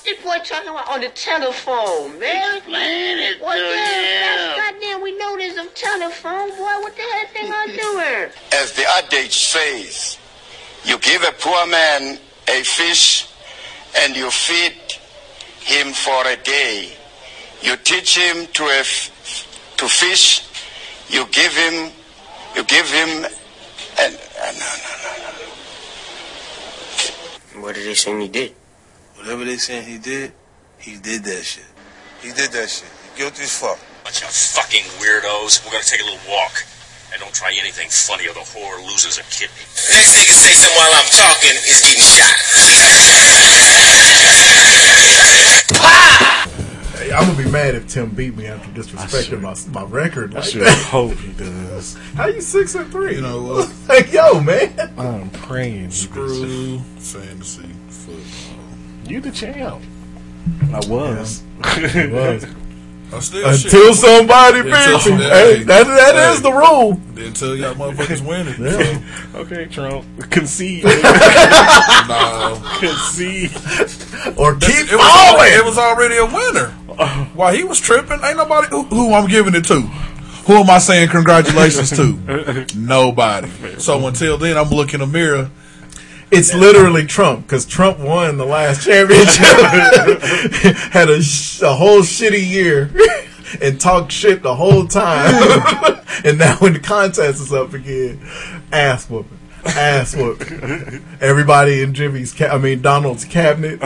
[0.00, 2.56] What this boy talking about on the telephone, man?
[2.56, 4.54] Explain it What to the hell?
[4.54, 4.56] him.
[4.72, 6.56] Goddamn, we know there's a telephone, boy.
[6.80, 8.30] What the hell thing I doing?
[8.54, 10.16] As the adage says,
[10.84, 13.28] you give a poor man a fish
[13.98, 14.72] and you feed
[15.60, 16.92] him for a day.
[17.60, 20.46] You teach him to a f- to fish.
[21.10, 21.92] You give him,
[22.56, 23.26] you give him,
[24.00, 25.28] and uh, no, no, no,
[27.60, 27.62] no.
[27.66, 28.54] What did they say he did?
[29.20, 30.32] Whatever they saying he did,
[30.78, 31.64] he did that shit.
[32.22, 32.88] He did that shit.
[33.12, 33.78] He guilty as fuck.
[34.02, 35.60] Bunch of fucking weirdos.
[35.64, 36.64] We're gonna take a little walk.
[37.12, 39.60] And don't try anything funny or the whore loses a kidney.
[39.76, 43.40] Next nigga say something while I'm talking is getting shot.
[46.96, 50.34] Hey, I'm gonna be mad if Tim beat me after disrespecting my, my record.
[50.34, 50.78] I Like sure that.
[50.86, 51.96] hope he does.
[52.14, 53.16] How you six and three?
[53.16, 53.72] You know what?
[53.88, 54.92] like, yo, man.
[54.98, 55.90] I'm praying.
[55.90, 57.79] Screw fantasy football.
[59.10, 59.82] You the champ.
[60.72, 61.42] I was.
[61.64, 62.46] Was.
[63.12, 63.94] I still Until shit.
[63.96, 65.16] somebody Until- beats you.
[65.16, 66.32] Hey, Hey, that, that hey.
[66.32, 66.92] is the rule.
[67.14, 68.54] Then tell y'all motherfuckers winning.
[68.62, 69.00] Yeah.
[69.40, 70.04] okay, Trump.
[70.30, 70.84] Concede.
[70.84, 72.62] So, no.
[72.78, 73.50] Concede.
[74.38, 75.52] Or keep It was, already, falling.
[75.54, 76.72] it was already a winner.
[76.96, 77.24] Uh.
[77.34, 79.80] While he was tripping, ain't nobody who, who I'm giving it to.
[80.46, 82.66] Who am I saying congratulations to?
[82.76, 83.48] Nobody.
[83.78, 85.50] So until then, I'm looking in the mirror.
[86.30, 89.44] It's literally Trump because Trump won the last championship,
[90.92, 92.90] had a, sh- a whole shitty year,
[93.60, 95.34] and talked shit the whole time.
[96.24, 98.20] and now when the contest is up again,
[98.70, 101.04] ass whooping, ass whooping.
[101.20, 103.80] Everybody in Jimmy's, ca- I mean Donald's cabinet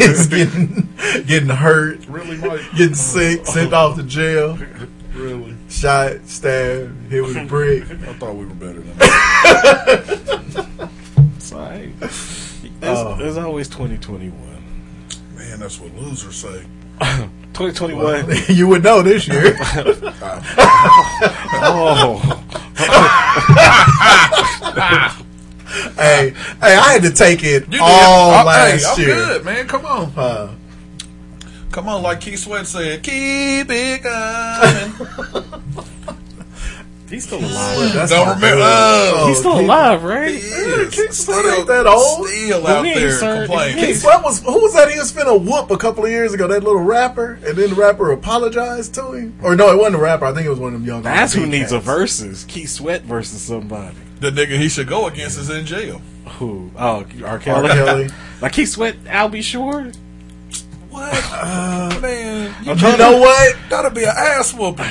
[0.00, 0.88] is getting
[1.26, 2.60] getting hurt, Really, Mike?
[2.76, 4.56] getting sick, sent off to jail,
[5.14, 5.56] Really?
[5.68, 7.82] shot, stabbed, hit with a brick.
[7.90, 10.90] I thought we were better than that.
[12.80, 13.18] It's all right.
[13.18, 13.46] There's, Oh.
[13.46, 14.32] always 2021.
[15.36, 16.64] Man, that's what losers say.
[17.54, 18.26] 2021.
[18.56, 19.56] you would know this year.
[21.64, 22.18] oh.
[25.96, 27.80] hey, hey, I had to take it You did.
[27.80, 29.14] all Oh, last hey, I'm year.
[29.16, 29.68] good, man.
[29.68, 30.12] Come on.
[30.16, 30.54] Uh,
[31.70, 34.92] Come on, like Keith Sweat said, keep it going.
[37.12, 37.92] He's still alive.
[37.92, 38.46] that's Don't remember.
[38.56, 38.62] dude.
[38.64, 40.28] Oh, He's still Keith- alive, right?
[40.30, 40.94] he is.
[40.94, 42.26] Keith Sweat ain't that old.
[42.26, 43.76] Still out there certain- complaining.
[43.78, 44.90] he Keith Sweat was who was that?
[44.90, 46.48] He was finna whoop a couple of years ago.
[46.48, 49.34] That little rapper, and then the rapper apologized to him.
[49.42, 50.24] Or no, it wasn't a rapper.
[50.24, 51.02] I think it was one of them young.
[51.02, 51.84] That's who R&B needs a cats.
[51.86, 52.44] versus.
[52.48, 53.94] Keith Sweat versus somebody.
[54.20, 56.00] The nigga he should go against is in jail.
[56.38, 56.70] Who?
[56.78, 57.38] Oh, R.
[57.38, 57.68] Kelly.
[57.68, 57.74] R.
[57.76, 58.08] Kelly.
[58.40, 59.92] like Keith Sweat, I'll be sure.
[60.88, 61.12] What?
[62.02, 63.56] man, you, You know what?
[63.68, 64.86] That'll be an ass whooping.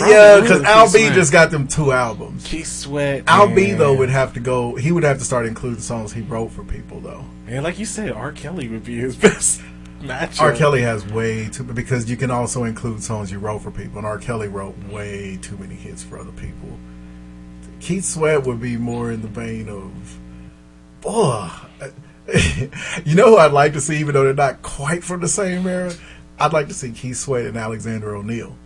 [0.00, 2.44] Yeah, because Al B just got them two albums.
[2.44, 3.24] Keith Sweat.
[3.26, 4.74] Al B though would have to go.
[4.74, 7.24] He would have to start including songs he wrote for people though.
[7.46, 8.32] And like you said, R.
[8.32, 9.60] Kelly would be his best
[10.00, 10.40] matchup.
[10.40, 10.52] R.
[10.52, 14.06] Kelly has way too because you can also include songs you wrote for people, and
[14.06, 14.18] R.
[14.18, 16.78] Kelly wrote way too many hits for other people.
[17.80, 20.18] Keith Sweat would be more in the vein of,
[21.00, 21.48] boy,
[23.04, 25.66] you know who I'd like to see, even though they're not quite from the same
[25.66, 25.92] era.
[26.40, 28.56] I'd like to see Keith Sweat and Alexander O'Neal.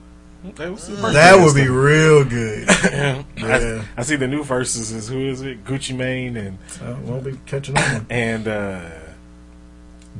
[0.44, 2.66] That, That would be real good.
[2.68, 3.22] Yeah.
[3.36, 3.84] Yeah.
[3.96, 5.64] I, I see the new verses is who is it?
[5.64, 8.06] Gucci Mane and I won't be catching on.
[8.10, 8.90] and uh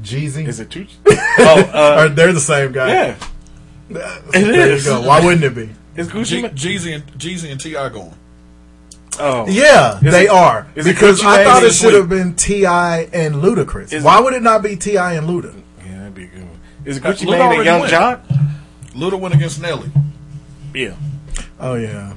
[0.03, 0.47] Jeezy.
[0.49, 0.95] is it Tucci?
[1.39, 2.89] oh, or uh, they're the same guy.
[2.89, 3.17] yeah.
[4.31, 4.85] there is.
[4.87, 5.03] you go.
[5.03, 5.71] Why wouldn't it be?
[5.97, 7.89] Is Gucci G- Jeezy and Jeezy and T.I.
[7.91, 8.15] going.
[9.21, 12.09] Oh, Yeah, Is they it- are is because Gucci I thought and it should have
[12.09, 13.03] been T.I.
[13.13, 13.93] and Ludacris.
[13.93, 15.15] Is Why it- would it not be T.I.
[15.15, 15.55] and Luda?
[15.85, 16.43] Yeah, that'd be a good.
[16.45, 16.61] One.
[16.87, 17.91] Is it Uh, Gucci Luda Mane and Young went.
[17.91, 18.25] Jock?
[18.95, 19.91] Luda went against Nelly.
[20.75, 20.95] Yeah,
[21.61, 22.15] Oh yeah,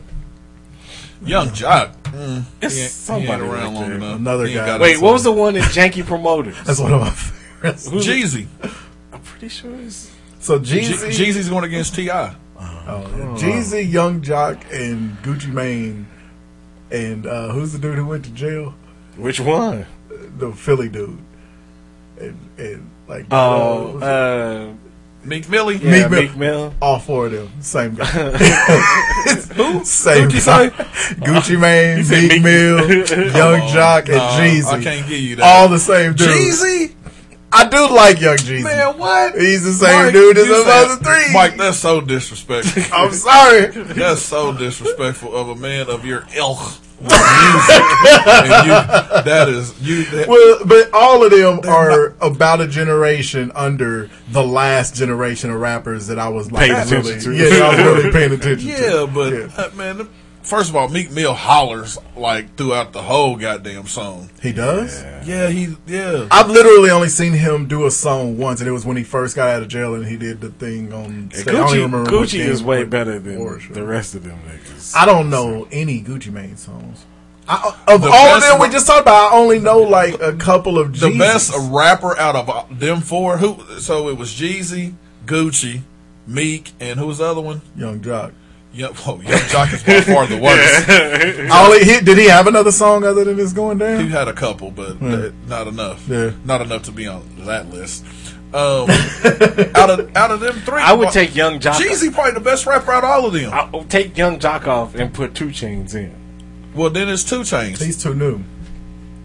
[1.25, 1.93] Yung Joc.
[2.03, 4.15] Mm, It's he ain't, he somebody ain't around like long enough.
[4.19, 4.77] Another guy.
[4.79, 5.01] Wait, it.
[5.01, 6.55] what was the one at Janky Promoters?
[6.65, 7.89] that's one of my favorites.
[7.89, 8.47] Who's- Jeezy?
[9.11, 10.11] I'm pretty sure it's.
[10.39, 12.09] So G- Jeezy, Jeezy's going against Ti.
[12.11, 12.97] oh, yeah.
[13.37, 16.07] Jeezy, Yung Joc, and Gucci Mane,
[16.91, 18.73] and uh, who's the dude who went to jail?
[19.17, 19.85] Which one?
[20.37, 21.17] The Philly dude,
[22.19, 24.73] and, and like Oh, uh,
[25.25, 25.77] Meek Millie.
[25.77, 26.21] yeah, Meek Mill.
[26.21, 26.73] Meek Mill.
[26.81, 28.05] all four of them, same guy.
[29.55, 29.83] Who?
[29.83, 30.39] Same Who'd guy.
[30.39, 30.69] say?
[30.69, 34.65] Gucci uh, Mane, Meek Meek- Mill, oh, Young Oh, Jock, and no, Jeezy.
[34.65, 35.43] I can't give you that.
[35.43, 36.29] All the same dude.
[36.29, 36.93] Jeezy?
[37.51, 38.63] I do like Young Jeezy.
[38.63, 39.35] Man, what?
[39.35, 41.33] He's the same Mike, dude as you those other three.
[41.33, 42.83] Mike, that's so disrespectful.
[42.93, 43.67] I'm sorry.
[43.67, 46.59] That's so disrespectful of a man of your ilk.
[46.99, 47.81] With music.
[48.27, 50.05] and you, that is you.
[50.05, 55.59] That, Well, but all of them are about a generation under the last generation of
[55.59, 57.37] rappers that I was like, Paying really, attention to.
[57.37, 58.81] yeah, I was really paying attention to.
[58.81, 59.49] yeah, but Yeah.
[59.57, 60.07] uh, man, the-
[60.45, 64.29] first of all, Meek Mill hollers like throughout the whole goddamn song.
[64.41, 65.01] he does.
[65.27, 66.27] Yeah, he yeah.
[66.31, 69.35] I've literally only seen him do a song once, and it was when he first
[69.35, 71.31] got out of jail, and he did the thing on.
[71.31, 71.47] stage.
[71.47, 73.73] I don't Gucci, even remember Gucci is way better was than for.
[73.73, 74.95] the rest of them niggas.
[74.95, 77.05] I don't know any Gucci Mane songs.
[77.47, 80.33] I, of The all of them we just talked about, I only know like a
[80.33, 81.19] couple of the Jeezys.
[81.19, 83.37] best rapper out of uh, them four.
[83.37, 83.79] Who?
[83.79, 84.95] So it was Jeezy,
[85.27, 85.81] Gucci,
[86.25, 87.61] Meek, and who was the other one?
[87.75, 88.31] Yung Joc.
[88.75, 90.89] Yeah, oh, Yung Joc is by far the worst.
[90.89, 94.01] I only hit, did he have another song other than this going Down"?
[94.03, 96.05] He had a couple, but uh, not enough.
[96.09, 96.31] Yeah.
[96.43, 98.03] Not enough to be on that list.
[98.53, 98.89] Um,
[99.75, 101.73] out of out of them three, I would take Yung Joc.
[101.73, 103.51] Jeezy probably the best rapper out of all of them.
[103.53, 106.13] I would take Yung Joc off and put 2 Chainz in.
[106.73, 107.81] well, then it's 2 Chainz.
[107.81, 108.43] He's too new.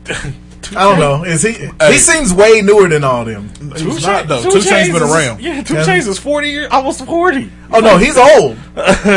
[0.77, 1.25] I don't know.
[1.25, 1.53] Is he?
[1.53, 3.49] He seems way newer than all them.
[3.77, 4.43] He's not though.
[4.43, 5.41] 2 Chainz been is- around.
[5.41, 5.85] Yeah, Two Yeah.
[5.85, 7.51] Chains is forty years, almost forty.
[7.73, 8.57] Oh no, he's old.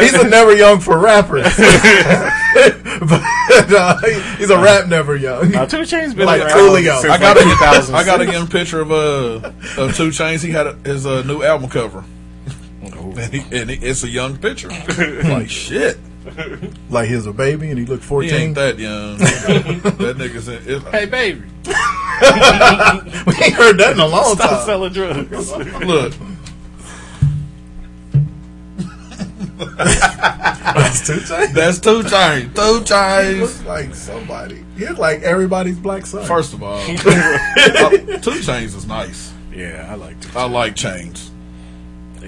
[0.01, 1.44] He's a never young for rappers.
[2.54, 3.22] but
[3.74, 3.98] uh,
[4.38, 5.51] he's a rap never young.
[5.51, 7.01] Now, 2 Chainz been Like around Coolio.
[7.01, 7.90] since I got like a, 2006.
[7.94, 9.51] I got a young picture of uh
[9.81, 10.44] of 2 Chainz.
[10.44, 12.04] He had a, his uh, new album cover,
[12.86, 13.13] Oh.
[13.18, 14.69] and, he, and he, it's a young picture.
[15.24, 15.98] like shit,
[16.89, 18.33] Like he was a baby and he looked he fourteen.
[18.33, 19.18] ain't that young.
[19.18, 24.65] that nigga's in, it's, Hey, baby, we ain't heard that in a long stop time.
[24.65, 25.51] selling drugs.
[25.85, 26.13] look.
[29.57, 31.53] That's 2 Chainz.
[31.53, 32.56] That's 2 Chainz.
[32.56, 33.39] Two He Chains.
[33.41, 34.63] looks like somebody.
[34.77, 36.25] He look like everybody's black son.
[36.25, 36.97] First of all, uh, 2
[38.41, 39.31] Chainz is nice.
[39.53, 40.38] Yeah, I like Two.
[40.38, 41.31] I like Chains.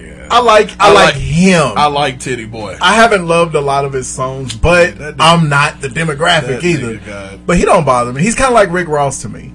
[0.06, 1.72] Yeah, I like I, I like, like- him.
[1.76, 2.76] I like Tity Boi.
[2.80, 7.38] I haven't loved a lot of his songs, but nigga- I'm not the demographic either.
[7.44, 8.22] But he don't bother me.
[8.22, 9.52] He's kind of like Rick Ross to me.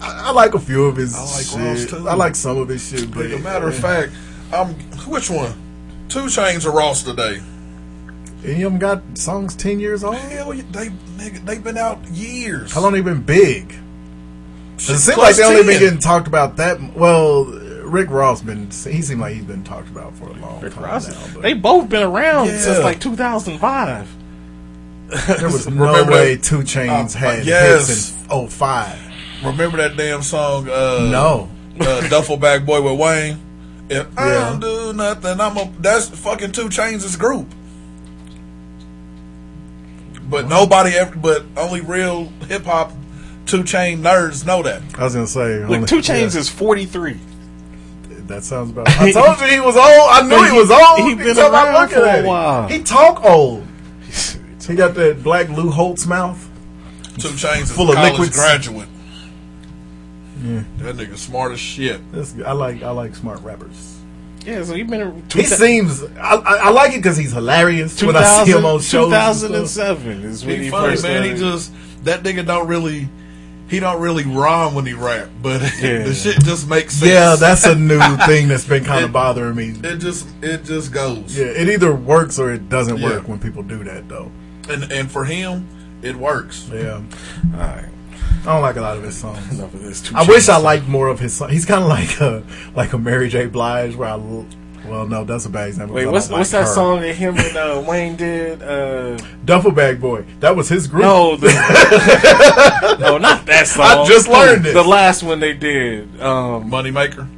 [0.00, 1.90] I, I like a few of his I like shit.
[1.92, 2.08] Ross, too.
[2.08, 4.12] I like some of his shit, but As a matter of fact,
[4.52, 4.74] um,
[5.06, 5.52] which one?
[6.08, 7.40] 2 Chainz or Ross today?
[8.44, 10.14] any of them got songs ten years old.
[10.16, 12.72] Hell, they nigga, they've been out years.
[12.72, 13.74] How long they been big?
[14.76, 16.80] It seems like they only been getting talked about that.
[16.94, 17.44] Well,
[17.88, 18.66] Rick Ross been.
[18.70, 21.08] He seemed like he's been talked about for a long Rick time Ross.
[21.08, 21.34] now.
[21.34, 22.58] But They both been around Yeah.
[22.60, 24.08] since like 2005.
[25.08, 27.88] there was no Remember way that- 2 Chainz Uh, had yes.
[27.88, 28.98] hits in 05.
[29.44, 30.68] Remember that damn song?
[30.68, 31.48] Uh, No.
[31.80, 33.38] uh, Duffel Bag Boy with Wayne.
[33.88, 35.70] If I don't do nothing, I'm a.
[35.78, 37.46] That's fucking 2 Chainz' group.
[40.28, 41.16] But nobody ever.
[41.16, 42.92] But only real hip hop
[43.46, 44.82] Two Chain nerds know that.
[44.98, 45.60] I was gonna say.
[45.60, 47.18] Look, only- 2 Chainz yeah, is 43.
[48.28, 48.88] That sounds about.
[49.00, 49.84] I told you he was old.
[49.86, 51.08] I knew he, He- was old.
[51.08, 52.26] he been talking around for a at him.
[52.26, 52.68] while.
[52.68, 53.66] He talk old.
[54.66, 56.44] He got that black Lou Holtz mouth.
[57.18, 58.36] 2 Chainz Full of college liquids.
[58.36, 58.88] graduate.
[60.44, 62.00] Yeah, That nigga smart as shit.
[62.12, 62.46] that's good.
[62.46, 62.82] I like.
[62.82, 63.96] I like smart rappers.
[64.46, 65.32] Yeah, so he been around.
[65.32, 66.02] He seems.
[66.04, 69.06] I, I, I like it because he's hilarious when I see him on shows.
[69.10, 71.22] 2007 is when He, he, funny first man.
[71.24, 71.72] He just
[72.04, 73.08] that nigga don't really.
[73.68, 76.04] He don't really rhyme when he rap, but Yeah.
[76.04, 77.10] the shit just makes sense.
[77.12, 79.74] Yeah, that's a new thing that's been kind of bothering me.
[79.82, 79.96] it.
[79.98, 81.36] Just it just goes.
[81.38, 83.08] Yeah, it either works or it doesn't Yeah.
[83.10, 84.30] work when people do that, though.
[84.70, 85.68] And and for him,
[86.02, 86.68] it works.
[86.72, 86.94] Yeah,
[87.54, 87.84] All right,
[88.42, 89.58] I don't like a lot of his songs.
[89.58, 90.00] enough of this.
[90.00, 91.52] Two I wish I liked more of his songs.
[91.52, 92.42] He's kind of like a
[92.74, 93.46] like a Mary J.
[93.46, 94.46] Blige, where I l-
[94.88, 95.94] well, no, that's a bad example.
[95.96, 96.74] Wait, 'cause I what's don't what's that her.
[96.74, 98.62] song that him and uh, Wayne did?
[98.62, 100.24] Uh, Duffel Bag Boy.
[100.40, 101.02] That was his group.
[101.02, 101.48] no, the,
[103.00, 103.86] no, not that song.
[103.86, 104.72] I just learned it.
[104.74, 106.20] The last one they did.
[106.20, 107.28] Um, Moneymaker.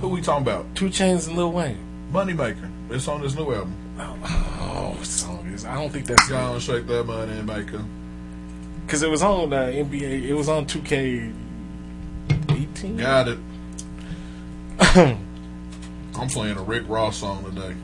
[0.00, 0.64] Who we talking about?
[0.76, 1.78] 2 Chainz and Lil Wayne.
[2.12, 2.70] Moneymaker.
[2.90, 3.74] It's on this new album.
[3.98, 5.66] Oh, what song is is.
[5.66, 7.84] I don't think that's Go on, shake that money and make her.
[8.86, 10.22] because it was on uh, NBA.
[10.24, 11.32] It was on 2K.
[12.50, 12.96] 18.
[12.96, 13.38] Got it.
[16.20, 17.74] I'm playing a Rick Ross song today.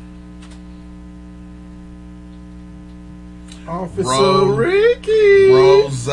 [3.66, 5.50] Officer Ro- Ricky.
[5.50, 6.06] Rose,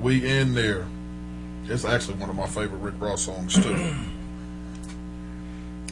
[0.00, 0.86] we in there.
[1.66, 3.74] It's actually one of my favorite Rick Ross songs too.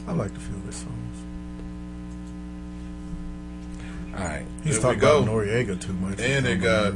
[0.07, 0.95] I like to feel this songs.
[4.17, 4.45] All right.
[4.63, 5.25] He's There talking about.
[5.25, 6.19] Noriega too much.
[6.19, 6.93] And it got,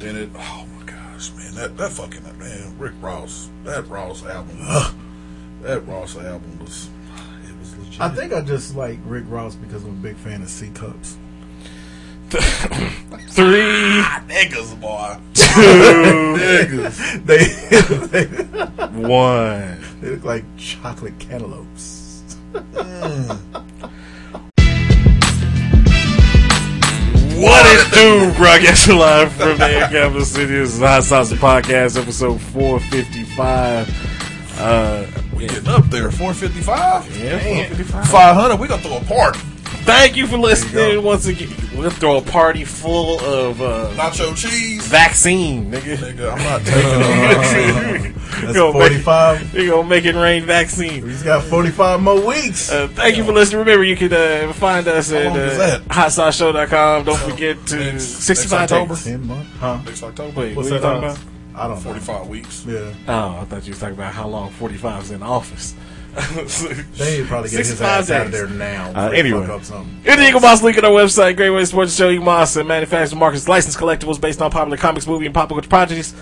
[0.00, 0.28] then it.
[0.34, 4.58] Oh my gosh, man, that that fucking man, Rick Ross, that Ross album,
[5.64, 6.88] that Ross album was,
[7.48, 8.00] it was legit.
[8.00, 11.16] I think I just like Rick Ross because I'm a big fan of C cups.
[12.30, 15.50] Three, niggas, boy, two,
[16.38, 17.24] niggas.
[17.24, 17.44] They,
[18.08, 18.24] they,
[19.08, 19.80] one.
[20.00, 22.22] they look like chocolate cantaloupes.
[27.36, 30.54] What it do, broadcasting live from the Air Capital City.
[30.54, 33.88] This is Hot Sauce Podcast, episode 455.
[34.58, 35.10] Uh, We
[35.48, 37.16] getting up there, 455.
[37.18, 38.08] yeah, 455.
[38.08, 38.60] 500.
[38.60, 39.38] we're gonna throw a party.
[39.84, 41.50] Thank you for listening once again.
[41.76, 44.86] We'll throw a party full of uh, Nacho cheese.
[44.86, 45.96] vaccine, nigga.
[45.96, 48.14] Nigga, I'm not taking it.
[48.14, 49.52] That's Yo, make- 45.
[49.54, 51.06] We gonna make it rain vaccine.
[51.06, 52.72] He's got 45 more weeks.
[52.72, 53.58] Uh, thank you for listening.
[53.60, 57.04] Remember, you can uh, find us at long uh, hotsauceshow.com.
[57.04, 58.96] Don't forget to 65 next October?
[58.96, 59.50] 10 months?
[59.58, 59.80] Huh?
[59.84, 60.40] Next October.
[60.40, 61.33] Wait, What's what are you that talking about?
[61.54, 61.92] I don't know.
[61.92, 62.64] 45 weeks.
[62.66, 62.92] Yeah.
[63.08, 65.74] Oh, I thought you were talking about how long 45 is in office.
[66.96, 68.90] They need probably get his 65 ass out of there now.
[68.90, 69.40] Uh, before he anyway.
[69.40, 69.96] fuck up something.
[70.04, 71.36] Hit the Eaglemoss link on our website.
[71.36, 72.08] Great way to support the show.
[72.08, 76.14] Eaglemoss and manufactures markets licensed collectibles based on popular comics, movie, and pop culture properties.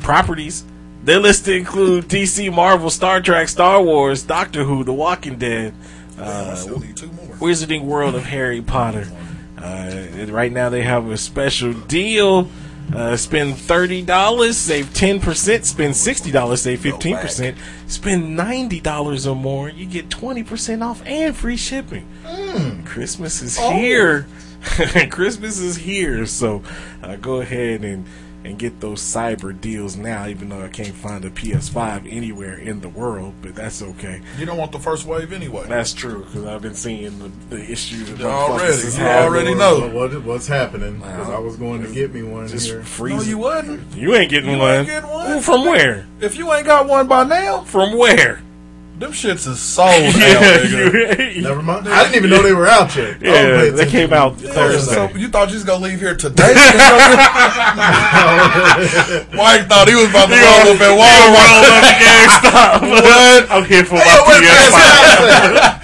[0.00, 0.64] Properties.
[1.04, 5.74] Their list include DC, Marvel, Star Trek, Star Wars, Doctor Who, The Walking Dead,
[6.20, 7.26] I still need two more.
[7.36, 9.08] Wizarding World of Harry Potter.
[9.56, 12.48] Uh, and right now they have a special deal.
[12.94, 15.66] Uh, spend thirty dollars, save ten percent.
[15.66, 17.58] Spend sixty dollars, save fifteen percent.
[17.86, 22.06] Spend ninety dollars or more, you get twenty percent off and free shipping.
[22.86, 24.26] Christmas is here.
[25.10, 26.62] Christmas is here, so
[27.02, 28.06] uh, go ahead and
[28.48, 30.26] and get those cyber deals now.
[30.26, 34.20] Even though I can't find a PS5 anywhere in the world, but that's okay.
[34.38, 35.66] You don't want the first wave anyway.
[35.68, 38.08] That's true because I've been seeing the, the issues.
[38.14, 39.88] that Already, is you already know.
[39.88, 40.96] What, what's happening?
[40.98, 42.82] Because I was going to get me one Just here.
[42.82, 43.14] freeze.
[43.16, 43.94] No, you wouldn't.
[43.94, 44.74] You ain't getting You one.
[44.76, 45.30] ain't getting one?
[45.32, 46.06] Ooh, From where?
[46.20, 48.42] If you ain't got one by now, From where?
[48.98, 51.42] Them shits is sold out, nigga.
[51.42, 51.88] Never mind.
[51.88, 53.16] I didn't even know they were out yet.
[53.16, 54.94] I don't yeah, they came out Yeah, Thursday.
[54.94, 56.52] so you thought you was gonna leave here today?
[59.38, 62.90] Mike thought he was about to roll up at Walmart.
[62.90, 63.50] what?
[63.50, 65.77] I'm here for my PS5.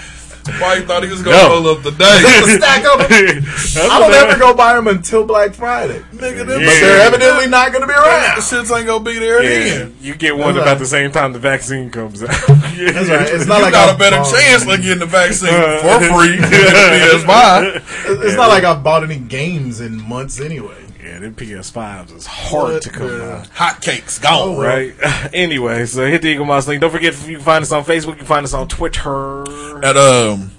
[0.60, 1.48] Mike thought he was gonna No.
[1.48, 2.04] roll up today.
[2.58, 3.00] Stack up.
[3.10, 6.00] I don't ever go buy them until Black Friday.
[6.14, 6.66] Nigga, them Yeah.
[6.68, 8.34] But they're evidently not going to be right.
[8.36, 8.64] the around.
[8.66, 9.96] shits ain't gonna be there Yeah, then.
[10.00, 10.78] you get one That's about right.
[10.78, 12.28] the same time the vaccine comes out.
[12.30, 13.28] That's right.
[13.34, 16.04] It's not You like got I a better chance of getting the vaccine Uh, for
[16.14, 18.22] free than the PS5.
[18.24, 20.83] It's not like I've bought any games in months anyway.
[21.04, 23.46] Yeah, them PS5s is hard to come by.
[23.54, 24.56] Hot cakes gone.
[24.56, 24.62] Oh.
[24.62, 24.94] Right.
[25.34, 26.80] anyway, so hit the Eaglemoss link.
[26.80, 28.06] Don't forget if you can find us on Facebook.
[28.12, 29.84] You can find us on Twitter.
[29.84, 30.50] At um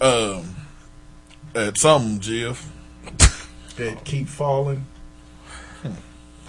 [0.00, 0.56] um
[1.54, 2.60] at some GF.
[3.76, 4.86] that keep falling.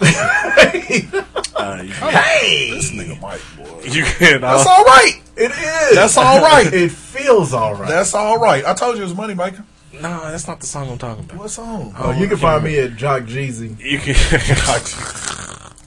[1.56, 3.80] Uh, you, Hey, This nigga Mike, boy.
[3.84, 4.40] you can.
[4.40, 5.20] That's Uh, all right.
[5.36, 5.94] it is.
[5.94, 6.66] That's all right.
[6.72, 7.88] It feels all right.
[7.88, 8.64] That's all right.
[8.64, 9.64] I told you it was money maker.
[10.00, 11.38] No, that's not the song I'm talking about.
[11.38, 11.94] What song?
[11.98, 13.78] oh, you can find me at Jock Jeezy.
[13.80, 14.14] You can.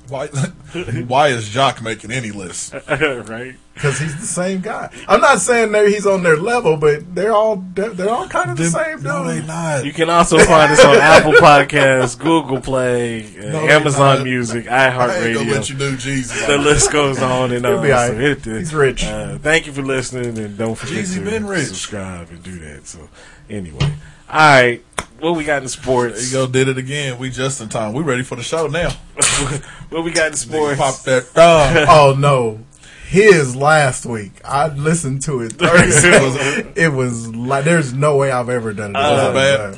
[0.09, 0.27] Why?
[1.07, 2.73] Why is Joc making any list?
[2.89, 3.55] right.
[3.73, 4.89] Because he's the same guy.
[5.07, 8.49] I'm not saying that he's on their level, but they're all they're, they're all kind
[8.49, 9.47] of the same No, they dude.
[9.47, 9.85] not.
[9.85, 14.23] You can also find us on Apple Podcasts, Google Play, uh, No, Amazon not.
[14.23, 15.69] Music, I ain't let iHeartRadio.
[15.69, 16.47] you do Jeezy.
[16.47, 17.83] The list goes on and He'll on.
[17.83, 18.13] be So right.
[18.17, 19.03] hit He's rich.
[19.05, 21.67] Uh, thank you for listening, and don't forget Jeezy to been rich.
[21.67, 22.87] subscribe and do that.
[22.87, 23.07] So,
[23.49, 23.93] anyway,
[24.29, 24.83] all right,
[25.19, 26.31] what we got in There sports?
[26.31, 27.17] you go, did it again.
[27.19, 27.93] We just in time.
[27.93, 28.89] We ready for the show now.
[29.89, 30.77] what we got in sports?
[30.79, 31.85] Pop that thumb.
[31.89, 32.59] oh no,
[33.07, 34.33] his last week.
[34.45, 36.71] I listened to it Thursday.
[36.75, 38.99] it was like there's no way I've ever done it.
[38.99, 39.71] Was it as bad?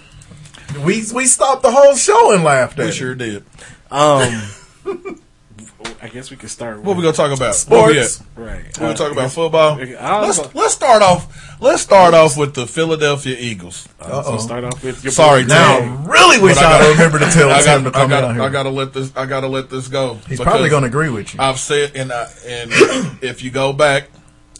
[0.76, 0.86] bad?
[0.86, 2.94] We we stopped the whole show and laughed at We it.
[2.94, 3.44] sure did.
[3.92, 4.42] Um,
[6.02, 6.82] I guess we could start.
[6.82, 7.56] What we gonna talk about?
[7.68, 7.94] Where we?
[8.04, 8.24] Sports.
[8.36, 8.64] Right.
[8.66, 9.74] We gonna Uh, talk about football.
[9.74, 10.22] I don't know.
[10.22, 11.28] Let's let's start off.
[11.62, 13.88] Let's start off with the Philadelphia Eagles.
[14.02, 17.26] So start off with your Sorry, Now, I really wish I I'd gotta- remember to
[17.32, 18.44] tell I Tim to got, I come got, out here.
[18.44, 19.12] I gotta let this.
[19.16, 20.20] I gotta let this go.
[20.28, 21.40] He's probably going to agree with you.
[21.42, 22.72] I've said, and I, and
[23.22, 24.10] if you go back,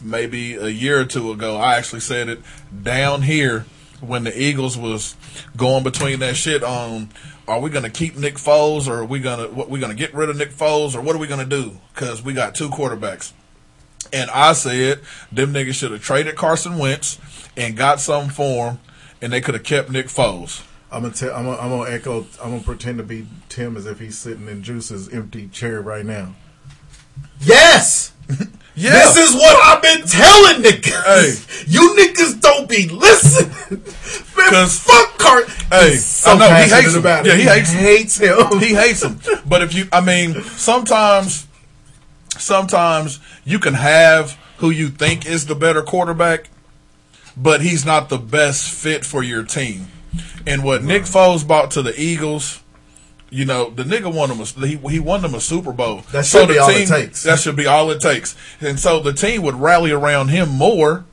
[0.02, 2.40] maybe a year or two ago, I actually said it.
[2.82, 3.64] Down here,
[4.00, 5.16] when the Eagles was
[5.56, 7.08] going between that shit on
[7.50, 9.90] are we going to keep Nick Foles or are we going to what we going
[9.90, 12.32] to get rid of Nick Foles or what are we going to do cuz we
[12.32, 13.32] got two quarterbacks.
[14.12, 17.18] And I said them niggas should have traded Carson Wentz
[17.56, 18.78] and got something for him
[19.20, 20.62] and they could have kept Nick Foles.
[20.92, 21.34] I'm gonna tell.
[21.34, 22.26] I'm gonna, I'm gonna echo.
[22.42, 26.04] I'm gonna pretend to be Tim as if he's sitting in Juice's empty chair right
[26.04, 26.34] now.
[27.40, 28.12] Yes.
[28.74, 28.92] Yeah.
[28.92, 31.66] This is what I've been telling niggas.
[31.70, 33.80] You niggas don't be listening.
[34.50, 35.48] Man, fuck Cart.
[35.70, 37.00] Hey, so I know he hates him.
[37.00, 37.28] about it.
[37.30, 38.58] Yeah, he hates hates him.
[38.58, 39.20] he hates him.
[39.46, 41.46] But if you, I mean, sometimes,
[42.38, 46.48] sometimes you can have who you think is the better quarterback,
[47.36, 49.88] but he's not the best fit for your team.
[50.46, 52.62] And what Nick Foles brought to the Eagles,
[53.30, 54.40] you know, the nigga won them.
[54.40, 56.02] A, he, he won them a Super Bowl.
[56.12, 57.22] That should the be all it takes.
[57.22, 58.36] That should be all it takes.
[58.60, 61.04] And so the team would rally around him more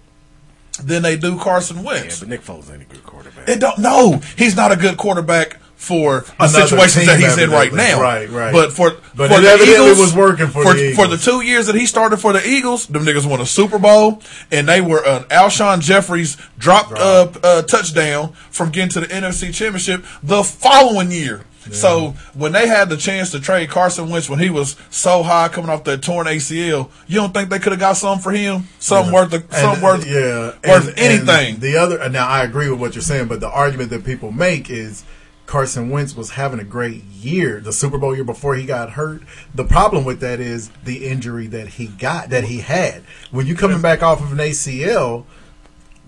[0.84, 2.20] than they do Carson Yeah, Wentz.
[2.20, 3.48] but Nick Foles ain't a good quarterback.
[3.50, 7.50] It don't no, he's not a good quarterback for the Another situations that he's in
[7.52, 8.02] right now.
[8.02, 8.52] Right, right.
[8.52, 11.42] But for But for it the evidently Eagles, was working for the for the two
[11.42, 12.88] years that he started for the Eagles.
[12.88, 16.26] Them niggas won a Super Bowl, and they were an Alshon Jeffery
[16.58, 21.46] dropped uh, uh, touchdown from getting to the NFC Championship the following year.
[21.70, 25.50] So when they had the chance to trade Carson Wentz when he was so high
[25.50, 28.70] coming off that torn ACL, you don't think they could have got something for him?
[28.80, 31.54] Something worth the, something And, worth yeah, worth and- anything.
[31.56, 34.32] and the other now I agree with what you're saying, but the argument that people
[34.32, 35.04] make is
[35.48, 39.24] Carson Wentz was having a great year, the Super Bowl year before he got hurt.
[39.56, 43.02] The problem with that is the injury that he got, that he had.
[43.32, 45.26] When you're coming back off of an ACL,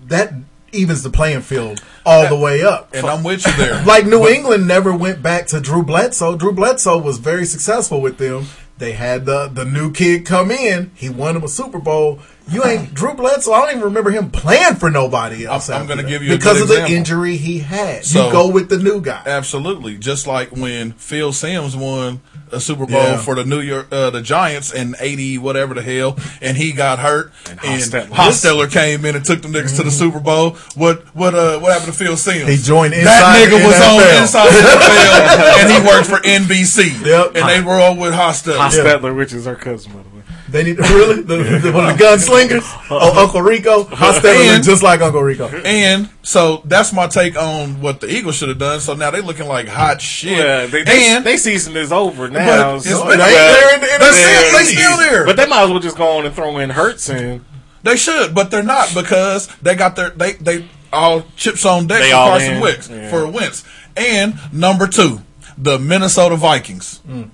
[0.07, 0.33] that
[0.71, 2.93] evens the playing field all the way up.
[2.93, 3.83] and I'm with you there.
[3.85, 6.35] Like New England never went back to Drew Bledsoe.
[6.35, 8.45] Drew Bledsoe was very successful with them.
[8.77, 10.91] They had the the new kid come in.
[10.95, 12.19] He won them a Super Bowl.
[12.51, 13.51] You ain't Drew Bledsoe.
[13.53, 15.69] I don't even remember him playing for nobody else.
[15.69, 18.05] I'm after gonna give you a because good of the injury he had.
[18.05, 19.21] So- you go with the new guy.
[19.25, 23.17] Absolutely, just like when Phil Simms won a Super Bowl Yeah.
[23.17, 26.97] for the New York uh, the Giants in eighty whatever the hell, and he got
[26.99, 28.07] hurt, and, Hostetler.
[28.09, 30.51] Hostetler came in and took them niggas to the Super Bowl.
[30.75, 32.39] What what uh what happened to Phil Simms?
[32.41, 32.49] Mm-hmm.
[32.49, 34.15] He joined that nigga the was NFL.
[34.15, 37.05] on inside NFL, and he worked for NBC.
[37.09, 37.35] Yep.
[37.35, 38.57] and they were all with Hostetler.
[38.57, 40.18] Hostetler, which is our cousin, by the way.
[40.51, 42.63] They need to really the, the, one of the gunslingers.
[42.91, 43.83] Oh, Uncle Rico.
[43.83, 45.47] Hostetler And- just like Uncle Rico.
[45.47, 48.79] And so that's my take on what the Eagles should have done.
[48.79, 50.37] So now they're looking like hot shit.
[50.37, 52.75] Yeah, they, they, and they season is over now.
[52.75, 54.65] But so- it's- They ain't well, there in the they're still, NFC.
[54.73, 55.25] still there.
[55.25, 57.45] But they might as well just go on and throw in Hurts and
[57.83, 61.99] They should, but they're not because they got their they they all chips on deck
[61.99, 62.61] They for Carson in.
[62.61, 63.09] Wentz Yeah.
[63.11, 63.63] for Wentz.
[63.95, 65.21] And number two,
[65.57, 67.01] the Minnesota Vikings.
[67.07, 67.29] Mm.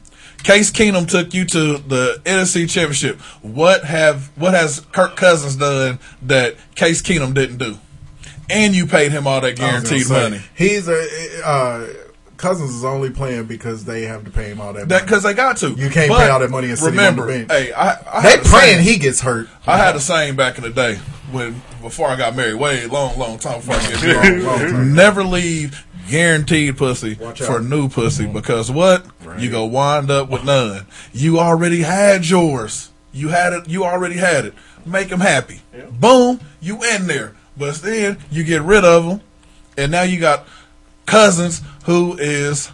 [0.45, 3.19] Case Keenum took you to the NFC Championship.
[3.41, 7.79] What have what has Kirk Cousins done that Case Keenum didn't do?
[8.47, 10.41] And you paid him all that I was gonna guaranteed say, money.
[10.55, 11.87] He's a uh,
[12.37, 14.87] Cousins is only playing because they have to pay him all that.
[14.87, 15.05] That money.
[15.07, 15.69] because they got to.
[15.71, 18.47] You can't But pay all that money and remember, the hey, I, I they the
[18.47, 19.47] praying same- he gets hurt.
[19.65, 20.97] I had the same back in the day
[21.31, 22.55] when before I got married.
[22.55, 24.43] Way long, long time before I get married.
[24.43, 24.93] Long, long time.
[24.95, 28.33] Never leave guaranteed pussy for new pussy mm-hmm.
[28.33, 29.05] because what
[29.37, 30.85] you go wind up with none.
[31.13, 32.91] You already had yours.
[33.13, 33.69] You had it.
[33.69, 34.53] You already had it.
[34.85, 35.61] Make them happy.
[35.91, 37.35] Boom, you in there.
[37.57, 39.21] But then you get rid of them,
[39.77, 40.45] and now you got
[41.05, 42.71] cousins who is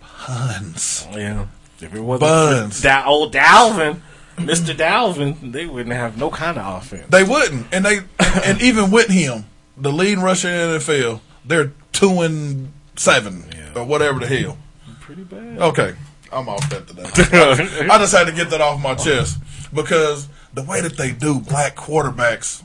[0.00, 1.06] puns.
[1.12, 1.46] yeah.
[1.80, 2.80] If it wasn't Buns.
[2.80, 4.00] da- old Dalvin,
[4.38, 7.06] Mister Dalvin, they wouldn't have no kind of offense.
[7.08, 8.00] They wouldn't, and they
[8.44, 9.46] and, even with him,
[9.76, 14.58] the lead rusher in the NFL, they're two and seven or whatever the hell.
[15.00, 15.58] Pretty bad.
[15.58, 15.94] Okay,
[16.32, 17.02] I'm off that today.
[17.90, 19.38] I just had to get that off my chest
[19.74, 22.62] because the way that they do black quarterbacks,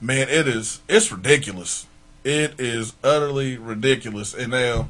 [0.00, 1.86] man, it is it's ridiculous.
[2.24, 4.34] It is utterly ridiculous.
[4.34, 4.88] And now,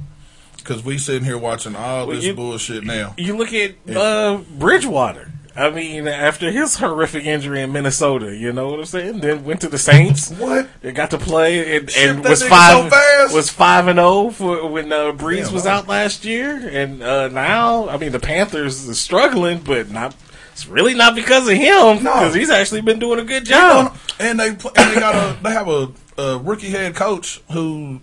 [0.56, 3.14] because we sitting here watching all Well, this you- bullshit now.
[3.16, 5.30] You look at uh, Bridgewater.
[5.58, 9.18] I mean, after his horrific injury in Minnesota, you know what I'm saying?
[9.20, 10.30] Then went to the Saints.
[10.30, 10.68] What?
[10.82, 14.92] They got to play and, and was five so was five and zero for when
[14.92, 15.74] uh, Brees was man.
[15.74, 20.14] out last year, and uh, now I mean the Panthers are struggling, but not.
[20.52, 23.96] It's really not because of him because he's actually been doing a good job.
[24.20, 28.00] And they and they got a they have a, a rookie head coach who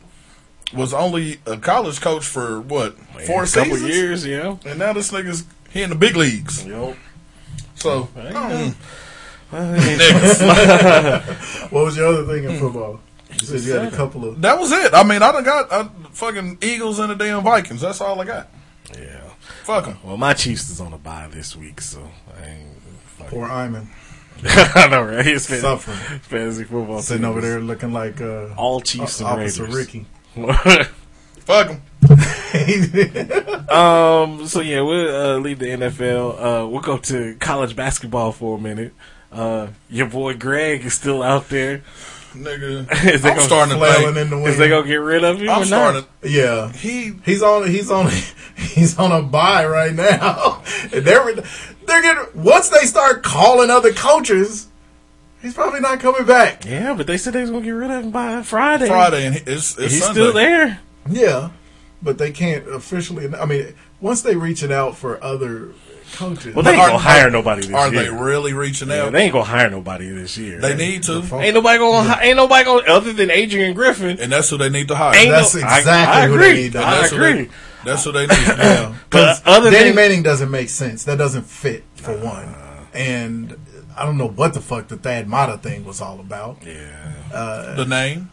[0.73, 4.57] was only a college coach for what four a couple seasons, years, yeah.
[4.65, 6.65] and now this nigga's he in the big leagues.
[6.65, 6.97] Yep.
[7.85, 8.73] So There you go.
[9.51, 10.41] niggas.
[11.71, 12.99] What was your other thing in football?
[13.31, 14.41] You said you had a couple of.
[14.41, 14.93] that was it.
[14.93, 17.81] I mean, I done got uh, fucking Eagles and the damn Vikings.
[17.81, 18.47] That's all I got.
[18.97, 19.21] Yeah.
[19.63, 19.97] Fuck them.
[20.03, 22.67] Well, my Chiefs is on a bye this week, so I ain't.
[23.17, 23.89] fuck Poor Iman.
[24.43, 25.25] I know, right?
[25.25, 25.97] He's fan- Suffering.
[26.21, 27.01] fantasy football.
[27.01, 29.77] Sitting team over there looking like uh, all Chiefs and Officer Raiders.
[29.77, 30.05] Ricky.
[31.45, 31.81] Fuck him.
[33.69, 34.47] um.
[34.47, 36.63] So yeah, we'll uh, leave the NFL.
[36.63, 38.93] Uh, we'll go to college basketball for a minute.
[39.31, 41.81] Uh, your boy Greg is still out there.
[42.33, 44.17] Nigga, Is they I'm gonna- starting to think.
[44.17, 44.47] in the wind.
[44.49, 45.49] Is they gonna get rid of him?
[45.49, 46.09] I'm or starting not?
[46.31, 47.67] Yeah, He he's on.
[47.69, 48.11] He's on.
[48.57, 50.61] He's on a buy right now.
[50.91, 51.01] They're
[51.35, 54.67] they're getting once they start calling other coaches,
[55.41, 56.63] he's probably not coming back.
[56.65, 58.87] Yeah, but they said they was gonna get rid of him by Friday.
[58.87, 60.21] Friday and it's, it's He's Sunday.
[60.21, 60.79] still there.
[61.09, 61.49] Yeah,
[62.05, 63.27] but they can't officially.
[63.35, 65.71] I mean, once they reaching out for other
[66.13, 68.03] coaches, Well, they ain't Are- gonna hire nobody this Are year.
[68.03, 69.11] they really reaching Yeah, out?
[69.11, 70.61] they ain't gonna hire nobody this year.
[70.61, 72.07] They need to, Ain't nobody gonna.
[72.07, 74.17] hi- Ain't nobody gonna other than Adrian Griffin.
[74.21, 75.15] and that's who they need to hire.
[75.15, 76.47] Ain't That's no, exactly I, I who agree.
[76.47, 77.49] they need to I agree.
[77.83, 78.37] That's who they need.
[78.37, 81.03] Yeah, because other Danny than- Manning doesn't make sense.
[81.05, 82.53] That doesn't fit for one,
[82.93, 83.57] and
[83.97, 86.59] I don't know what the fuck the Thad Matta thing was all about.
[86.65, 86.73] Yeah.
[87.33, 88.29] Uh, the name.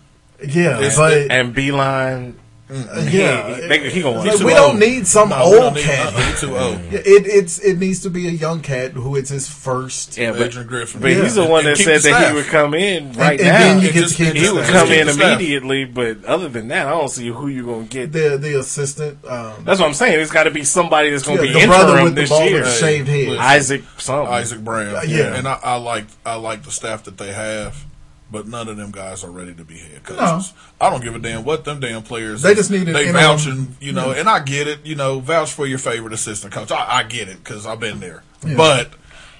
[0.47, 2.35] Yeah, It's but And Beeline.
[2.73, 4.49] Yeah, he, they- he Like, we old.
[4.57, 6.15] don't need some No, old need- cat.
[6.15, 6.79] uh, he too old.
[6.93, 10.17] It it's it needs to be a young cat who it's his first.
[10.17, 11.01] Yeah, but, Adrian Griffin.
[11.01, 13.59] but he's the one that said that he would come in right and now.
[13.59, 16.25] then you And get just to keep keep he the would come in immediately, but
[16.25, 18.13] other than that, I don't see who you're gonna get.
[18.13, 19.19] the the assistant.
[19.27, 20.21] Um, That's what I'm saying.
[20.21, 22.31] It's got to be somebody that's gonna yeah, be the brother interim with the this
[22.31, 22.65] bald year.
[22.65, 23.37] shaved head.
[23.39, 24.33] Isaac something.
[24.33, 24.97] Isaac Brown.
[25.09, 25.35] Yeah.
[25.35, 27.85] and I, I like I like the staff that they have,
[28.33, 30.53] but none of them guys are ready to be head coaches.
[30.81, 32.43] I don't give a damn what them damn players.
[32.43, 34.21] They just need an they interim- vouching, you know, Yeah.
[34.21, 34.85] and I get it.
[34.85, 36.73] You know, vouch for your favorite assistant coach.
[36.73, 38.23] I, I get it because I've been there,
[38.57, 38.91] but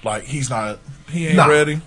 [0.03, 0.79] like he's not.
[1.09, 1.47] He ain't Nah.
[1.47, 1.81] ready.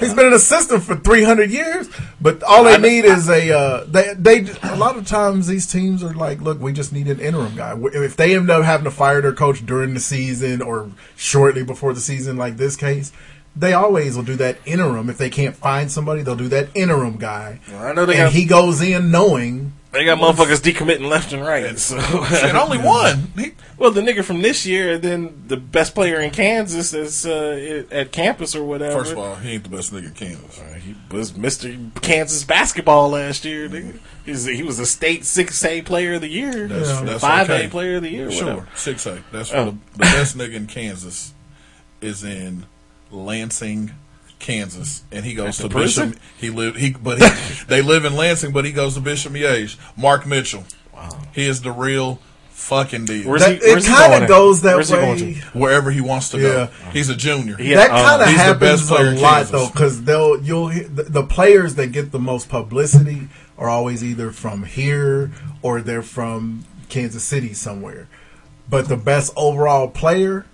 [0.00, 1.88] He's been an assistant for 300 years,
[2.20, 3.52] but all they need is a.
[3.52, 7.08] Uh, they they a lot of times these teams are like, look, we just need
[7.08, 7.74] an interim guy.
[7.92, 11.94] If they end up having to fire their coach during the season or shortly before
[11.94, 13.10] the season, like this case,
[13.58, 15.10] they always will do that interim.
[15.10, 17.60] If they can't find somebody, they'll do that interim guy.
[17.74, 19.72] I know they and got- he goes in knowing.
[19.90, 21.78] They got motherfuckers decommitting left and right.
[21.78, 23.32] So Shit, only one.
[23.38, 27.24] He, Well, the nigga from this year, and then the best player in Kansas is
[27.24, 28.98] uh, at campus or whatever.
[28.98, 30.60] first of all, he ain't the best nigga in Kansas.
[30.60, 31.74] Uh, he was Mr.
[32.02, 33.66] Kansas basketball last year.
[33.66, 33.98] Nigga.
[34.26, 37.00] He's, he was a state six A player of the year, That's, Yeah.
[37.04, 37.68] that's five A okay.
[37.68, 38.30] player of the year.
[38.30, 38.68] Sure, Whatever.
[38.74, 39.24] six A.
[39.32, 39.64] That's Oh.
[39.64, 41.32] the, the best nigga in Kansas
[42.02, 42.66] is in
[43.10, 43.92] Lansing,
[44.38, 46.10] Kansas, and he goes to prison?
[46.10, 46.22] Bishop.
[46.38, 49.76] He live he, but he, they live in Lansing, but he goes to Bishop Miege.
[49.96, 50.64] Mark Mitchell.
[50.92, 53.28] Wow, he is the real fucking deal.
[53.28, 55.34] Where's That, he- where's it kind of goes that Where's he going way.
[55.34, 55.40] to?
[55.58, 56.48] Wherever he wants to Yeah.
[56.52, 57.56] go, he's a junior.
[57.56, 60.42] He- that um, kind of he's the happens best player a lot though, because they'll
[60.42, 65.30] you'll hear- the, the players that get the most publicity are always either from here
[65.62, 68.08] or they're from Kansas City somewhere.
[68.68, 70.44] But the best overall player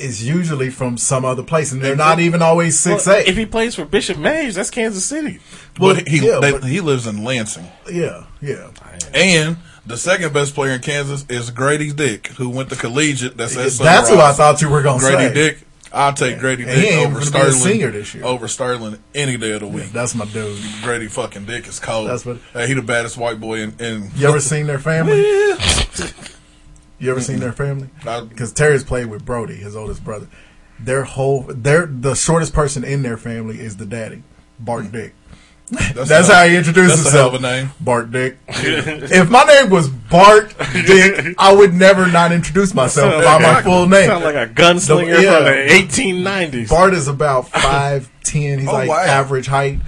[0.00, 3.28] is usually from some other place, and they're not even always six Well, eight.
[3.28, 5.38] if he plays for Bishop Mays, that's Kansas City.
[5.78, 8.68] Well, but he yeah, they- but- he lives in Lansing, yeah, yeah.
[9.14, 13.36] and the second best player in Kansas is Grady Dick, who went to collegiate.
[13.36, 15.12] That's at That's who I thought you were going to say.
[15.14, 15.34] Grady.
[15.34, 15.58] Dick.
[15.92, 17.52] I'll take Grady And he Dick over even a Sterling.
[17.52, 18.24] senior this year.
[18.24, 19.90] Over Sterling any day of the week.
[19.92, 20.56] That's my dude.
[20.84, 22.08] Grady fucking Dick is cold.
[22.08, 23.74] That's what- Hey, he the baddest white boy in.
[23.80, 25.20] in You ever seen their family?
[27.00, 27.88] You ever seen their family?
[28.28, 30.28] Because Terry's played with Brody, his oldest brother.
[30.78, 34.22] Their whole, their the shortest person in their family is the daddy,
[34.58, 34.92] Bart mm.
[34.92, 35.14] Dick.
[35.94, 37.34] That's, a- how he introduced That's a himself.
[37.34, 37.70] a name.
[37.80, 38.38] Bart Dick.
[38.48, 43.86] if my name was Bart Dick, I would never not introduce myself by my full
[43.86, 44.06] name.
[44.08, 45.36] Sound like a gunslinger The- yeah.
[45.36, 45.86] from the
[46.62, 46.68] 1890s.
[46.68, 48.58] Bart is about five ten.
[48.58, 48.96] He's Oh, like wow.
[49.00, 49.78] average height.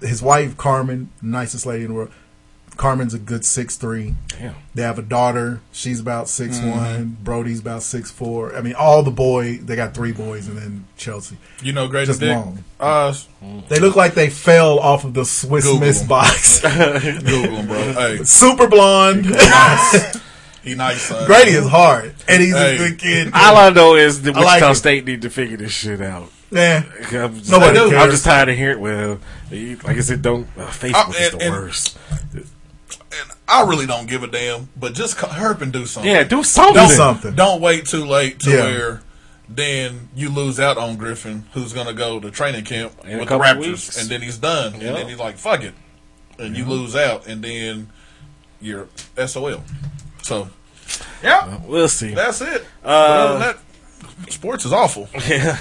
[0.00, 2.12] His wife Carmen, nicest lady in the world.
[2.76, 4.14] Carmen's a good six three.
[4.28, 4.54] Damn.
[4.74, 5.60] They have a daughter.
[5.72, 6.70] She's about six Mm-hmm.
[6.70, 7.16] one.
[7.22, 8.54] Brody's about six four.
[8.54, 9.58] I mean, all the boy.
[9.58, 11.36] They got three boys, and then Chelsea.
[11.62, 12.36] You know Grady Just Dick?
[12.36, 12.62] long.
[12.78, 13.14] Uh,
[13.68, 16.08] They look like they fell off of the Swiss Google Miss them.
[16.08, 16.60] box.
[16.60, 17.92] Google him, bro.
[17.94, 19.24] Hey, Super blonde.
[20.62, 21.26] he nice, son.
[21.26, 22.74] Grady is hard, and he's Hey.
[22.74, 23.30] a good kid.
[23.34, 24.74] All I know is that I like Wichita it.
[24.74, 26.30] State need to figure this shit out.
[26.50, 26.84] Yeah.
[27.12, 28.80] I'm just, Nobody I'm just tired of hearing.
[28.80, 29.18] Well,
[29.50, 30.46] you- like I said, don't.
[30.56, 31.98] Uh, Facebook Uh, is the and- worst.
[33.48, 36.10] And I really don't give a damn, but just co- herp and do something.
[36.10, 36.86] Yeah, do something.
[36.88, 37.34] Do something.
[37.34, 38.64] Don't wait too late to Yeah.
[38.64, 39.02] where
[39.48, 43.28] then you lose out on Griffin, who's going to go to training camp In with
[43.28, 44.88] the Raptors, and then he's done, Yeah.
[44.88, 45.74] and then he's like, "Fuck it,"
[46.38, 47.88] and you lose out, and then
[48.60, 49.62] you're SOL.
[50.22, 50.48] So,
[51.22, 52.14] yeah, We'll see.
[52.14, 52.64] that's it.
[52.84, 53.40] Uh, Other than
[54.22, 55.08] that, sports is awful.
[55.28, 55.56] Yeah,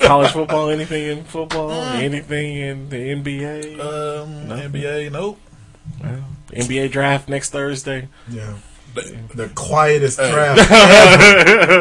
[0.00, 3.80] college football, anything in football, anything in the NBA.
[3.80, 5.40] Um, NBA, nope.
[6.00, 8.08] Well, NBA draft next Thursday.
[8.28, 8.54] Yeah.
[8.94, 10.30] The, The quietest Hey.
[10.30, 10.68] draft.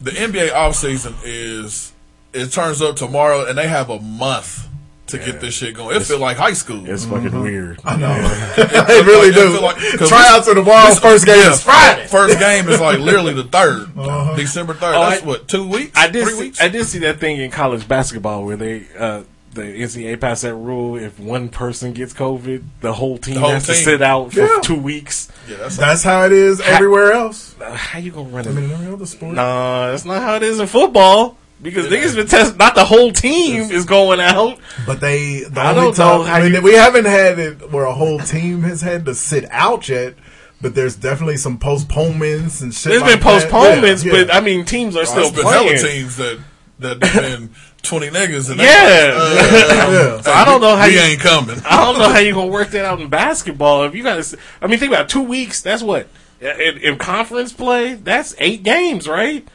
[0.00, 1.92] the NBA offseason is
[2.32, 4.68] it turns up tomorrow, and they have a month
[5.08, 5.94] to get this shit going.
[5.96, 6.88] It feel like high school.
[6.88, 7.80] It's fucking weird.
[7.84, 8.10] I know.
[8.56, 9.60] It they really like- it do.
[9.60, 10.88] like- 'cause Tryouts are tomorrow.
[10.88, 12.06] this- First game yeah, is Friday.
[12.06, 14.34] First game is like literally the 3rd Uh-huh.
[14.36, 14.94] December third.
[14.94, 15.96] Oh, That's I- what two weeks.
[15.98, 16.24] I did.
[16.24, 16.60] three See, weeks.
[16.60, 19.22] I did see that thing in college basketball where they uh,
[19.54, 23.50] the NCAA passed that rule: if one person gets COVID, the whole team The whole
[23.50, 24.60] has to sit out for Yeah.
[24.62, 25.28] two weeks.
[25.48, 27.54] yeah, that's, That's how it is everywhere else.
[27.60, 28.54] Uh, how you gonna run I it?
[28.54, 29.34] mean, every other sport.
[29.34, 31.36] Nah, that's not how it is in football.
[31.62, 32.58] Because niggas been test.
[32.58, 34.58] Not the whole team is going out.
[34.86, 37.70] But they, the I only don't know how I mean, you- we haven't had it
[37.72, 40.14] where a whole team has had to sit out yet.
[40.60, 42.90] But there's definitely some postponements and shit.
[42.90, 43.40] There's like been that.
[43.50, 44.34] postponements, Yeah, but.
[44.34, 45.84] I mean, teams are still there's been hella playing.
[45.84, 46.38] teams that
[46.80, 47.50] that been
[47.84, 48.50] twenty niggas.
[48.50, 48.66] And Yeah.
[48.68, 50.20] Yeah.
[50.22, 51.56] So I don't know how we you- ain't coming.
[51.64, 53.84] I don't know how you gonna work that out in basketball.
[53.84, 55.60] If you got to, I mean, think about it, two weeks.
[55.62, 56.08] That's what
[56.40, 57.94] in, in conference play.
[57.94, 59.46] That's eight games, right?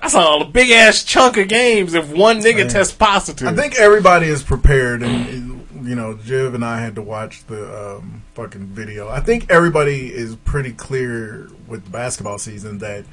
[0.00, 1.94] That's all a big ass chunk of games.
[1.94, 6.54] If one nigga tests positive, I think everybody is prepared, and, and, you know, Jiv
[6.54, 9.08] and I had to watch the um, fucking video.
[9.08, 13.04] I think everybody is pretty clear with the basketball season that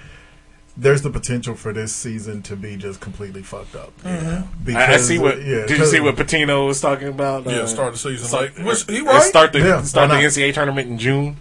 [0.78, 3.98] there's the potential for this season to be just completely fucked up.
[4.02, 4.76] Mm-hmm.
[4.76, 5.38] I, I see what.
[5.40, 7.46] yeah, did you see what Pitino was talking about?
[7.46, 8.66] Yeah, Uh, start the season start- like.
[8.68, 9.24] Which, he right?
[9.24, 10.16] Start the Yeah, start the?
[10.16, 11.38] NCAA tournament in June.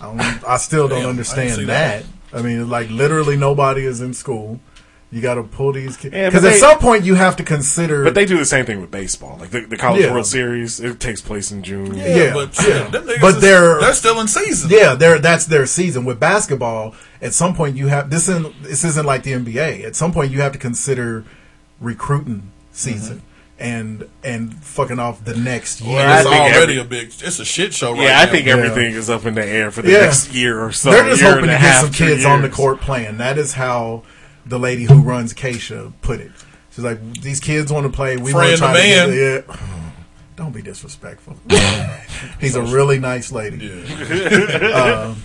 [0.00, 2.04] I, don't, I still don't Damn, I understand that.
[2.32, 2.38] that.
[2.38, 4.60] I mean, like literally nobody is in school.
[5.12, 8.04] You got to pull these kids Yeah, because at some point you have to consider.
[8.04, 9.36] But they do the same thing with baseball.
[9.40, 10.12] Like the, the College Yeah.
[10.12, 11.96] World Series, it takes place in June.
[11.96, 12.68] yeah, yeah, but yeah.
[12.84, 14.70] yeah, them niggas But is- they're- they're still in season.
[14.70, 16.04] Yeah, they're, that's their season.
[16.04, 18.28] With basketball, at some point you have this.
[18.28, 19.84] Isn't, this isn't like the NBA.
[19.84, 21.24] At some point you have to consider
[21.80, 23.22] recruiting season
[23.58, 25.96] and and fucking off the next year.
[25.96, 27.12] Well, I It's think already every- a big.
[27.20, 28.20] It's a shit show right Yeah, now.
[28.22, 28.52] I think Yeah.
[28.54, 30.00] everything is up in the air for the Yeah.
[30.00, 30.90] next year or so.
[30.90, 33.18] They're just hoping to a get half, some two kids on the court playing.
[33.18, 34.02] That is how
[34.46, 36.30] the lady who runs KSHSAA put it.
[36.74, 38.16] She's like, "These kids want to play.
[38.16, 39.14] We want to try to get
[39.48, 39.56] yeah."
[40.36, 41.36] Don't be disrespectful.
[42.40, 43.68] He's a really nice lady.
[44.72, 45.22] Um,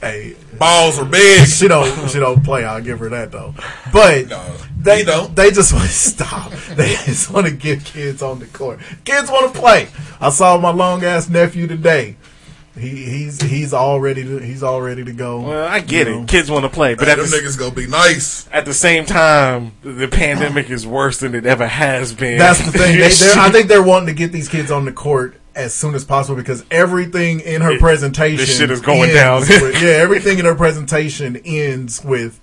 [0.00, 1.46] hey, Balls are big.
[1.48, 2.64] she don't she don't play.
[2.64, 3.54] I'll give her that though.
[3.92, 5.34] But No, they don't.
[5.34, 6.52] They just want to stop.
[6.52, 8.80] They just want to get kids on the court.
[9.04, 9.88] Kids want to play.
[10.20, 12.16] I saw my long ass nephew today.
[12.78, 15.40] He he's he's all ready to he's all ready to go.
[15.40, 16.22] Well, I get You know.
[16.24, 16.28] it.
[16.28, 18.46] Kids want to play, but Hey, at them the, niggas gonna be nice.
[18.52, 22.36] at the same time, the pandemic is worse than it ever has been.
[22.36, 22.98] That's the thing.
[22.98, 26.04] They, I think they're wanting to get these kids on the court as soon as
[26.04, 29.40] possible because everything in her It- presentation, this shit is going down.
[29.40, 29.50] with-
[29.82, 32.40] yeah, everything in her presentation ends with,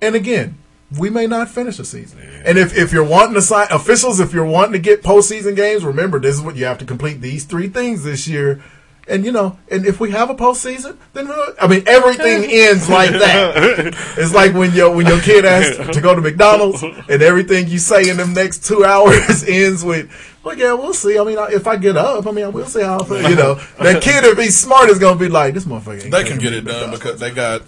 [0.00, 0.56] and again,
[0.98, 2.18] we may not finish the season.
[2.44, 5.84] And if, if you're wanting to sign officials, if you're wanting to get postseason games,
[5.84, 8.62] remember this is what you have to complete these three things this year.
[9.08, 11.28] And you know, and if we have a postseason, then
[11.60, 13.92] I mean everything ends like that.
[14.16, 17.78] It's like when your when your kid asks to go to McDonald's, and everything you
[17.78, 20.08] say in them next two hours ends with,
[20.42, 23.00] "Well, yeah, we'll see." I mean, if I get up, I mean, we'll see how.
[23.00, 23.30] I feel.
[23.30, 26.24] You know, that kid, if he's smart, is gonna be like, "This motherfucker." ain't They
[26.24, 27.62] can get it done McDonald's." because they got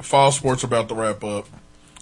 [0.00, 1.46] fall sports about to wrap up.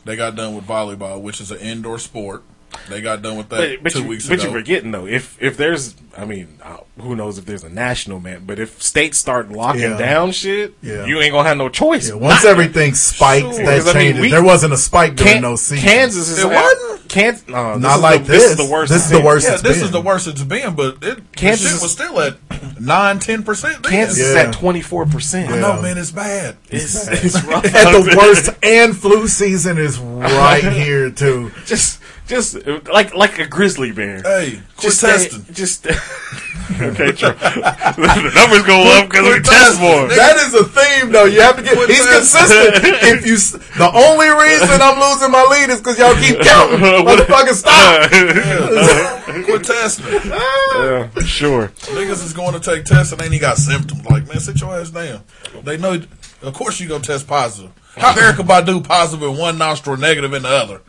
[0.04, 2.42] They got done with volleyball, which is an indoor sport.
[2.88, 4.42] They got done with that But, but, two you, weeks but ago.
[4.42, 5.06] But you're forgetting though.
[5.06, 8.44] If if there's, I mean, uh, who knows if there's a national man?
[8.46, 9.96] But if states start locking Yeah.
[9.98, 11.06] down shit, Yeah.
[11.06, 12.08] you ain't gonna have no choice.
[12.08, 14.20] Yeah, once Not- everything spikes, Sure, that 'cause I mean, changes.
[14.22, 15.82] we- there wasn't a spike during Can- those seasons.
[15.90, 17.08] Kansas is It wasn't?
[17.08, 18.44] Kansas, no, Not is like the, this.
[18.50, 18.92] is the worst.
[18.92, 19.46] This is the worst.
[19.46, 19.84] yeah, it's this been.
[19.84, 23.18] is the worst it's been, but it Kansas Kansas is- shit was still at nine,
[23.18, 23.82] ten percent.
[23.82, 25.50] Kansas is at twenty four percent.
[25.50, 26.56] I know, man, it's bad.
[26.70, 27.64] It's, it's rough.
[27.66, 31.50] At the worst, and flu season is right here too.
[31.66, 34.22] just just like like a grizzly bear.
[34.22, 35.44] Hey, just testing.
[35.52, 35.86] just
[36.80, 37.28] okay, true.
[37.36, 40.08] the numbers go up because we test more.
[40.08, 41.26] That is a theme, though.
[41.26, 41.76] You have to get.
[41.88, 42.80] He's consistent.
[43.04, 43.36] If you,
[43.76, 46.80] the only reason I'm losing my lead is because y'all keep counting.
[47.04, 48.10] Motherfucker, stop.
[48.10, 49.42] Uh-huh.
[49.44, 50.30] quit testing.
[50.30, 51.68] Yeah, sure.
[51.92, 54.04] Niggas is going to take tests and ain't even got symptoms.
[54.06, 55.22] Like, man, sit your ass down.
[55.62, 56.00] They know,
[56.42, 57.72] of course, you gonna test positive.
[57.96, 60.80] How Erykah Badu positive in one nostril, negative in the other?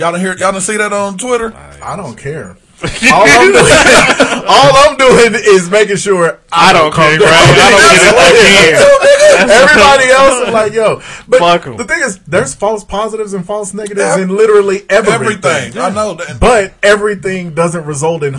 [0.00, 0.34] Y'all didn't hear?
[0.38, 1.52] Y'all didn't see that on Twitter?
[1.82, 2.56] I don't care.
[3.12, 3.64] All I'm doing,
[4.48, 7.28] all I'm doing is making sure I don't come care, down.
[7.28, 7.28] bro.
[7.28, 8.10] I don't That's
[8.40, 11.02] get it what Everybody else is like, yo.
[11.28, 11.76] But Fuck 'em.
[11.76, 15.12] the thing is, there's false positives and false negatives in literally everything.
[15.20, 15.78] Everything.
[15.78, 16.40] I know that.
[16.40, 18.34] But everything doesn't result in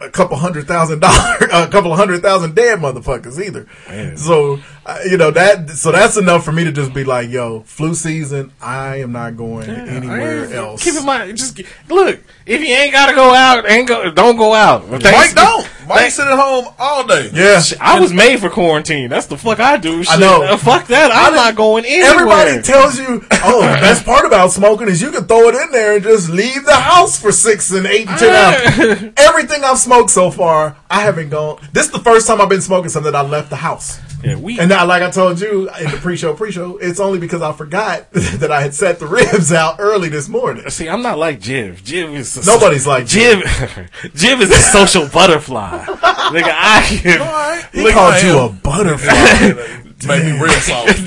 [0.00, 3.68] a couple hundred thousand dollars, a couple hundred thousand dead motherfuckers either.
[4.16, 5.70] So, uh, you know that.
[5.70, 8.52] So that's enough for me to just be like, "Yo, flu season.
[8.60, 12.20] I am not going anywhere Hey, else." Keep in mind, just look.
[12.46, 14.10] If you ain't gotta go out, ain't go.
[14.10, 14.88] Don't go out.
[14.90, 15.68] Mike don't.
[15.88, 17.30] You sit at home all day?
[17.32, 19.08] Yeah, I was made for quarantine.
[19.10, 20.04] That's the fuck I do.
[20.04, 20.14] Shit.
[20.16, 20.42] I know.
[20.44, 21.10] Uh, fuck that.
[21.12, 22.10] I'm not going anywhere.
[22.10, 25.72] Everybody tells you, oh, the best part about smoking is you can throw it in
[25.72, 29.12] there and just leave the house for six and eight and ten hours.
[29.16, 31.60] Everything I've smoked so far, I haven't gone.
[31.72, 33.98] This is the first time I've been smoking something that I left the house.
[34.22, 37.40] Yeah, we And now, like I told you in the pre-show, pre-show, it's only because
[37.42, 40.68] I forgot that I had set the ribs out early this morning.
[40.70, 41.80] See, I'm not like Jiv.
[41.80, 43.40] Jiv is a, Nobody's like Jiv.
[44.12, 45.84] Jiv is a social butterfly.
[45.86, 47.70] Nigga, I can.
[47.72, 48.50] He Look, called I you am.
[48.50, 49.76] a butterfly.
[50.06, 50.98] Made me real soft.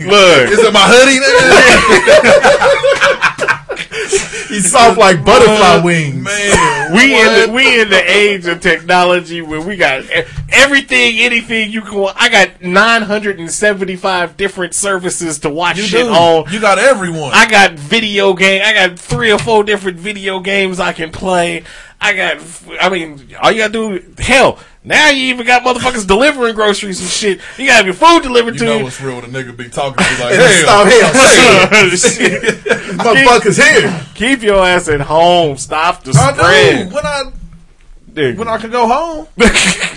[0.00, 1.18] Look, Is it my hoodie?
[4.48, 6.24] He's soft like butterfly wings.
[6.24, 10.04] Man, we in the we in the age of technology where we got
[10.50, 12.12] everything, anything you can.
[12.16, 16.12] I got 975 different services to watch you shit do.
[16.12, 16.50] on.
[16.52, 17.30] You got everyone.
[17.34, 18.62] I got video game.
[18.64, 21.64] I got three or four different video games I can play.
[22.00, 22.38] I got.
[22.80, 24.14] I mean, all you gotta do.
[24.18, 27.40] Hell, now you even got motherfuckers delivering groceries and shit.
[27.58, 28.84] You gotta have your food delivered you to know you.
[28.84, 31.12] what's real when a nigga be talking to you like, And stop hell.
[31.68, 32.77] hell.
[32.98, 33.06] Shit.
[33.26, 34.06] Motherfuckers here.
[34.14, 35.56] Keep your ass at home.
[35.56, 36.88] Stop the I spread.
[36.88, 36.94] do.
[36.94, 37.22] When I
[38.12, 39.26] Dude, when I can go home.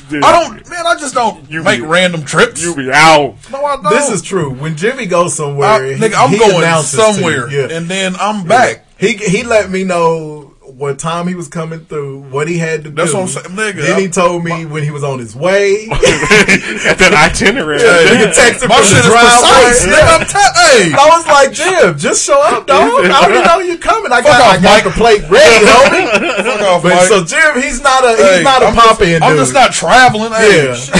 [0.10, 2.62] dude, I don't man, I just don't You make be- random trips.
[2.64, 3.36] You be out.
[3.52, 3.90] no, I don't.
[3.90, 4.52] This is true.
[4.54, 7.14] When Jimmy goes somewhere, I, nigga, I'm he going announces to you.
[7.14, 7.76] somewhere Yeah.
[7.76, 8.86] and then I'm back.
[9.00, 10.41] He he let me know
[10.82, 13.18] what time he was coming through, what he had to That's do.
[13.22, 13.86] what I'm saying, nigga.
[13.86, 15.86] Then he told me when he was on his way.
[15.94, 17.78] At that itinerary.
[17.78, 19.86] Nigga texted My shit is precise.
[19.86, 20.90] Nigga, I'm t- hey.
[20.98, 22.82] I was like, Jim, just show up, dog.
[23.06, 24.12] I already know you're coming.
[24.12, 24.84] I got, Fuck off, I got Mike.
[24.90, 26.10] the plate ready, homie.
[26.50, 27.10] Fuck off, But Mike.
[27.14, 29.22] so Jim, he's not a he's Hey, not a pop in dude.
[29.22, 30.34] I'm just not traveling.
[30.34, 30.74] Hey, Yeah.
[30.74, 30.94] Just-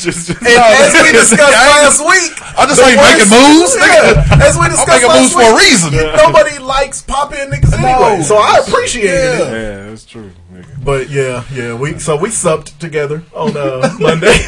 [0.00, 4.44] just- And as we discussed last week, I just ain't making moves, Yeah, nigga.
[4.48, 5.92] as we I'm discussed last moves for a week, reason.
[5.92, 9.48] Nobody likes pop in niggas anyway, so I appreciated Yeah.
[9.48, 9.52] it.
[9.52, 10.30] yeah, that's true.
[10.52, 10.84] nigga.
[10.84, 14.36] But yeah, yeah, we so we supped together on uh, Monday.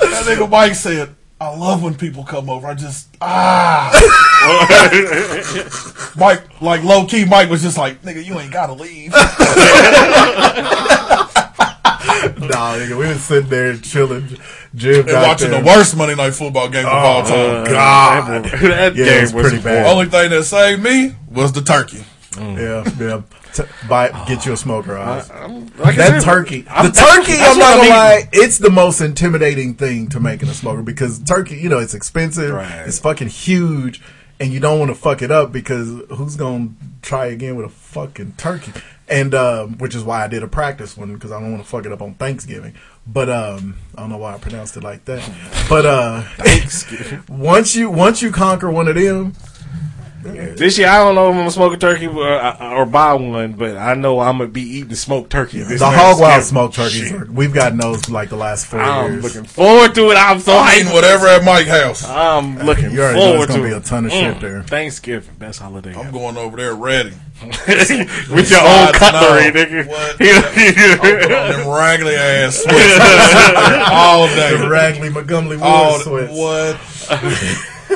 [0.00, 2.66] That nigga Mike said, I love when people come over.
[2.66, 3.90] I just ah.
[6.16, 9.12] Mike, like low key, Mike was just like, nigga, you ain't gotta leave.
[9.12, 9.18] nah,
[12.76, 14.28] nigga, we was sitting there chilling,
[14.74, 15.60] Jim and watching there.
[15.62, 17.64] the worst Monday night football game of all time.
[17.64, 19.86] God, that Yeah, game it's was pretty bad.
[19.86, 22.04] Only thing that saved me was the turkey.
[22.38, 23.22] Yeah, yeah.
[23.52, 25.28] T- buy, get you a smoker, Oz.
[25.30, 27.34] Like I that said, turkey, I'm- the turkey.
[27.38, 30.82] I'm not gonna I'm lie, it's the most intimidating thing to make in a smoker
[30.82, 32.84] because turkey, you know, it's expensive, Right.
[32.86, 34.00] it's fucking huge,
[34.38, 36.68] and you don't want to fuck it up because who's gonna
[37.02, 38.72] try again with a fucking turkey?
[39.08, 41.68] And um, which is why I did a practice one because I don't want to
[41.68, 42.74] fuck it up on Thanksgiving.
[43.08, 45.28] But um, I don't know why I pronounced it like that.
[45.68, 46.22] But uh,
[47.28, 49.32] once you once you conquer one of them,
[50.22, 53.54] This year, I don't know if I'm gonna smoke a turkey or, or buy one,
[53.54, 55.60] but I know I'm gonna be eating smoked turkey.
[55.62, 57.12] This the hog wild smoked turkeys, Shit.
[57.22, 59.24] are, we've gotten those for like the last four I'm years.
[59.24, 60.16] looking forward to it.
[60.16, 60.94] I'm so I mean, hyped.
[60.94, 62.04] whatever at Mike's house.
[62.06, 64.40] I'm looking You already know forward it's gonna to be a ton of Mm, shit
[64.42, 64.62] there.
[64.62, 65.94] Thanksgiving, best holiday.
[65.94, 66.12] I'm ever.
[66.12, 67.12] going over there ready.
[67.40, 69.64] with your own Slides cutlery, and all.
[69.64, 69.86] nigga.
[69.88, 70.20] What?
[70.20, 74.52] I'll put on them raggedy ass sweats all the day.
[74.68, 76.32] Ragley Montgomery Wood All sweats.
[76.36, 76.76] what?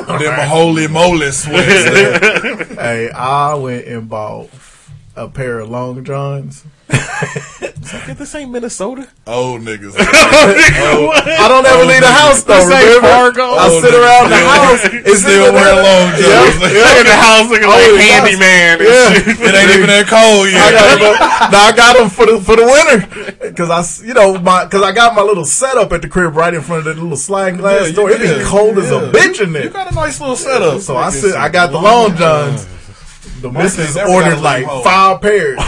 [0.06, 2.74] Them holy moly sweats.
[2.74, 4.50] Hey, I went and bought
[5.16, 6.64] a pair of long johns.
[6.88, 9.08] Get this ain't Minnesota.
[9.26, 9.94] Old niggas.
[9.98, 12.56] I don't ever leave the house though.
[12.60, 13.08] This ain't Remember?
[13.08, 13.42] Fargo.
[13.56, 14.82] I Oh, sit nigga, around the house.
[15.08, 16.56] It's Still wearing long johns.
[16.60, 18.28] Look in the house looking Oh, like the house.
[18.28, 18.72] handyman.
[18.80, 19.48] and Yeah.
[19.48, 20.72] It ain't even that cold I yet.
[21.00, 21.52] got.
[21.52, 24.64] Now I got them for the for the winter because I, s- you know, my
[24.64, 27.16] because I got my little setup at the crib right in front of the little
[27.16, 28.10] sliding glass Yeah, door.
[28.10, 28.44] It be did.
[28.46, 29.64] cold as a bitch in there.
[29.64, 30.80] You got a nice little setup.
[30.80, 31.34] So I sit.
[31.34, 32.66] I got the long johns.
[33.40, 35.58] The missus ordered like five pairs.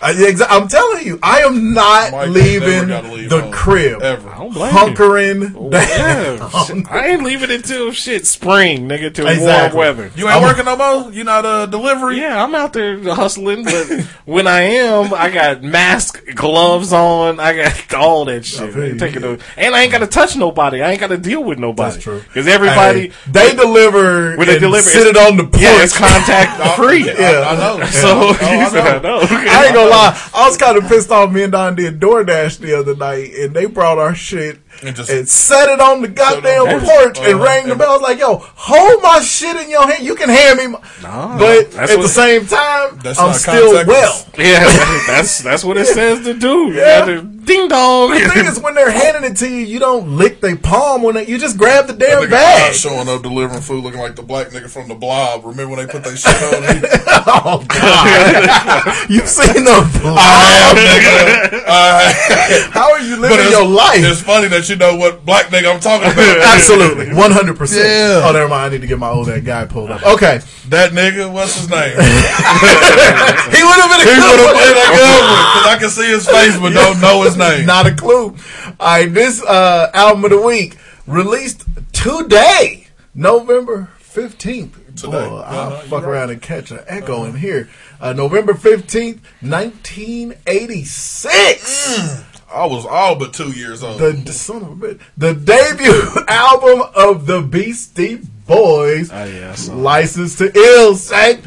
[0.00, 4.00] Uh, I, exa- I'm telling you, I am not Mike leaving leave the home, crib.
[4.02, 4.28] ever.
[4.30, 4.78] I don't blame you.
[4.78, 5.54] Hunkering.
[5.56, 9.76] Oh, yeah, I ain't leaving until shit spring, nigga, till Exactly.
[9.76, 10.10] warm weather.
[10.14, 11.12] You ain't working no more?
[11.12, 12.18] You not a delivery?
[12.20, 17.56] Yeah, I'm out there hustling, but when I am, I got mask, gloves on, I
[17.56, 18.60] got all that shit.
[18.76, 18.98] I ain't you.
[18.98, 20.80] taking no, and I ain't got to touch nobody.
[20.80, 21.92] I ain't got to deal with nobody.
[21.94, 22.20] That's true.
[22.20, 24.36] Because everybody, Hey, they deliver.
[24.36, 25.60] when they and deliver, sit it it's- on the porch.
[25.60, 27.04] yeah, it's contact free.
[27.06, 27.14] Yeah.
[27.44, 27.84] I, I know.
[27.86, 29.18] So Oh, I said I know.
[29.20, 29.26] know.
[29.28, 30.30] I ain't gonna lie.
[30.34, 31.32] I was kind of pissed off.
[31.32, 35.10] Me and Don did DoorDash the other night, and they brought our shit And just-
[35.10, 37.44] and set it on the goddamn That's- porch and uh-huh.
[37.44, 37.90] rang the bell.
[37.90, 40.04] I was like, yo, hold my shit in your hand.
[40.04, 43.84] You can hand me, my, No, but at what- the same time, That's I'm still
[43.86, 44.24] well.
[44.38, 44.62] Yeah,
[45.08, 46.70] that's that's what it says to do.
[46.72, 47.00] Yeah.
[47.00, 48.10] gotta ding dong.
[48.10, 51.16] The thing is, when they're handing it to you, you don't lick their palm when
[51.16, 52.70] they, you just grab the damn nigga bag.
[52.70, 55.44] Oz showing up delivering food looking like the black nigga from the blob.
[55.44, 56.62] Remember when they put that shit on?
[56.62, 56.86] He-
[57.26, 59.10] oh God!
[59.10, 59.72] You've seen the
[60.04, 61.64] I am, nigga.
[61.66, 63.98] I- How are you living it's, your life?
[64.04, 66.38] it's funny that you know what black nigga I'm talking about.
[66.54, 67.84] Absolutely, one hundred percent.
[67.86, 68.22] Yeah.
[68.28, 68.66] Oh, never mind.
[68.66, 70.02] I need to get my old that guy pulled up.
[70.04, 71.90] Okay, That nigga, what's his name?
[71.98, 74.00] he would have been.
[74.00, 74.90] A he A would have good played one.
[74.96, 77.66] good one because I can see his face but don't know his name.
[77.66, 78.36] Not a clue.
[78.80, 84.76] All right, this uh, album of the week released today, November fifteenth.
[84.96, 85.10] Today.
[85.28, 87.68] Boy, I'll Uh-huh, fuck you're around and catch an echo in here.
[88.00, 92.24] Uh, November fifteenth, nineteen eighty six.
[92.52, 94.00] I was all but two years old.
[94.00, 95.00] The, the son of a bitch.
[95.16, 99.10] The debut album of the Beastie Boys.
[99.12, 99.78] Oh, yeah, I saw that.
[99.78, 101.44] License to Ill, Saint.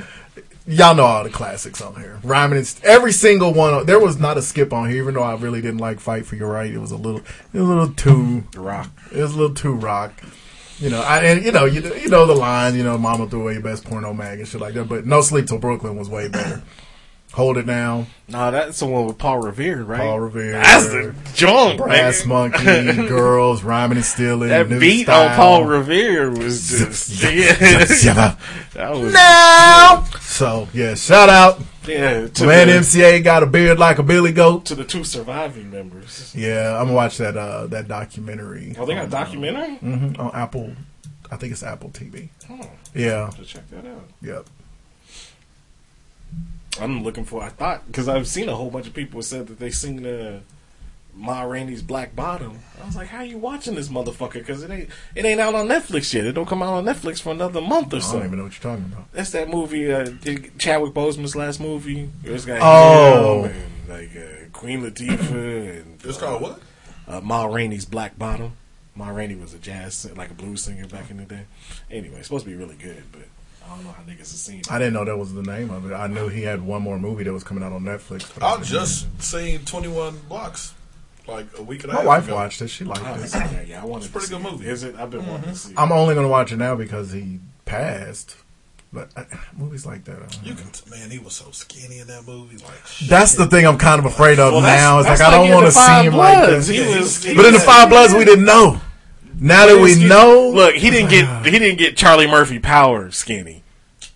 [0.68, 2.20] Y'all know all the classics on here.
[2.24, 3.86] Rhyming and st- every single one.
[3.88, 6.36] There was not a skip on here, even though I really didn't like Fight for
[6.36, 6.72] Your Right.
[6.72, 8.90] It was a little, it was a little too rock.
[9.12, 10.14] It was a little too rock.
[10.78, 12.76] You know, I, and you know, you, you know the line.
[12.76, 14.88] You know, Mama threw away your best porno mag and shit like that.
[14.88, 16.62] But No Sleep Till Brooklyn was way better.
[17.34, 18.08] Hold it down.
[18.28, 20.02] No, that's the one with Paul Revere, right?
[20.02, 20.52] Paul Revere.
[20.52, 22.28] That's the junk, Brass nigga.
[22.28, 24.50] Monkey, girls, rhyming and stealing.
[24.50, 25.30] That new beat style.
[25.30, 27.56] on Paul Revere was just yeah.
[28.04, 28.36] Yeah.
[28.74, 30.04] that was now.
[30.20, 31.62] So yeah, shout out.
[31.88, 32.28] yeah.
[32.28, 34.66] To Man, the, MCA got a beard like a billy goat.
[34.66, 36.34] to the two surviving members.
[36.36, 38.76] Yeah, I'm gonna watch that uh that documentary.
[38.78, 39.76] Oh, they got a documentary.
[39.78, 40.74] hmm on Apple.
[41.32, 42.28] I think it's Apple TV.
[42.50, 42.60] Oh,
[42.94, 43.30] Yeah.
[43.38, 44.04] to check that out.
[44.22, 44.48] Yep.
[46.80, 47.44] I'm looking for.
[47.44, 50.42] I thought because I've seen a whole bunch of people said that they seen the
[51.14, 52.60] Ma Rainey's Black Bottom.
[52.82, 54.34] I was like, how you watching this motherfucker?
[54.36, 56.26] Because it ain't it ain't out on Netflix yet.
[56.26, 58.12] It don't come out on Netflix for another month or so.
[58.12, 59.12] I don't even know what you're talking about.
[59.12, 60.06] That's that movie, uh,
[60.58, 62.10] Chadwick Boseman's last movie.
[62.24, 63.44] It's got Oh.
[63.44, 66.62] him and like uh, Queen Latifah and It's called what?
[67.08, 68.54] uh, Ma Rainey's Black Bottom.
[68.96, 71.44] Ma Rainey was a jazz, si- like a blues singer back in the day.
[71.90, 73.22] Anyway, it's supposed to be really good, but
[73.66, 74.72] I don't know how niggas have seen it.
[74.72, 75.94] I didn't know that was the name of it.
[75.94, 78.34] I knew he had one more movie that was coming out on Netflix.
[78.34, 80.74] but I didn't just seen 21 Blocks
[81.28, 82.36] like a week and a half My wife ago.
[82.36, 82.68] watched it.
[82.70, 83.30] She liked Oh, it.
[83.34, 84.06] yeah, yeah, I wanted.
[84.06, 84.52] It's a pretty good it.
[84.52, 84.96] movie, is it?
[84.96, 85.72] I've been wanting to see.
[85.72, 85.80] it.
[85.80, 88.36] I'm only gonna watch it now because he passed.
[88.94, 89.24] But uh,
[89.58, 90.60] movies like that, I You know.
[90.60, 92.58] can, man, he was so skinny in that movie.
[92.58, 92.74] Like,
[93.08, 95.00] that's the thing I'm kind of afraid of Well, now.
[95.00, 96.68] It's like I don't like want to see him like this.
[96.68, 98.82] He was, he But in the Five Bloods, we didn't know.
[99.44, 103.64] Now that we know, Look, he didn't get he didn't get Charlie Murphy power skinny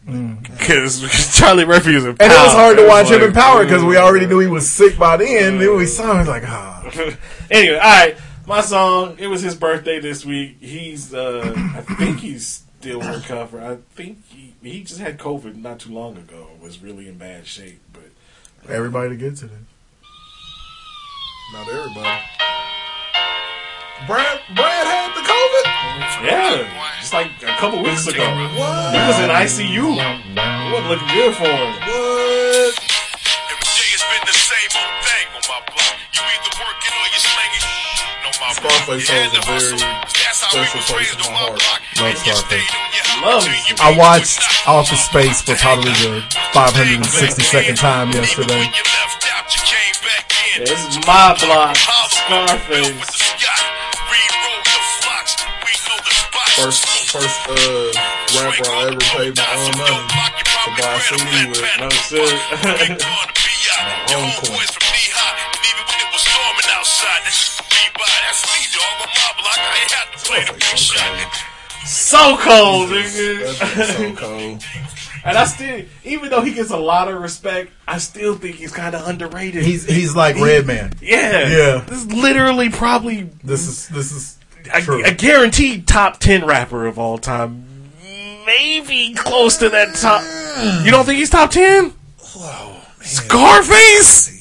[0.05, 1.01] because
[1.35, 2.21] Charlie Murphy was in Mm.
[2.23, 4.45] and it was hard to watch was him in Power because we already knew he
[4.47, 5.57] was sick by then.
[5.57, 6.83] Then we saw him, like, ah,
[7.51, 8.15] anyway, all right.
[8.45, 9.15] My song.
[9.17, 10.57] It was his birthday this week.
[10.61, 13.65] He's, uh, I think he's still recovering.
[13.65, 16.49] I think he he just had COVID not too long ago.
[16.61, 18.03] Was really in bad shape, but
[18.71, 19.49] everybody gets it.
[21.53, 22.21] not everybody.
[24.03, 25.65] Brad, Brad had the COVID.
[26.27, 26.67] yeah,
[26.99, 29.95] just like a couple weeks ago, he was in ICU.
[29.95, 31.71] It wasn't looking good for him.
[31.79, 32.75] What?
[32.75, 35.95] Every day it's been the same old thing on my block.
[36.11, 37.65] You either working or you slinging.
[38.21, 39.31] No, my Scarface block.
[39.31, 41.63] a very That's how we special was place in my my heart.
[41.97, 42.45] Love Scarface.
[42.45, 44.43] stayed on your hop Love you I watched.
[44.67, 46.21] Office Space for probably the
[46.53, 48.59] 562nd time yesterday.
[48.59, 50.61] When you left out, you came back in.
[50.61, 51.73] Yeah, this is my block,
[52.13, 53.24] Scarface.
[56.55, 57.91] First, first uh,
[58.39, 60.07] rapper I ever paid my own money
[60.63, 61.61] to buy a CD with.
[61.79, 62.25] No sir.
[64.15, 64.65] own coin.
[71.85, 73.85] so cold, That nigga.
[73.85, 74.63] so cold.
[75.25, 78.71] and I still, even though he gets a lot of respect, I still think he's
[78.71, 79.63] kind of underrated.
[79.63, 80.93] He's he's like Redman.
[81.01, 81.83] yeah, Yeah.
[81.87, 84.37] This is literally probably This is this is
[84.73, 87.65] a, a guaranteed top ten rapper of all time.
[88.45, 90.23] Maybe close to that top.
[90.85, 91.93] You don't think he's top ten?
[93.01, 94.34] Scarface.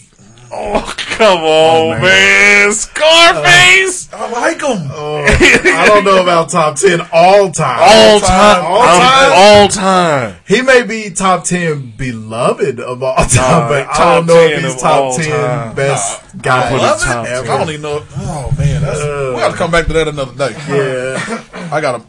[0.57, 2.03] Oh come on, man.
[2.03, 2.73] man.
[2.73, 4.09] Scarface.
[4.13, 4.89] I like him.
[4.93, 7.79] Oh, I don't know about top ten all time.
[7.81, 9.33] all time, all I'm- time.
[9.35, 10.37] all time.
[10.47, 14.49] He may be top ten beloved of all time, Nah, but I top don't know
[14.49, 15.75] 10 if he's top ten time.
[15.75, 17.05] best I guy love it.
[17.05, 17.51] top ever.
[17.53, 18.03] I don't even know.
[18.19, 19.33] Oh man, that's, Uh.
[19.35, 20.55] we got to come back to that another day.
[20.69, 21.43] Yeah,
[21.73, 22.07] I got him.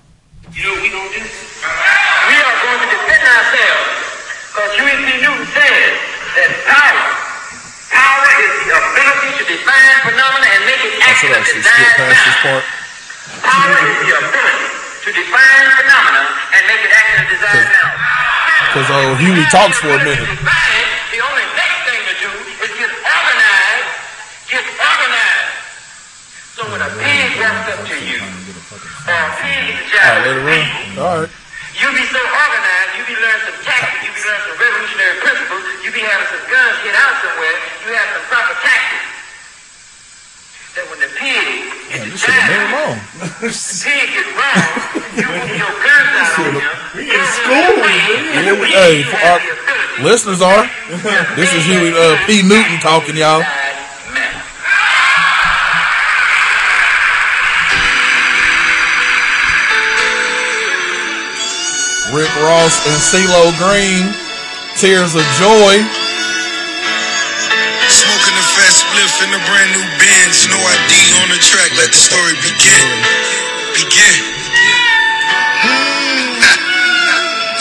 [0.54, 1.20] You know what we gonna do?
[1.20, 3.90] We are going to defend ourselves.
[4.54, 5.10] Because Huey P.
[5.22, 5.92] Newton said
[6.38, 7.06] that power,
[7.92, 12.12] power is the define phenomena and make it act should in a actually skip desired
[12.12, 12.44] manner.
[12.44, 12.64] part.
[13.40, 14.68] Power is the ability
[15.06, 17.96] to define phenomena and make it act in a desired manner.
[18.76, 20.28] Because uh, Huey talks for a minute.
[20.28, 22.32] The only next thing to do
[22.68, 23.92] is get organized,
[24.52, 25.56] get organized.
[26.60, 30.36] So when a pig walks up to you, or a pig is All right, let
[30.36, 30.68] it run.
[31.00, 31.32] All right.
[31.80, 35.64] you be so organized, you be learning some tactics, you be learning some revolutionary principles,
[35.84, 37.56] you be having some guns get out somewhere,
[37.88, 38.95] you have some proper tactics.
[40.76, 43.00] That when the pig Man, this shit a minute long.
[43.40, 44.68] the pig is wrong,
[45.16, 46.68] you put your guns out on him.
[46.92, 47.24] We in
[48.76, 49.40] Hey, for our
[50.04, 50.68] listeners are.
[51.40, 52.44] This is Huey uh, P.
[52.44, 53.40] Newton talking, y'all.
[62.12, 64.12] Rick Ross and CeeLo Green,
[64.76, 65.80] Tears of Joy.
[67.88, 70.50] Smoking the fat spliff in a brand new Benz.
[70.50, 71.70] No ID on the track.
[71.78, 72.82] Let the story begin.
[73.78, 74.18] Begin.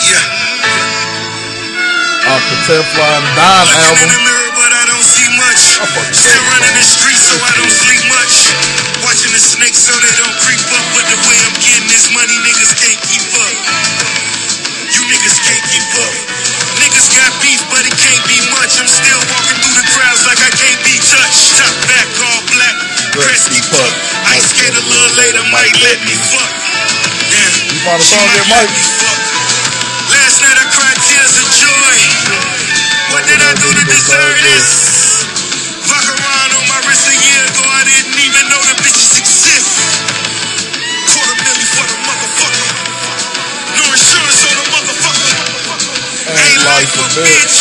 [0.09, 2.25] yeah.
[2.25, 4.09] Off the Teflon Don album.
[4.57, 5.77] But I don't see much.
[6.09, 8.49] Still running the streets, so I don't sleep much.
[9.05, 10.89] Watching the snakes so they don't creep up.
[10.97, 13.53] But the way I'm getting this money, niggas can't keep up.
[14.89, 16.17] You niggas can't keep up.
[16.81, 18.81] Niggas got beef, but it can't be much.
[18.81, 19.61] I'm still walking
[23.15, 23.93] Cresty fuck.
[24.35, 26.51] Ice skate a little later, might let me fuck.
[27.31, 27.47] Yeah.
[27.71, 28.67] You found a song there, Mike?
[30.11, 31.95] Last night I cried tears of joy.
[33.15, 34.67] What did I do to deserve this?
[35.87, 39.79] Vacheron on my wrist a year ago, I didn't even know the bitches exist.
[41.15, 42.67] Quarter million for the motherfucker.
[43.79, 45.31] No insurance on the motherfucker.
[46.35, 47.55] Ain't life a bitch,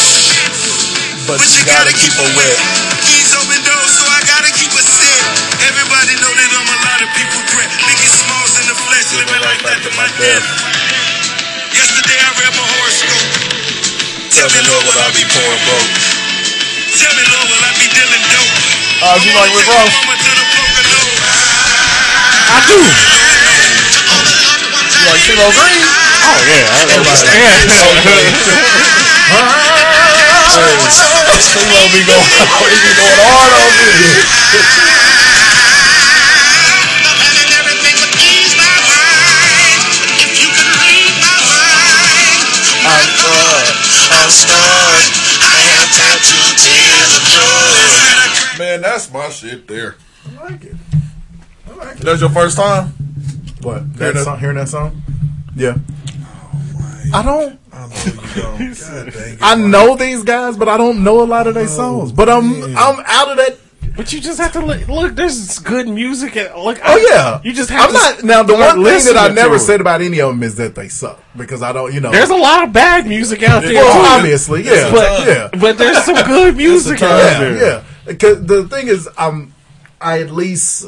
[1.30, 2.93] but you gotta keep her wet.
[9.14, 10.42] Living like that to my death.
[11.70, 13.30] Yesterday I read my horoscope.
[14.34, 15.94] Tell me, Lord, will I be poor and broke?
[16.98, 18.54] Tell me, Lord, will I be dealing dope?
[19.06, 19.94] Uh, you like Rick Ross?
[22.54, 22.74] I do.
[24.82, 25.78] You like CeeLo Green?
[25.78, 26.90] Oh yeah, I
[30.54, 30.74] Hey,
[31.38, 32.18] CeeLo be going,
[32.66, 34.26] he be going hard on this.
[44.24, 45.04] I'm scarred.
[45.44, 48.58] I have tattooed tears of joy.
[48.64, 49.96] Man, that's my shit there.
[50.38, 50.74] I like it.
[51.68, 52.02] I like it.
[52.04, 52.86] That's your first time?
[53.62, 53.80] What?
[53.82, 55.02] Hearing That that- song, hearing that song?
[55.54, 55.76] Yeah.
[57.12, 57.60] I don't.
[59.42, 62.10] I know these guys, but I don't know a lot of their songs.
[62.12, 63.58] But I'm I'm out of that.
[63.96, 64.88] But you just have to look.
[64.88, 66.36] look there's good music.
[66.36, 67.92] And, look, Oh yeah, You just have I'm to.
[67.94, 68.42] not now.
[68.42, 71.22] The one thing that I never said about any of them is that they suck
[71.36, 71.94] because I don't.
[71.94, 73.74] You know, There's a lot of bad music out there.
[73.74, 74.18] Well, too.
[74.20, 75.48] obviously, yeah, but, yeah.
[75.60, 77.56] but there's some good music out yeah, there.
[77.56, 77.84] yeah.
[78.06, 79.54] Because the thing is, I'm
[80.00, 80.86] I at least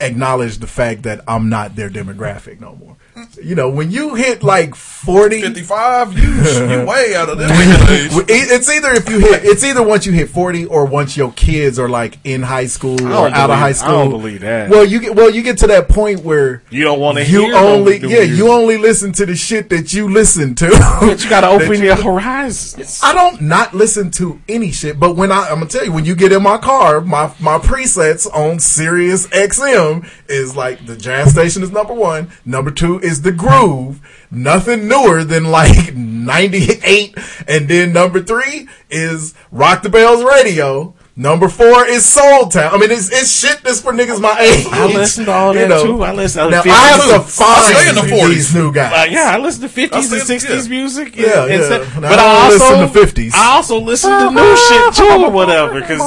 [0.00, 2.96] acknowledge the fact that I'm not their demographic no more.
[3.42, 7.50] You know, when you hit like 40, 55, you, you way out of this
[7.90, 8.12] age.
[8.28, 11.78] It's either if you hit, it's either once you hit 40 or once your kids
[11.78, 13.92] are like in high school or don't out of believe- high I school.
[13.92, 14.68] don't believe that.
[14.68, 17.46] Well, you get, well, you get to that point where You don't want to you
[17.46, 18.48] hear only, no new yeah, you music.
[18.50, 20.68] only listen to the shit that you listen to.
[21.00, 23.00] But you got to That open you- your horizons.
[23.02, 26.04] I don't not listen to any shit, but when I, I'm gonna tell you, when
[26.04, 31.30] you get in my car, my my presets on Sirius XM is like the jazz
[31.32, 34.00] station is number one, number two is the groove,
[34.30, 40.94] nothing newer than like 98, and then number three is Rock the Bells Radio.
[41.18, 42.74] Number four is Soul Town.
[42.74, 44.66] I mean, it's, it's shit that's for niggas my age.
[44.70, 45.82] I listen to all You that know.
[45.96, 46.02] too.
[46.02, 48.28] I listen to Now, 50s I have to I stay in the 40s.
[48.28, 48.92] these new guys.
[48.92, 50.68] Uh, yeah, I listen to 50s and 60s yeah.
[50.68, 51.16] music.
[51.16, 51.64] Yeah, and, and yeah.
[51.64, 51.94] stuff.
[52.02, 53.32] Now, But I I also listen to 50s.
[53.34, 55.80] I also listen to new shit too, or whatever.
[55.80, 56.04] Because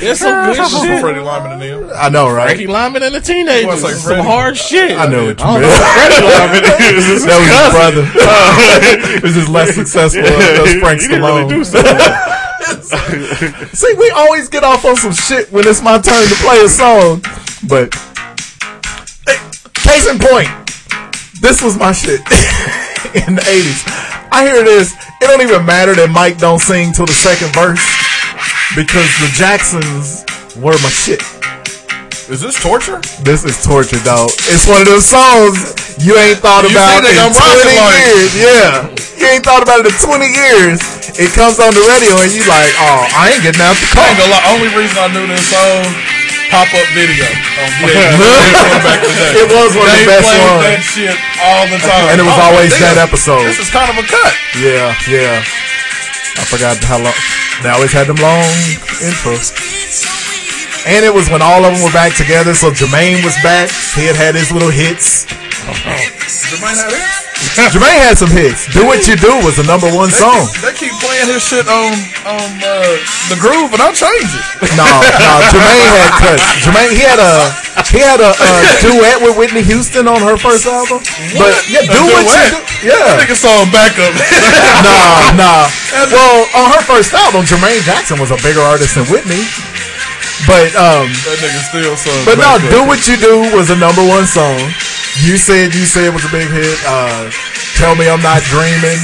[0.00, 1.00] there's some good This is shit.
[1.02, 1.90] Freddie Lymon and them.
[1.94, 2.46] I know, right?
[2.46, 3.60] Frankie Lymon and the teenagers.
[3.60, 4.96] You wanna some hard shit.
[4.96, 5.76] I know what you I don't meant.
[5.76, 7.04] know what Freddie Lymon is.
[7.20, 9.20] It's that was his brother.
[9.28, 11.20] this is less successful than Frank He didn't
[11.60, 12.34] Stallone.
[12.68, 16.68] See, we always get off on some shit when it's my turn to play a
[16.68, 17.22] song.
[17.66, 17.90] But
[19.74, 20.46] case in point,
[21.40, 22.20] this was my shit
[23.26, 23.82] in the eighties.
[24.30, 24.94] I hear this.
[25.20, 27.82] It don't even matter that Mike don't sing till the second verse
[28.76, 30.22] because the Jacksons
[30.54, 31.37] were my shit.
[32.28, 33.00] Is this torture?
[33.24, 34.28] This is torture, though.
[34.52, 37.40] It's one of those songs you ain't thought You about in I'm 20
[37.72, 38.28] like- years.
[38.36, 38.84] Yeah.
[39.16, 40.76] You ain't thought about it in 20 years.
[41.16, 43.94] It comes on the radio and you like, oh, I ain't getting out the I
[43.96, 44.04] car.
[44.12, 44.44] ain't gonna lie.
[44.54, 45.82] Only reason I knew this song,
[46.52, 47.24] pop up video.
[47.64, 49.32] On VH1 back in the day.
[49.42, 50.62] It was one of the best played ones.
[50.68, 52.06] that shit all the time.
[52.12, 53.42] And it was oh, I always that episode.
[53.48, 54.32] This is kind of a cut.
[54.60, 55.40] Yeah, yeah.
[56.38, 57.16] I forgot how long.
[57.64, 58.46] They always had them long
[59.02, 59.50] intros.
[60.88, 63.68] And it was when all of them were back together, so Jermaine was back.
[63.92, 65.28] He had had his little hits.
[66.48, 67.04] Jermaine had it.
[67.70, 68.66] Jermaine had some hits.
[68.74, 70.48] Do What You Do was the number one They song.
[70.48, 71.92] keep, they keep playing his shit on
[72.26, 72.98] on uh,
[73.30, 74.42] the groove, and I change it.
[74.74, 76.42] No, no, Jermaine had cuts.
[76.64, 77.34] Jermaine, he had a
[77.92, 78.50] he had a, a
[78.82, 80.98] duet with Whitney Houston on her first album.
[81.38, 82.90] But yeah, do what you do.
[82.90, 83.14] Yeah.
[83.14, 84.10] That nigga song backup.
[84.82, 85.64] nah, nah.
[86.10, 89.46] Well, on her first album, Jermaine Jackson was a bigger artist than Whitney.
[90.46, 92.14] But um, that nigga still sung.
[92.24, 94.56] but no, do what you do was the number one song.
[95.24, 96.78] You said you said was a big hit.
[96.86, 97.26] Uh,
[97.78, 98.98] Tell me I'm not dreaming.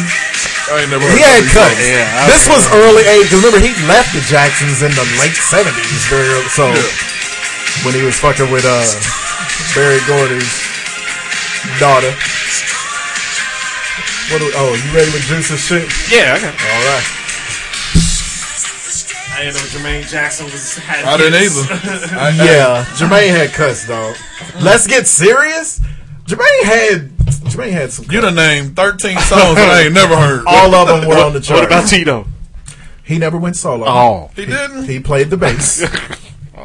[0.71, 1.05] I ain't never.
[1.11, 1.79] He had that cuts.
[1.79, 2.27] song.
[2.31, 3.29] this was early '80s.
[3.31, 6.07] 'cause Remember, he left the Jacksons in the late '70s.
[6.11, 6.71] Very early, so
[7.87, 8.83] when he was fucking with uh
[9.75, 10.51] Berry Gordy's
[11.83, 12.11] daughter.
[14.33, 14.39] What?
[14.41, 15.85] Do, oh, you ready with Juice's shit?
[16.11, 16.55] Yeah, I got.
[16.57, 17.07] All right.
[19.35, 20.77] I didn't know Jermaine Jackson was.
[20.77, 22.17] Had I didn't either.
[22.17, 24.17] I, yeah, Jermaine had cuts, dog.
[24.63, 25.81] Let's get serious.
[26.25, 27.11] Jermaine had
[27.51, 28.07] Jermaine had some.
[28.11, 30.45] You done named thirteen songs that I ain't never heard.
[30.47, 31.61] All of them were on the chart.
[31.61, 32.27] What about Tito?
[33.05, 33.87] He never went solo.
[33.87, 34.31] Oh.
[34.35, 34.85] He didn't.
[34.85, 35.83] He played the bass.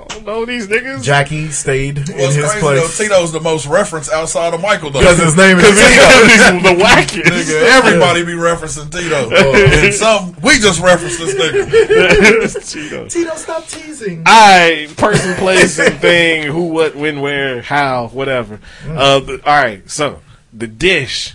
[0.10, 1.04] I don't know these niggas.
[1.04, 2.98] Jackie stayed in his crazy place.
[2.98, 5.00] though, Tito's the most referenced outside of Michael though.
[5.00, 5.80] Because his name is Tito.
[6.26, 7.24] he's the wackest.
[7.24, 9.30] Nigga, everybody be referencing Tito.
[9.86, 12.70] and some we just reference this nigga.
[12.72, 13.08] Tito.
[13.08, 14.24] Tito, stop teasing.
[14.26, 16.44] I person, place, and thing.
[16.52, 18.60] Who, what, when, where, how, whatever.
[18.88, 19.88] Uh, the- all right.
[19.90, 21.34] So the dish.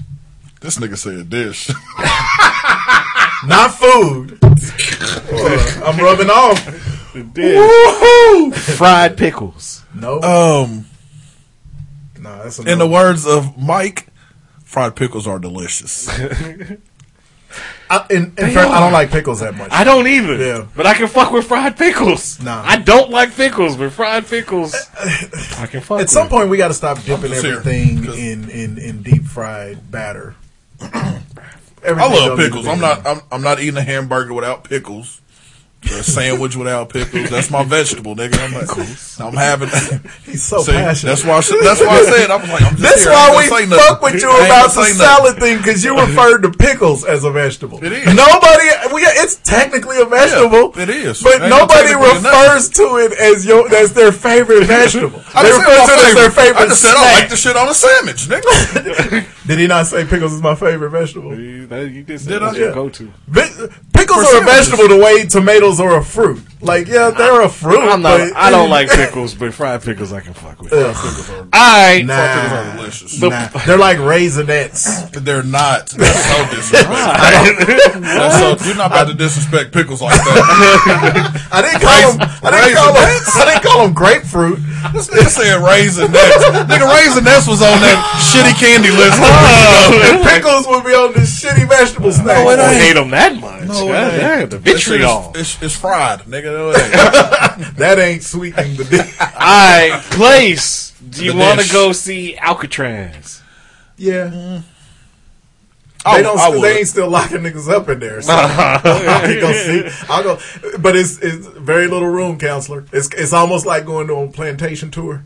[0.61, 1.69] This nigga said dish.
[3.47, 4.39] Not food.
[4.43, 6.65] Uh, I'm rubbing off.
[7.13, 7.57] The dish.
[7.57, 8.55] Woohoo!
[8.77, 9.83] Fried pickles.
[9.95, 10.21] No.
[10.21, 10.87] Um,
[12.21, 14.09] no, that's in the words of Mike,
[14.65, 16.09] fried pickles are delicious.
[17.91, 19.69] I, in, in fact, I don't like pickles that much.
[19.71, 20.35] I don't either.
[20.37, 20.67] Yeah.
[20.75, 22.43] But I can fuck with fried pickles.
[22.43, 22.63] Nah.
[22.65, 26.11] I don't like pickles, but fried pickles, I can fuck At with.
[26.11, 29.25] some point, we got to stop dipping just here, everything 'cause- in, in, in deep
[29.25, 30.35] fried batter.
[31.85, 32.67] I love don't need to pickles.
[32.67, 33.07] I'm not.
[33.07, 35.21] I'm, I'm not eating a hamburger without pickles.
[35.85, 37.29] A sandwich without pickles.
[37.31, 38.39] That's my vegetable, nigga.
[38.41, 39.69] I'm, like, I'm having.
[40.25, 41.11] He's so See, passionate.
[41.11, 41.37] That's why.
[41.37, 42.31] I, said- that's why I said.
[42.31, 43.13] I was like, I'm just That's here.
[43.13, 43.85] I why we gonna nothing.
[43.87, 45.41] fuck with you I about the salad nothing.
[45.41, 47.85] thing because you referred to pickles as a vegetable.
[47.85, 48.07] It is.
[48.15, 48.65] Nobody,
[48.95, 50.73] we, it's technically a vegetable.
[50.79, 51.23] it is.
[51.23, 55.23] But Ain't nobody technically refers to it as your as their favorite vegetable.
[55.35, 56.33] I they just refer said to my it as their favorite.
[56.33, 59.27] favorite I just said I like the shit on a sandwich, nigga.
[59.47, 61.39] Did he not say pickles is my favorite vegetable?
[61.39, 62.59] You, that, you did say Did that's I?
[62.59, 62.75] your Yeah.
[62.75, 63.13] go-to.
[63.29, 63.69] Ve-
[64.07, 66.41] pickles For are a vegetable the way tomatoes are a fruit.
[66.61, 67.79] Like, yeah, they're a fruit.
[67.81, 68.19] I'm not.
[68.19, 70.73] but- I don't like pickles, but fried pickles I can fuck with.
[70.73, 70.97] Ugh.
[71.53, 72.01] All right.
[72.07, 73.21] Nah, Pickles are delicious.
[73.21, 73.49] nah.
[73.67, 75.13] they're like raisinets.
[75.13, 75.89] They're not.
[75.91, 78.01] That's so disrespectful.
[78.01, 81.49] That's so, you're not about to disrespect pickles like that.
[81.53, 82.29] I didn't call them.
[82.41, 83.05] I didn't call them.
[83.05, 84.59] I didn't call them grapefruit.
[84.93, 86.45] This nigga said raisin nets.
[86.69, 89.17] Nigga, raisin nets was on that shitty candy list.
[89.21, 92.41] Oh, and pickles would be on this shitty vegetable snack.
[92.47, 92.83] it I ain't.
[92.83, 93.69] hate them that much.
[93.69, 94.51] No, it God ain't.
[94.51, 95.33] the That shit vitriol.
[95.35, 96.45] It's, it's fried, nigga.
[96.45, 96.77] No, it
[97.67, 97.77] ain't.
[97.79, 99.21] that ain't sweetening the dish.
[99.21, 100.91] All right, place.
[101.09, 103.43] Do you want to go see Alcatraz?
[103.97, 104.63] Yeah.
[106.07, 106.39] I They don't.
[106.39, 108.21] I st- they ain't still locking niggas up in there.
[108.21, 109.89] So I'll go see.
[110.09, 110.39] I'll go.
[110.79, 112.85] But it's it's very little room, counselor.
[112.93, 115.25] It's it's almost like going to a plantation tour.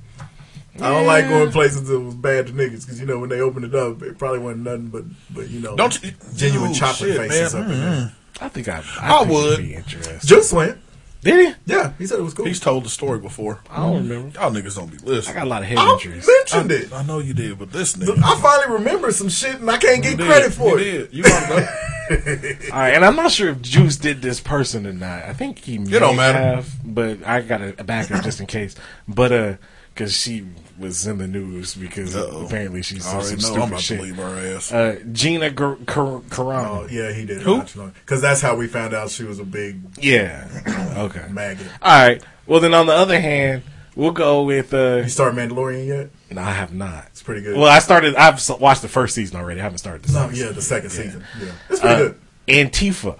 [0.80, 3.40] I don't like going places that was bad to niggas because you know when they
[3.40, 5.04] opened it up, it probably wasn't nothing but
[5.34, 7.62] but you know Don't you- genuine Ooh, chocolate shit, faces man.
[7.64, 7.90] up in there.
[7.92, 8.14] Mm-hmm.
[8.40, 8.78] I think I.
[9.00, 9.58] I I, think would.
[9.58, 10.18] Be interesting.
[10.22, 10.78] Juice went.
[11.20, 11.54] Did he?
[11.66, 12.46] Yeah, he said it was cool.
[12.46, 13.60] He's told the story before.
[13.68, 14.38] I don't remember.
[14.38, 15.36] Y'all niggas don't be listening.
[15.36, 16.28] I got a lot of head I injuries.
[16.38, 16.92] mentioned it.
[16.92, 18.22] I know you did, but this nigga.
[18.22, 20.26] I finally remember some shit and I can't you get did.
[20.26, 21.10] credit for you it.
[21.10, 21.14] Did.
[21.14, 21.68] You want to
[22.72, 25.24] All right, and I'm not sure if Juice did this person or not.
[25.24, 26.38] I think he may don't matter.
[26.38, 28.74] have, but I got to back her just in case.
[29.06, 29.54] But uh,
[29.98, 30.46] because she
[30.78, 32.46] was in the news because Uh-oh.
[32.46, 33.96] apparently she's I said already some know I'm stupid about shit.
[33.98, 34.72] to leave her ass.
[34.72, 36.68] Uh, Gina Car- Car- Carano.
[36.84, 37.42] Oh yeah, he did.
[37.42, 37.62] Who?
[37.62, 40.46] Because that's how we found out she was a big Yeah.
[40.98, 41.26] Okay.
[41.30, 41.66] maggot.
[41.82, 42.22] All right.
[42.46, 43.62] Well, then on the other hand,
[43.96, 44.72] we'll go with.
[44.72, 46.10] Uh, You start Mandalorian yet?
[46.30, 47.06] no, I have not.
[47.08, 47.56] It's pretty good.
[47.56, 48.14] Well, I started.
[48.14, 49.58] I've s- watched the first season already.
[49.60, 50.36] I haven't started the no, second.
[50.38, 51.24] yeah, the second season.
[51.40, 52.20] Yeah, it's pretty Uh, good.
[52.46, 53.18] Antifa,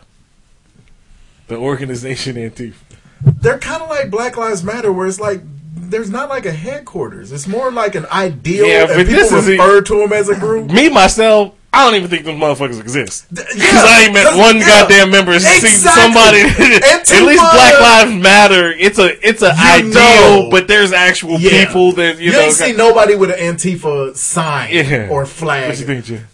[1.49, 2.75] the organization Antifa.
[3.23, 5.41] They're kind of like Black Lives Matter, where it's like
[5.81, 7.33] there's not like a headquarters.
[7.33, 10.29] It's more like an ideal, Yeah, and but people this is- refer to them as
[10.29, 10.71] a group.
[10.71, 14.57] Me myself, I don't even think those motherfuckers exist because yeah, I ain't met one
[14.57, 14.67] yeah.
[14.67, 15.39] goddamn member.
[15.39, 16.03] See Exactly.
[16.03, 16.41] somebody.
[16.87, 18.73] at least Black Lives Matter.
[18.73, 20.49] It's a it's a ideal, know.
[20.51, 21.67] but there's actual Yeah.
[21.67, 22.41] people that you, You, know.
[22.41, 25.69] ain't see nobody with an Antifa sign or flag.
[25.69, 26.27] What you think, Jim?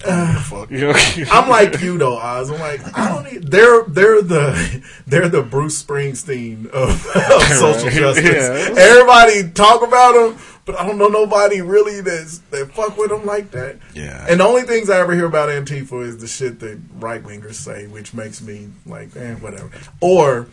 [0.44, 0.70] Fuck.
[0.72, 2.50] I'm like you though, Oz.
[2.50, 3.30] I'm like I don't.
[3.32, 7.94] Need, they're they're the they're the Bruce Springsteen of, of social Right.
[7.94, 8.24] justice.
[8.24, 8.74] Yeah.
[8.82, 13.26] Everybody talk about them, but I don't know nobody really that's that fuck with them
[13.26, 13.76] like that.
[13.94, 14.24] Yeah.
[14.28, 17.54] And the only things I ever hear about Antifa is the shit that right wingers
[17.56, 19.70] say, which makes me like, eh, whatever.
[20.00, 20.46] Or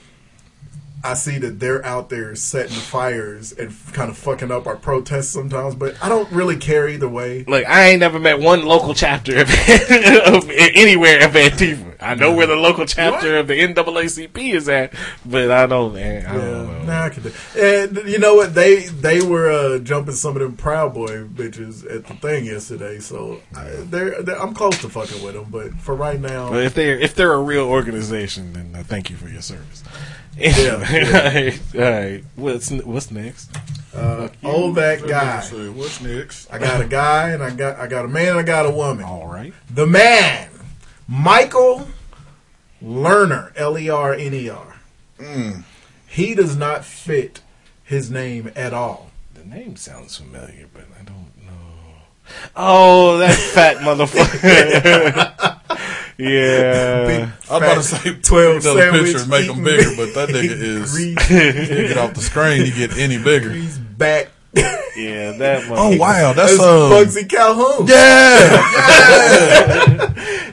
[1.08, 5.30] I see that they're out there setting fires and kind of fucking up our protests
[5.30, 7.46] sometimes, but I don't really care either way.
[7.46, 11.96] Look, I ain't never met one local chapter of, of anywhere of Antifa.
[12.02, 14.94] I know where the local chapter of the NAACP is at,
[15.26, 16.26] but I don't, man.
[16.26, 16.84] I don't know.
[16.84, 17.32] Nah, I can do.
[17.58, 18.54] And you know what?
[18.54, 23.00] They they were uh, jumping some of them Proud Boy bitches at the thing yesterday,
[23.00, 25.48] so I, they're, they're I'm close to fucking with them.
[25.50, 29.10] But for right now, But if they're if they're a real organization, then uh, thank
[29.10, 29.84] you for your service.
[30.38, 32.24] Yeah, all right, all right.
[32.36, 33.50] What's what's next?
[33.98, 35.42] uh, old that guy.
[35.42, 36.52] So what's next?
[36.52, 38.72] I got a guy, and I got I got a man, and I got a
[38.72, 39.04] woman.
[39.04, 39.54] All right.
[39.70, 40.50] The man,
[41.08, 41.88] Michael
[42.84, 44.76] Lerner, L E R N E R.
[45.18, 45.64] Mm.
[46.08, 47.42] He does not fit
[47.84, 49.12] his name at all.
[49.34, 51.52] The name sounds familiar, but I don't know.
[52.56, 55.54] Oh, that fat motherfucker.
[56.18, 57.32] yeah.
[57.50, 60.52] I'm about to say 12 another sandwich picture and make them bigger, but that nigga
[60.62, 63.50] is grease, you get off the screen, you get any bigger.
[63.50, 64.30] grease back.
[64.56, 67.86] Yeah, that Oh wow, that's That's um, Bugsy Calhoun.
[67.88, 69.14] yeah.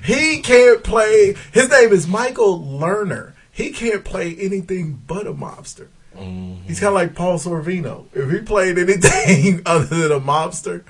[0.05, 1.35] He can't play.
[1.53, 3.33] His name is Michael Lerner.
[3.51, 5.89] He can't play anything but a mobster.
[6.15, 6.65] Mm-hmm.
[6.67, 8.05] He's kind of like Paul Sorvino.
[8.13, 10.85] If he played anything other than a mobster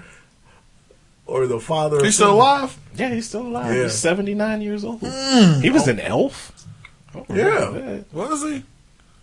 [1.27, 2.79] or the father, of He's still something- alive.
[2.97, 3.75] Yeah, he's still alive.
[3.75, 3.83] Yeah.
[3.85, 5.01] He's 79 years old.
[5.01, 5.63] Mm.
[5.63, 6.53] He was an elf.
[7.11, 7.87] I don't remember Yeah.
[7.97, 8.05] that.
[8.13, 8.63] Was he?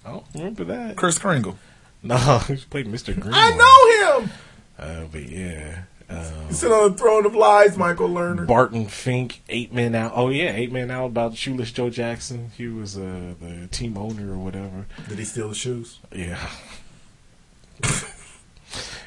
[0.05, 0.95] I don't remember that.
[0.97, 1.57] Chris Kringle.
[2.03, 3.17] No, he played Mr.
[3.19, 3.33] Green.
[3.35, 4.31] I know him.
[4.79, 5.83] Uh, but yeah.
[6.09, 8.45] Um, He's sitting on the throne of lies, Michael Lerner.
[8.45, 10.11] Barton Fink, Eight Men Out.
[10.15, 12.51] Oh yeah, Eight Men Out about Shoeless Joe Jackson.
[12.57, 14.87] He was uh, the team owner or whatever.
[15.07, 15.99] Did he steal the shoes?
[16.13, 16.37] Yeah.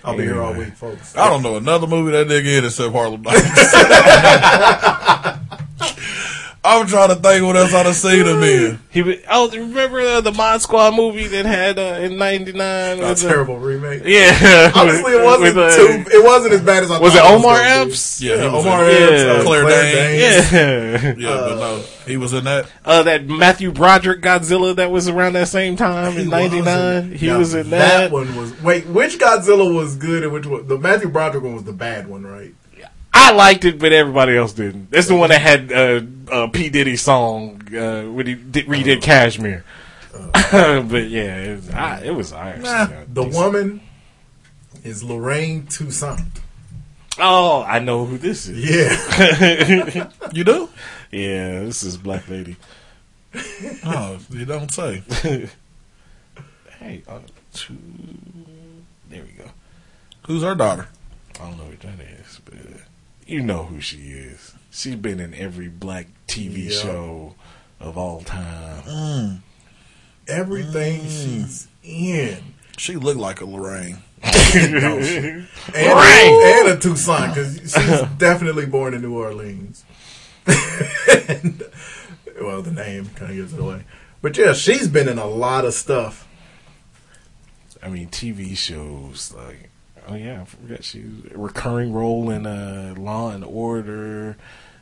[0.05, 1.17] I'll be here all week, folks.
[1.17, 3.41] I don't know another movie that nigga in except Harlem Nights.
[6.65, 8.79] I'm trying to think what else I'd have seen him in.
[8.95, 13.01] He was, oh, remember uh, the Mod Squad movie that had uh, in '99?
[13.03, 14.03] A terrible remake.
[14.05, 16.05] Yeah, Honestly, it wasn't With, uh, too.
[16.17, 17.33] It wasn't as bad as I Was thought.
[17.33, 17.91] it Omar gonna be.
[17.91, 18.21] Epps?
[18.23, 19.31] Yeah, he Omar in- Epps, Yeah.
[19.33, 20.51] uh, Claire Claire Danes.
[20.51, 20.53] Danes.
[20.53, 21.15] Yeah.
[21.19, 22.71] Yeah, but no, he was in that.
[22.85, 27.13] Uh, that Matthew Broderick Godzilla that was around that same time in '99.
[27.17, 27.79] He Now, was in that.
[27.99, 28.13] that.
[28.13, 28.87] one was wait.
[28.87, 30.69] Which Godzilla was good and which one?
[30.69, 32.55] The Matthew Broderick one was the bad one, right?
[33.17, 34.91] I liked it, but everybody else didn't.
[34.91, 36.01] That's the one that had uh,
[36.31, 39.65] uh, P Diddy song uh, when he did, redid Kashmir.
[40.33, 42.63] but yeah, it was, I, it was Irish.
[42.65, 43.81] Nah, the woman
[44.83, 46.41] is Lorraine Toussaint.
[47.19, 48.59] Oh, I know who this is.
[48.69, 50.69] Yeah, You do?
[51.13, 52.57] yeah, this is Black Lady.
[53.87, 55.03] Oh, you don't say.
[56.79, 57.19] Hey, uh,
[57.53, 57.77] two,
[59.09, 59.51] there we go.
[60.27, 60.89] Who's her daughter?
[61.41, 62.55] I don't know what that is, but
[63.27, 64.55] you know who she is.
[64.71, 66.81] She's been in every black TV Yeah.
[66.83, 67.35] show
[67.81, 68.83] of all time.
[68.83, 69.41] Mm.
[70.27, 72.39] everything she's in.
[72.77, 73.99] She looked like a Lorraine.
[74.25, 79.85] No, and, and a Toussaint because she's definitely born in New Orleans.
[80.47, 81.63] And,
[82.41, 83.85] well, the name kind of gives it away,
[84.23, 86.27] but yeah, she's been in a lot of stuff.
[87.83, 89.71] I mean, TV shows like
[90.09, 94.37] oh yeah, I forgot a recurring role in uh, Law and Order,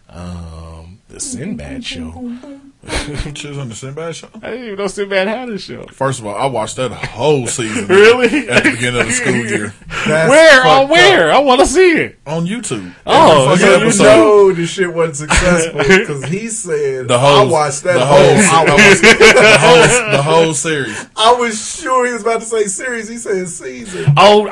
[0.09, 2.37] um, the Sinbad show.
[3.35, 4.29] She was on the Sinbad show.
[4.43, 5.87] I didn't even know Sinbad had a show.
[5.87, 7.87] First of all, I watched that whole season.
[7.93, 8.49] Really?
[8.49, 9.75] At the beginning of the school year.
[10.07, 10.67] That's where?
[10.67, 11.33] On where?
[11.33, 12.19] I want to see it.
[12.27, 12.93] On YouTube.
[13.07, 17.83] Oh, So you know the shit wasn't successful because he said The whole, I watched
[17.85, 18.19] that the whole.
[18.19, 21.07] whole, I was, the whole, the whole series.
[21.17, 23.09] I was sure he was about to say series.
[23.09, 24.13] He said season.
[24.17, 24.49] Oh,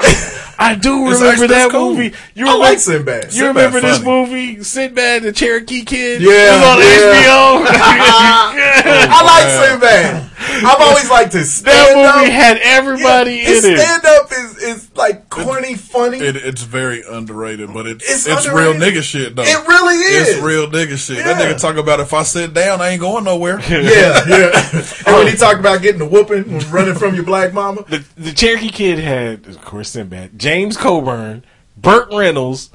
[0.59, 1.95] I do remember that cool.
[1.95, 2.15] movie.
[2.35, 3.25] You I remember, like Sinbad.
[3.25, 6.21] You Sinbad remember this movie, Sinbad the Cherokee Kid?
[6.23, 7.23] Yeah, it was on yeah.
[7.25, 8.20] HBO.
[8.83, 10.31] Oh, I like Sinbad.
[10.67, 12.17] I've always liked his That stand up.
[12.17, 13.79] movie had everybody his in it.
[13.79, 16.19] stand up is is like corny, funny.
[16.19, 19.43] It, it's very underrated, but it's It's it's, real nigga shit though.
[19.45, 20.29] It really is.
[20.29, 21.25] It's real nigga shit.
[21.25, 23.61] That nigga talk about if I sit down, I ain't going nowhere.
[23.69, 24.71] yeah, yeah.
[25.07, 28.05] and when he talked about getting the whooping when running from your black mama, The,
[28.17, 31.45] the Cherokee Kid had, of course, Sinbad, James Coburn,
[31.77, 32.71] Burt Reynolds,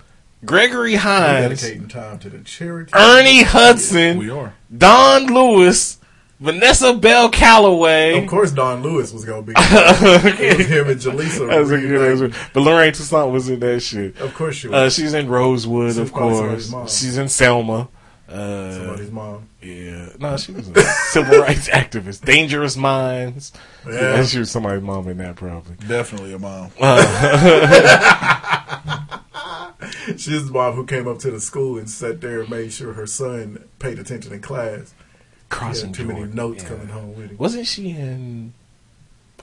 [0.45, 2.91] Gregory Hines, dedicating time to the charity.
[2.95, 4.53] Ernie Hudson, We are.
[4.75, 5.99] Dawnn Lewis,
[6.39, 8.21] Vanessa Bell Calloway.
[8.21, 9.53] Of course, Dawnn Lewis was gonna be.
[9.57, 11.47] it was him and Jaleesa.
[11.49, 12.49] That a good answer.
[12.53, 14.19] But Lorraine Toussaint was in that shit.
[14.19, 14.75] Of course she was.
[14.75, 16.73] Uh, she's in Rosewood, She's of course.
[16.87, 17.89] She's in Selma.
[18.27, 19.47] Uh, Somebody's mom.
[19.61, 20.09] Yeah.
[20.19, 22.25] No, she was a civil rights activist.
[22.25, 23.51] Dangerous Minds.
[23.87, 24.23] Yeah.
[24.23, 25.75] she was somebody's mom in that, probably.
[25.87, 26.71] Definitely a mom.
[30.17, 32.93] She's the mom who came up to the school and sat there and made sure
[32.93, 34.93] her son paid attention in class.
[35.49, 36.69] Crossing He had too many notes yeah.
[36.69, 37.37] coming home with him.
[37.37, 38.53] Wasn't she in.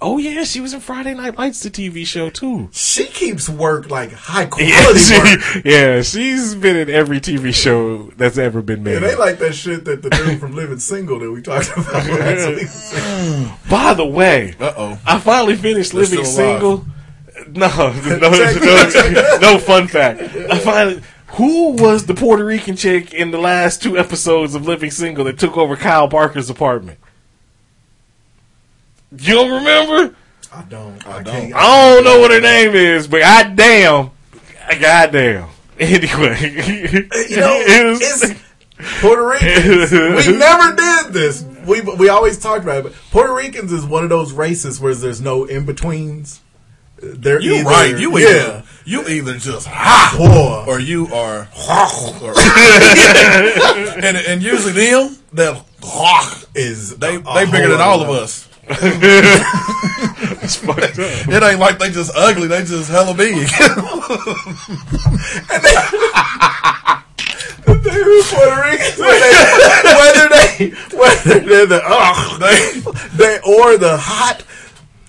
[0.04, 2.68] Oh, yeah, she was in Friday Night Lights, the TV show, too.
[2.72, 5.40] She keeps work like high quality Yeah, work.
[5.40, 8.96] she, yeah, she's been in every TV show that's ever been made.
[9.00, 11.86] It ain't like that shit that the dude from Living Single that we talked about.
[13.70, 14.98] By the way, Uh oh.
[15.06, 16.74] I finally finished Living Single.
[16.74, 16.86] alive.
[17.54, 17.92] Single.
[18.12, 18.30] No, no,
[19.38, 20.20] no, no fun fact.
[20.22, 21.02] I finally.
[21.36, 25.38] Who was the Puerto Rican chick in the last two episodes of Living Single that
[25.38, 26.98] took over Kyle Barker's apartment?
[29.16, 30.16] You don't remember?
[30.52, 31.06] I don't.
[31.06, 31.34] I, don't.
[31.34, 31.54] can't.
[31.54, 34.10] I don't know what her name is, but goddamn,
[34.80, 35.48] goddamn.
[35.78, 38.40] Anyway, uh, You know, it was- it's
[39.00, 40.26] Puerto Ricans.
[40.26, 41.42] we never did this.
[41.66, 44.94] We we always talked about it, but Puerto Ricans is one of those races where
[44.94, 46.41] there's no in betweens.
[47.02, 47.98] They're You either, right.
[47.98, 51.48] You yeah, either you either just ha or you are
[52.22, 52.34] or-
[54.04, 55.64] and and usually them that
[56.54, 58.48] is they a they bigger than all of us.
[58.68, 58.72] up.
[61.28, 62.48] It ain't like they just ugly.
[62.48, 63.34] They just hella big.
[67.64, 72.80] They're Puerto Ricans, whether they whether they're the ugh, they,
[73.16, 74.42] they or the hot,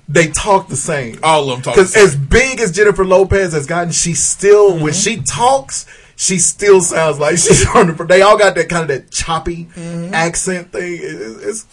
[0.07, 1.19] they talk the same.
[1.23, 1.75] all of them talk.
[1.75, 5.17] Because as big as Jennifer Lopez has gotten, she still when mm-hmm.
[5.17, 5.85] she talks,
[6.15, 8.03] she still sounds like she's from the.
[8.03, 10.13] They all got that kind of that choppy mm-hmm.
[10.13, 10.93] accent thing.
[10.93, 11.65] It- it- it's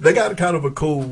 [0.00, 1.08] they got a kind of a cool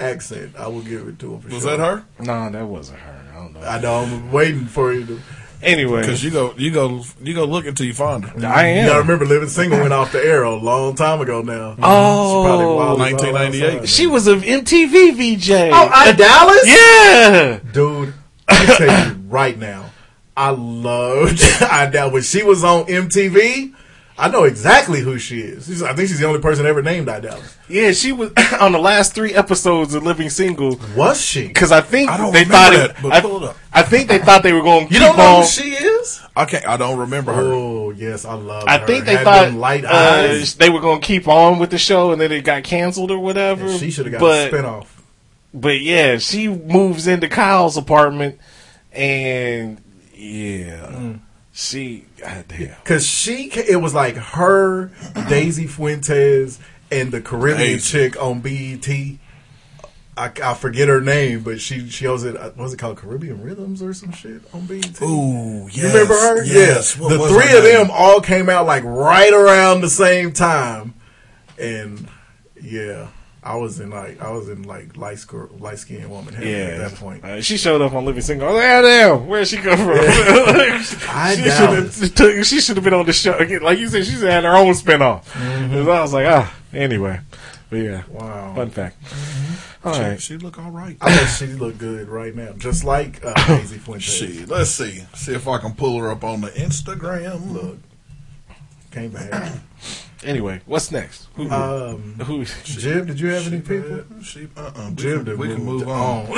[0.00, 0.56] accent.
[0.58, 1.40] I will give it to them.
[1.40, 1.76] For Was sure.
[1.76, 2.04] that her?
[2.18, 3.20] No, that wasn't her.
[3.32, 3.60] I don't know.
[3.60, 3.94] I know.
[4.02, 5.20] I'm waiting for you to.
[5.64, 8.46] Anyway, Because you go you go you go look until you find her.
[8.46, 8.84] I am.
[8.84, 11.76] You gotta remember, Living Single went off the air a long time ago now.
[11.82, 12.42] Oh.
[12.42, 13.88] She probably wild 1998.
[13.88, 15.50] She was of MTV VJ.
[15.72, 16.64] Oh, Idalis?
[16.66, 17.60] yeah.
[17.72, 18.14] Dude,
[18.48, 19.90] I tell you right now,
[20.36, 23.73] I loved I doubt when she was on MTV.
[24.16, 25.66] I know exactly who she is.
[25.66, 27.56] She's, I think she's the only person ever named Idalis.
[27.68, 31.48] Yeah, she was on the last three episodes of Living Single Was she?
[31.48, 33.04] because I think I don't they thought that, it.
[33.04, 33.56] I, pull it up.
[33.72, 34.86] I think they thought they were going.
[34.88, 36.20] to You don't know on, who she is?
[36.36, 36.66] I can't.
[36.66, 37.42] I don't remember her.
[37.42, 38.62] Oh yes, I love.
[38.64, 38.68] Her.
[38.68, 38.86] I her.
[38.86, 42.12] think they Had thought light uh, they were going to keep on with the show,
[42.12, 43.72] and then it got canceled or whatever.
[43.78, 44.86] She should have got but, a spinoff.
[45.52, 48.38] But yeah, she moves into Kyle's apartment,
[48.92, 49.80] and
[50.14, 51.20] yeah, Mm.
[51.54, 52.74] She goddamn.
[52.84, 54.90] Cause she, it was like her,
[55.28, 56.58] Daisy Fuentes,
[56.90, 58.10] and the Caribbean Daisy.
[58.10, 58.88] chick on BET.
[60.16, 62.36] I, I forget her name, but she she was it.
[62.36, 62.98] Uh, what was it called?
[62.98, 65.00] Caribbean Rhythms or some shit on BET.
[65.02, 66.44] Ooh, You remember her?
[66.44, 66.96] Yes.
[66.96, 67.08] Yeah.
[67.08, 67.86] The three of name?
[67.86, 70.94] them all came out like right around the same time,
[71.58, 72.08] and
[72.60, 73.08] yeah,
[73.44, 76.56] I was in like I was in like light skin light skinned woman heaven Yeah,
[76.56, 77.22] at that point.
[77.24, 78.48] Uh, she showed up on Living Single.
[78.48, 79.88] I was like, "Ah, damn, where'd she come from?
[81.10, 82.46] I she doubt should have.
[82.46, 83.36] She should have been on the show.
[83.62, 85.24] Like you said, she's had her own spinoff.
[85.26, 85.88] Mm-hmm.
[85.90, 87.20] I was like, ah, anyway.
[87.70, 88.54] But yeah, Wow.
[88.54, 88.96] fun fact.
[89.84, 90.96] All She, right, she look all right.
[91.02, 94.04] I think she look good right now, just like uh, Daisy Fuentes.
[94.14, 95.04] Shit, let's see.
[95.14, 97.52] See if I can pull her up on the Instagram.
[97.52, 97.78] Look,
[98.90, 99.52] came back.
[100.24, 101.28] anyway, what's next?
[101.36, 101.50] Who?
[101.50, 102.44] Um, who?
[102.64, 104.04] Jib, did you have any people?
[104.22, 104.90] She, uh-uh.
[104.90, 106.28] We, Jib, can, we can move on.
[106.28, 106.34] well,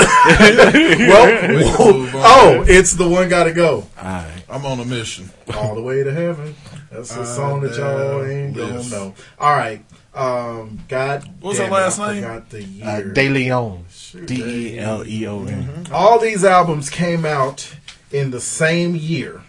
[0.78, 2.22] We can move on.
[2.24, 4.43] oh, it's the one got to go All right.
[4.49, 5.30] I'm on a mission.
[5.55, 6.55] all the way to heaven.
[6.91, 9.14] That's a song that y'all ain't gonna know.
[9.39, 9.84] All right,
[10.14, 12.22] um, God, What's damn her last I name?
[12.22, 13.12] Forgot the Uh, year.
[13.12, 13.84] De Leon.
[14.24, 14.34] D
[14.74, 15.87] E L E O N.
[15.93, 17.76] all these albums came out
[18.12, 19.43] in the same year.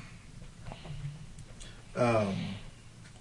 [1.96, 2.36] Um,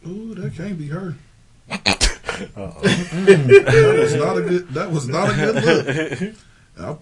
[0.06, 1.14] Ooh, that can't be her.
[1.68, 4.68] that was not a good.
[4.70, 5.88] That was not a good look.
[6.78, 6.96] I,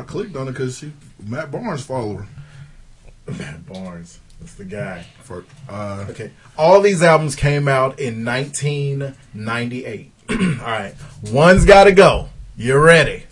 [0.00, 0.92] I clicked on it because she
[1.24, 2.26] Matt Barnes follower.
[3.26, 5.06] Matt Barnes, that's the guy.
[5.22, 6.32] For uh, Okay.
[6.58, 10.12] All these albums came out in 1998.
[10.30, 10.94] All right.
[11.30, 12.28] One's got to go.
[12.56, 13.24] You ready?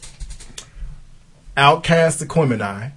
[1.57, 2.93] Outkast Aquemini.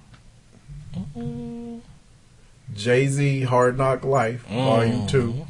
[2.74, 5.46] Jay Z Hard Knock Life, Volume 2.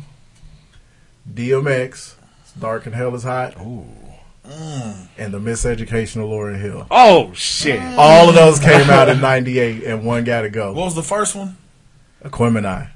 [1.32, 2.14] DMX,
[2.58, 3.54] Dark and Hell is Hot.
[3.54, 5.06] Mm.
[5.16, 6.86] And The Miseducation of Lauryn Hill.
[6.90, 7.80] Oh shit!
[7.80, 7.96] Mm.
[7.96, 10.72] All of those came out in 98 and one got to go.
[10.72, 11.56] What was the first one?
[12.22, 12.90] Aquemini.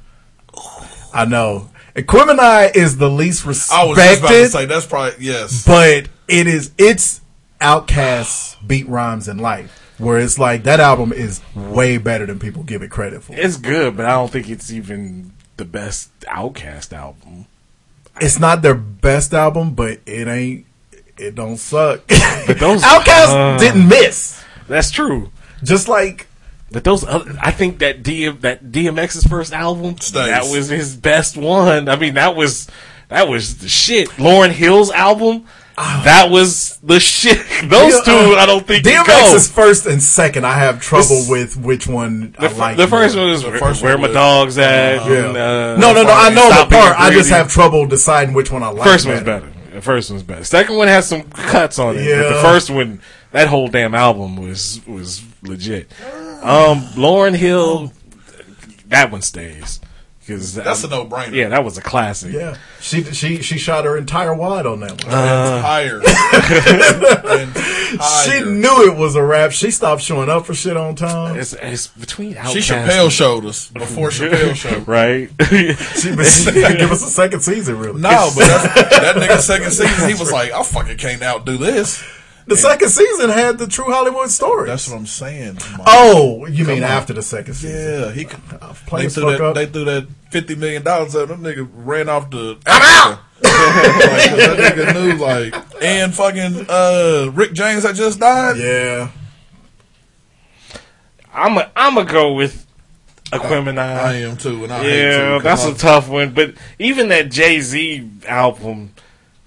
[1.14, 1.70] I know.
[1.96, 5.64] Aquemini is the least I was just about to respected, say that's probably yes.
[5.64, 7.22] but it is it's
[7.60, 9.84] Outkast's beat rhymes in life.
[9.98, 13.34] Where it's like that album is way better than people give it credit for.
[13.34, 17.46] It's good, but I don't think it's even the best Outcast album.
[18.20, 20.66] It's not their best album, but it ain't.
[21.16, 22.06] It don't suck.
[22.46, 24.42] But those Outkast uh, didn't miss.
[24.68, 25.30] That's true.
[25.64, 26.28] Just like
[26.70, 31.36] But those, other, I think that DM, that DMX's first album, that was his best
[31.36, 31.88] one.
[31.88, 32.68] I mean, that was
[33.08, 34.08] that was the shit.
[34.10, 35.46] Lauryn Hill's album,
[36.04, 37.38] that was the shit.
[37.64, 39.02] Those two, I don't think you go.
[39.04, 40.44] DMX's first and second.
[40.46, 42.76] I have trouble with which one The, I like.
[42.76, 43.24] the first more.
[43.26, 44.96] one is The where, first where one my dogs at.
[45.06, 45.28] Yeah.
[45.28, 46.10] and, uh, no, no, no.
[46.12, 46.98] I know the part.
[46.98, 48.84] I just have trouble deciding which one I like.
[48.86, 49.50] First one's better.
[49.72, 50.44] The first one's better.
[50.44, 52.04] Second one has some cuts on it.
[52.04, 53.00] But the first one,
[53.30, 55.90] that whole damn album was was legit.
[56.42, 57.92] Um, Lauryn Hill,
[58.86, 59.80] that one stays
[60.28, 61.32] because That's a no-brainer.
[61.32, 62.34] Yeah, that was a classic.
[62.34, 65.14] Yeah, she she she shot her entire wad on that one.
[65.14, 65.56] Uh.
[65.56, 66.02] Entire.
[68.24, 69.52] she knew it was a rap.
[69.52, 71.38] She stopped showing up for shit on time.
[71.38, 74.86] It's, it's between She Outkast Chappelle showed us before Chappelle showed.
[74.86, 75.30] right?
[75.48, 77.98] She, but she didn't give us a second season, really.
[78.00, 82.04] No, but that's, that nigga second season, he was like, I fucking can't outdo this.
[82.49, 84.66] The second season had the true Hollywood story.
[84.68, 85.55] That's what I'm saying.
[85.72, 85.86] Mike.
[85.86, 86.90] oh, you mean on.
[86.90, 88.01] after the second season?
[88.01, 88.40] Yeah, he could.
[88.90, 89.55] They threw, fuck that, up.
[89.55, 91.42] they threw that fifty million dollars at them.
[91.42, 92.59] Nigga ran off the.
[92.66, 92.82] I'm
[93.12, 93.18] out.
[93.42, 98.57] like, 'cause that nigga knew like, and fucking uh, Rick James had just died.
[98.57, 99.11] Yeah.
[101.32, 102.66] I'm a, I'm gonna go with
[103.26, 103.78] Aquemini.
[103.78, 106.30] I am too, and I hate yeah, to, 'cause that's a tough one.
[106.32, 108.92] But even that Jay Z album,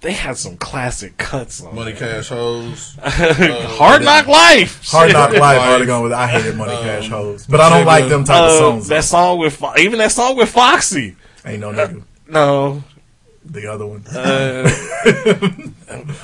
[0.01, 1.75] they had some classic cuts on.
[1.75, 1.97] Money it.
[1.97, 2.97] Cash Hoes.
[3.01, 4.87] Hard Knock Life.
[4.89, 5.59] Hard Knock Life.
[5.61, 6.11] Already gone with.
[6.13, 8.87] I hated Money Um, Cash Hoes, but I don't like them type of Uh, songs.
[8.89, 11.15] that song with even that song with Foxy.
[11.45, 12.03] Ain't no nigga.
[12.27, 12.83] No.
[13.43, 14.05] The other one.
[14.07, 14.69] Uh,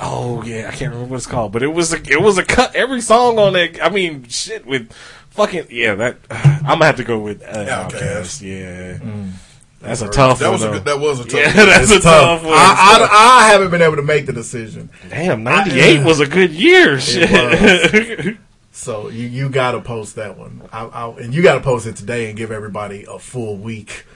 [0.00, 2.44] oh yeah, I can't remember what it's called, but it was a it was a
[2.44, 2.74] cut.
[2.76, 4.92] Every song on it, I mean, shit with
[5.30, 5.94] fucking yeah.
[5.96, 8.40] That I'm gonna have to go with uh, Outkast.
[8.42, 8.98] Yeah,
[9.80, 10.52] that's a tough That one.
[10.54, 10.84] was a good.
[10.84, 11.40] That was a tough.
[11.40, 11.66] Yeah, one.
[11.66, 12.52] that's It's a tough, one.
[12.52, 14.90] I, I, I haven't been able to make the decision.
[15.08, 16.98] Damn, '98 was a good year.
[17.00, 18.38] Shit.
[18.78, 21.84] So you you got to post that one, I, I, and you got to post
[21.88, 24.06] it today and give everybody a full week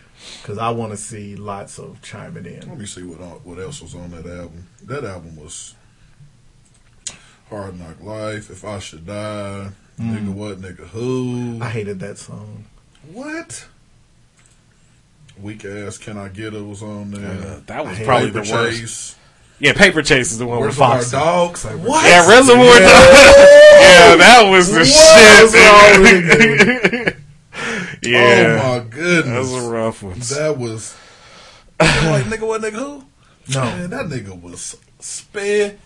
[0.40, 2.68] because I want to see lots of chiming in.
[2.68, 4.68] Let me see what uh, what else was on that album.
[4.84, 5.74] That album was
[7.50, 8.50] Hard Knock Life.
[8.50, 9.70] If I Should Die.
[9.98, 10.34] Nigga mm.
[10.34, 10.58] what?
[10.58, 11.58] Nigga who?
[11.60, 12.64] I hated that song.
[13.12, 13.66] What?
[15.40, 15.98] Weak ass.
[15.98, 16.62] Can I get it?
[16.64, 17.30] Was on there.
[17.30, 18.80] Uh, that was probably Paper the worst.
[18.80, 19.16] Chase.
[19.58, 21.16] Yeah, Paper Chase is the one Where's with our Foxy.
[21.16, 21.64] dogs?
[21.64, 22.04] What?
[22.08, 22.80] Yeah, Reservoir Yeah.
[22.80, 23.48] Dogs.
[23.82, 25.42] Yeah, that was the What shit.
[25.42, 26.02] was wrong
[27.02, 27.16] with
[28.02, 29.24] yeah, Oh my goodness.
[29.50, 30.18] that was a rough one.
[30.18, 30.96] That was.
[31.80, 32.60] like nigga what?
[32.62, 33.04] Nigga who?
[33.54, 33.60] No.
[33.64, 35.78] Man, that nigga was spitting.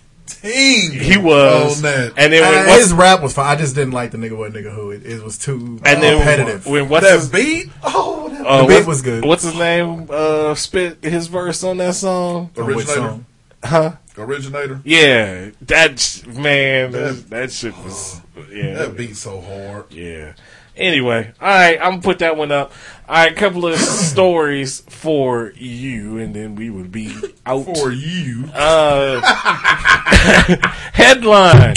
[0.42, 2.12] He was, on that.
[2.16, 3.46] and then when what's, his rap was fine.
[3.46, 4.90] I just didn't like the nigga what nigga who.
[4.90, 6.66] It, it was too and then repetitive.
[6.66, 7.70] when what's that his, beat.
[7.84, 9.24] Oh, that uh, the beat was good.
[9.24, 10.06] What's his name?
[10.10, 12.94] Uh, spit his verse on that song, originator.
[12.94, 13.26] song?
[13.62, 13.92] huh?
[14.18, 14.80] Originator.
[14.84, 18.20] Yeah, that sh- man, that, that shit was
[18.50, 19.92] yeah, That beat so hard.
[19.92, 20.32] yeah.
[20.76, 22.70] Anyway, all right, I'm gonna put that one up.
[23.08, 27.14] All right, couple of stories for you, and then we would be
[27.46, 28.44] out For you.
[28.52, 29.22] Uh,
[30.92, 31.76] headline: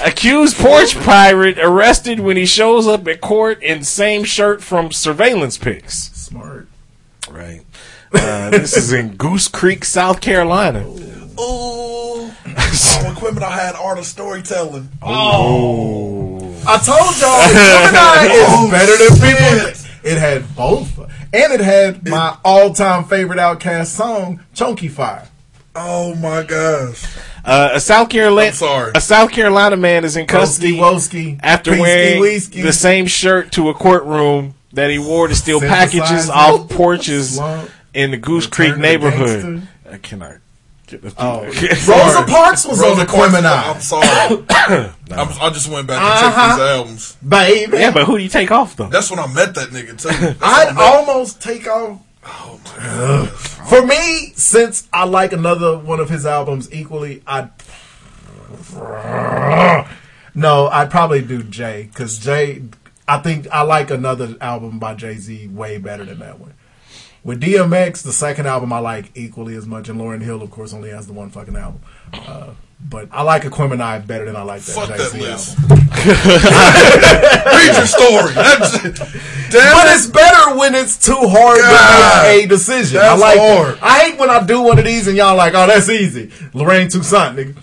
[0.00, 5.58] Accused porch pirate arrested when he shows up at court in same shirt from surveillance
[5.58, 6.10] pics.
[6.12, 6.68] Smart.
[7.30, 7.62] Right.
[8.12, 10.86] Uh, this is in Goose Creek, South Carolina.
[10.86, 11.34] Ooh.
[11.38, 14.88] oh, Aquemini had art of storytelling.
[15.02, 16.54] Oh.
[16.66, 19.90] I told y'all, Gemini is better than people.
[20.04, 25.26] It had both, and it had my all-time favorite Outkast song, "Chonkyfire."
[25.76, 27.04] Oh my gosh.
[27.44, 28.52] Uh, a South Carolina,
[28.94, 32.22] a South Carolina man is in custody Woski, after Peasky wearing
[32.64, 37.70] the same shirt to a courtroom that he wore to steal packages off porches Slump.
[37.92, 39.62] in the Goose Return Creek neighborhood.
[39.86, 39.96] Uh, I
[40.86, 44.06] get the Oh, Rosa Parks was on the Aquemini, I'm sorry.
[45.10, 46.56] I'm, I just went back and checked Uh-huh.
[46.56, 47.16] these albums.
[47.26, 47.78] baby.
[47.78, 48.88] Yeah, but who do you take off though?
[48.88, 50.08] That's when I met that nigga too.
[50.08, 52.00] That's I'd when I met- almost take off.
[53.68, 57.50] For me, since I like another one of his albums equally, I'd
[60.34, 62.62] No, I'd probably do Jay because Jay.
[63.06, 66.54] I think I like another album by Jay Z way better than that one.
[67.22, 70.72] With DMX, the second album I like equally as much, and Lauryn Hill, of course,
[70.74, 71.80] only has the one fucking album.
[72.12, 72.50] Uh,
[72.88, 75.58] but I like Aquemini better than I like that Fuck that Jay-Z list.
[76.04, 78.34] Read your story.
[78.34, 78.82] That's,
[79.50, 79.94] damn but it.
[79.94, 82.98] it's better when it's too hard God, to make a decision.
[82.98, 83.38] that's I like.
[83.38, 83.78] hard.
[83.80, 86.30] I hate when I do one of these and y'all like, oh, that's easy.
[86.52, 87.56] Lorraine Toussaint, nigga.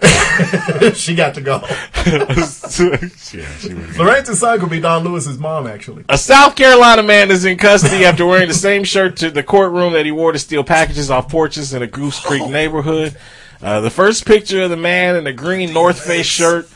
[0.94, 1.58] she got to go.
[3.98, 6.04] Lorraine Toussaint could be Dawnn Lewis's mom, actually.
[6.08, 9.94] A South Carolina man is in custody after wearing the same shirt to the courtroom
[9.94, 12.50] that he wore to steal packages off porches in a Goose Creek oh.
[12.50, 13.16] neighborhood.
[13.62, 16.68] Uh, the first picture of the man in a green North Face shirt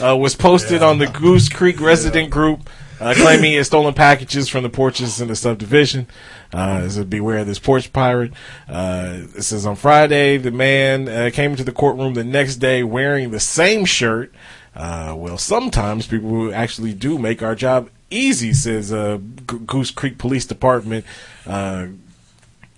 [0.00, 4.48] uh, was posted on the Goose Creek resident group, uh, claiming he had stolen packages
[4.48, 6.06] from the porches in the subdivision.
[6.52, 8.32] Uh, so beware of this porch pirate.
[8.68, 12.82] Uh, it says on Friday, the man uh, came into the courtroom the next day
[12.82, 14.32] wearing the same shirt.
[14.74, 20.16] Uh, well, sometimes people who actually do make our job easy, says uh, Goose Creek
[20.16, 21.04] Police Department.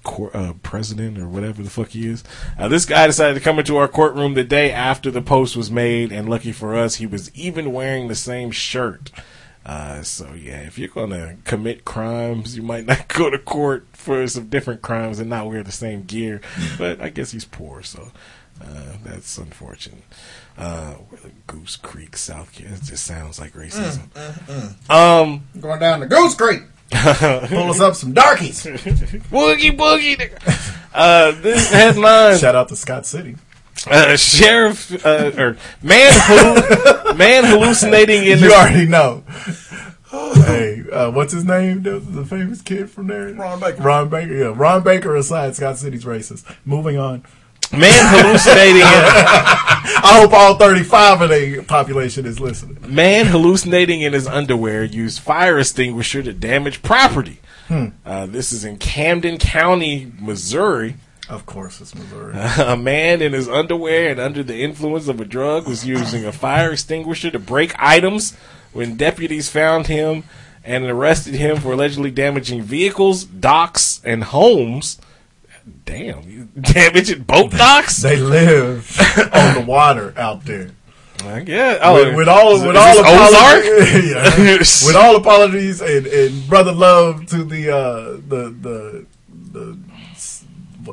[0.05, 2.23] Uh, cour- uh, president or whatever the fuck he is.
[2.59, 5.71] Uh, this guy decided to come into our courtroom the day after the post was
[5.71, 9.11] made, and lucky for us, he was even wearing the same shirt.
[9.65, 14.27] Uh, so yeah, if you're gonna commit crimes, you might not go to court for
[14.27, 16.41] some different crimes and not wear the same gear.
[16.79, 18.11] But I guess he's poor, so
[18.61, 20.03] uh, that's unfortunate.
[20.59, 20.95] Uh,
[21.47, 22.81] Goose Creek, South Carolina.
[22.83, 24.09] It just sounds like racism.
[24.91, 26.63] Um, Going down to Goose Creek.
[27.49, 28.65] Pull us up some darkies.
[28.67, 30.17] Boogie boogie.
[30.17, 30.79] nigga.
[30.95, 32.39] Uh, this headline.
[32.39, 33.37] Shout out to Scott City.
[33.91, 39.25] Uh, sheriff uh, or man hallu- man hallucinating in You his- already know.
[40.11, 41.83] hey, uh, what's his name?
[41.83, 43.33] The, the famous kid from there?
[43.33, 43.83] Ron Baker.
[43.83, 44.53] Ron Baker, yeah.
[44.55, 46.45] Ron Baker aside, Scott City's racist.
[46.67, 47.25] Moving on.
[47.73, 48.83] Man hallucinating in,
[50.05, 52.79] I hope all 35 of the population is listening.
[52.87, 57.41] man hallucinating in his underwear used fire extinguisher to damage property.
[57.69, 57.89] Hmm.
[58.05, 60.97] Uh, this is in Camden County, Missouri.
[61.29, 62.35] Of course, it's Missouri.
[62.59, 66.33] A man in his underwear and under the influence of a drug was using a
[66.33, 68.37] fire extinguisher to break items
[68.73, 70.25] when deputies found him
[70.65, 74.99] and arrested him for allegedly damaging vehicles, docks, and homes.
[75.85, 78.03] Damn, you damaging boat docks?
[78.03, 78.99] They live
[79.33, 80.71] on the water out there.
[81.25, 81.79] I guess.
[81.83, 84.59] Oh, with, with all with all apologies, yeah.
[84.59, 89.07] with all apologies and, and brother love to the uh, the the
[89.53, 89.79] the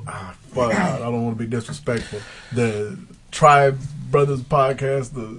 [0.08, 2.20] ah, fuck, I don't want to be disrespectful.
[2.52, 2.98] The
[3.32, 3.80] Tribe
[4.12, 5.38] Brothers podcast, the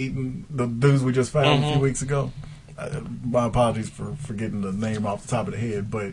[0.00, 1.72] eating the dudes we just found a Mhm.
[1.72, 2.32] few weeks ago.
[2.76, 6.12] Uh, my apologies for forgetting the name off the top of the head, but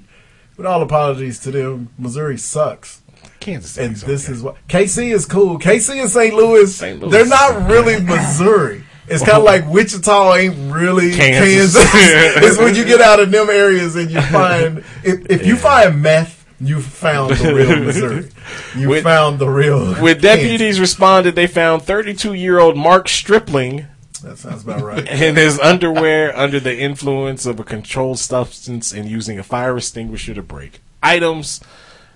[0.58, 3.02] with all apologies to them, Missouri sucks.
[3.40, 5.60] Kansas and City's this is what KC is cool.
[5.60, 6.34] KC and St.
[6.34, 7.12] Louis, Louis.
[7.12, 8.84] they're not really Missouri.
[9.08, 9.46] It's kind of oh.
[9.46, 11.76] like Wichita ain't really Kansas.
[11.76, 12.44] Kansas.
[12.44, 16.02] it's when you get out of them areas and you find if, if you find
[16.02, 18.30] meth, you found the real Missouri.
[18.76, 19.94] You With- found the real.
[19.96, 23.86] When deputies responded, they found 32 year old Mark Stripling
[24.26, 25.08] That sounds about right.
[25.22, 30.34] in his underwear under the influence of a controlled substance and using a fire extinguisher
[30.34, 31.62] to break items.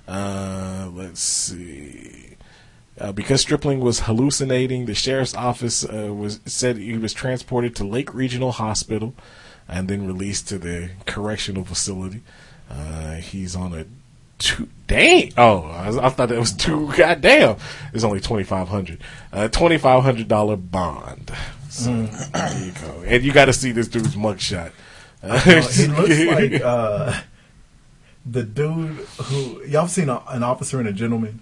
[0.07, 2.35] Uh, let's see.
[2.99, 7.83] Uh, because Stripling was hallucinating, the sheriff's office uh, was said he was transported to
[7.83, 9.13] Lake Regional Hospital
[9.67, 12.21] and then released to the correctional facility.
[12.71, 13.85] Uh, he's on a
[14.39, 14.67] two.
[14.87, 15.31] Dang!
[15.37, 16.91] Oh, I, I thought that was two.
[16.97, 17.57] Goddamn!
[17.93, 18.99] It's only twenty five hundred.
[19.31, 21.31] Uh, twenty five hundred dollar bond.
[21.69, 22.31] So Mm.
[22.31, 23.03] there you go.
[23.05, 24.71] And you got to see this dude's mugshot.
[25.23, 25.37] Uh,
[25.69, 26.19] he looks
[26.51, 27.19] like uh,
[28.25, 31.41] the dude who y'all seen a, an officer and a gentleman.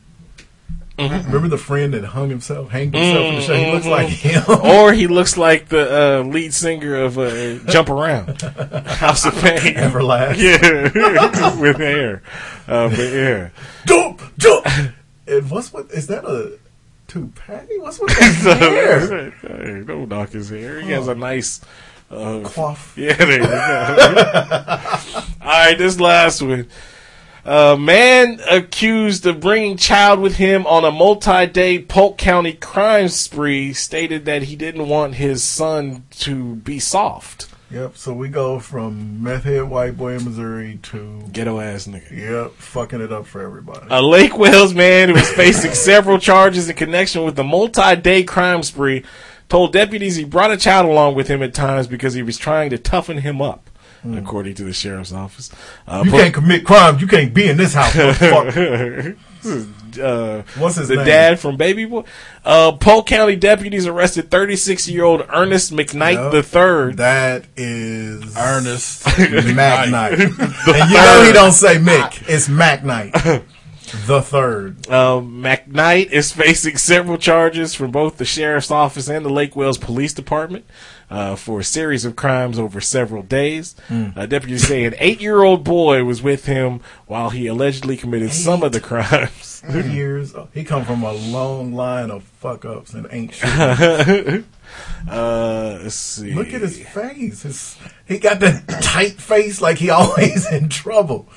[0.99, 3.53] Remember the friend that hung himself, hanged himself in the show?
[3.55, 4.43] He looks like him.
[4.65, 8.41] or he looks like the uh, lead singer of uh, Jump Around,
[8.87, 10.37] House of Pain, Everlast.
[10.37, 12.23] yeah, with hair.
[12.67, 13.49] Uh, but yeah,
[13.85, 14.65] jump, jump.
[15.27, 15.91] And what's what?
[15.91, 16.57] Is that a
[17.07, 17.77] toupee?
[17.79, 19.31] What's with that hair?
[19.31, 20.81] Hey, don't knock his hair.
[20.81, 21.61] He has a nice
[22.09, 22.95] uh, Coif.
[22.97, 25.21] Yeah, there you go.
[25.45, 26.67] All right, this last one.
[27.45, 33.71] A man accused of bringing child with him on a multi-day Polk County crime spree
[33.71, 37.47] stated that he didn't want his son to be soft.
[37.71, 37.97] Yep.
[37.97, 42.11] So we go from meth head white boy in Missouri to Ghetto ass nigga.
[42.11, 43.87] Yep, fucking it up for everybody.
[43.89, 48.63] A Lake Wales man who was facing several charges in connection with the multi-day crime
[48.63, 49.03] spree
[49.49, 52.69] told deputies he brought a child along with him at times because he was trying
[52.69, 53.69] to toughen him up,
[54.15, 55.51] according to the sheriff's office.
[55.87, 57.01] Uh, you but- can't commit crimes.
[57.01, 59.17] You can't be in this house, motherfucker.
[59.41, 59.67] this is
[59.99, 61.05] uh, What's his the name?
[61.05, 62.03] dad from Baby Boy.
[62.45, 66.45] Uh, Polk County deputies arrested 36 year old Ernest McKnight Yep.
[66.45, 66.97] third.
[66.97, 70.17] That is Ernest McKnight.
[70.67, 72.23] And you know he don't say Mick.
[72.29, 73.13] It's Mac Knight.
[74.05, 74.87] The third.
[74.89, 79.77] Um, McKnight is facing several charges from both the sheriff's office and the Lake Wales
[79.77, 80.65] Police Department
[81.09, 83.75] uh, for a series of crimes over several days.
[83.87, 84.09] Hmm.
[84.15, 88.71] Uh, deputies say an eight-year-old boy was with him while he allegedly committed some of
[88.71, 89.63] the crimes.
[89.69, 90.33] Eight years.
[90.53, 93.49] He come from a long line of fuck ups and ain't shit.
[95.09, 96.33] uh, let's see.
[96.33, 97.41] Look at his face.
[97.41, 101.27] His, he got that tight face like he always in trouble.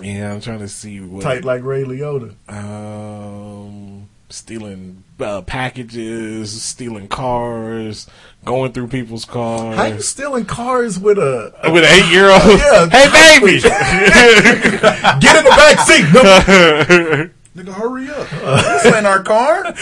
[0.00, 1.22] Yeah, I'm trying to see what.
[1.22, 2.34] Tight like Ray Liotta.
[2.48, 8.08] Um, stealing uh, packages, stealing cars,
[8.44, 9.76] going through people's cars.
[9.76, 12.42] How you stealing cars with a With an eight-year-old?
[12.58, 13.60] Yeah, Hey, baby!
[15.20, 16.04] Get in the back seat.
[16.12, 17.28] No.
[17.54, 18.26] Nigga, hurry up.
[18.30, 19.74] this ain't our car.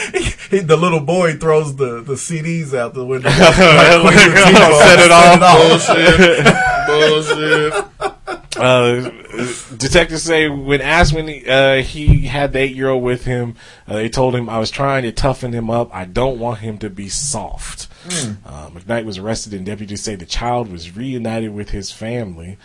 [0.50, 3.30] He, the little boy throws the, the CDs out the window.
[3.30, 5.38] Set it off.
[5.86, 6.46] Bullshit.
[6.88, 8.09] Bullshit.
[8.56, 9.10] Uh,
[9.76, 13.54] detectives say when asked when he, uh, he had the eight year old with him,
[13.86, 15.94] uh, they told him I was trying to toughen him up.
[15.94, 17.86] I don't want him to be soft.
[18.44, 22.58] Uh, McKnight was arrested, and deputies say the child was reunited with his family.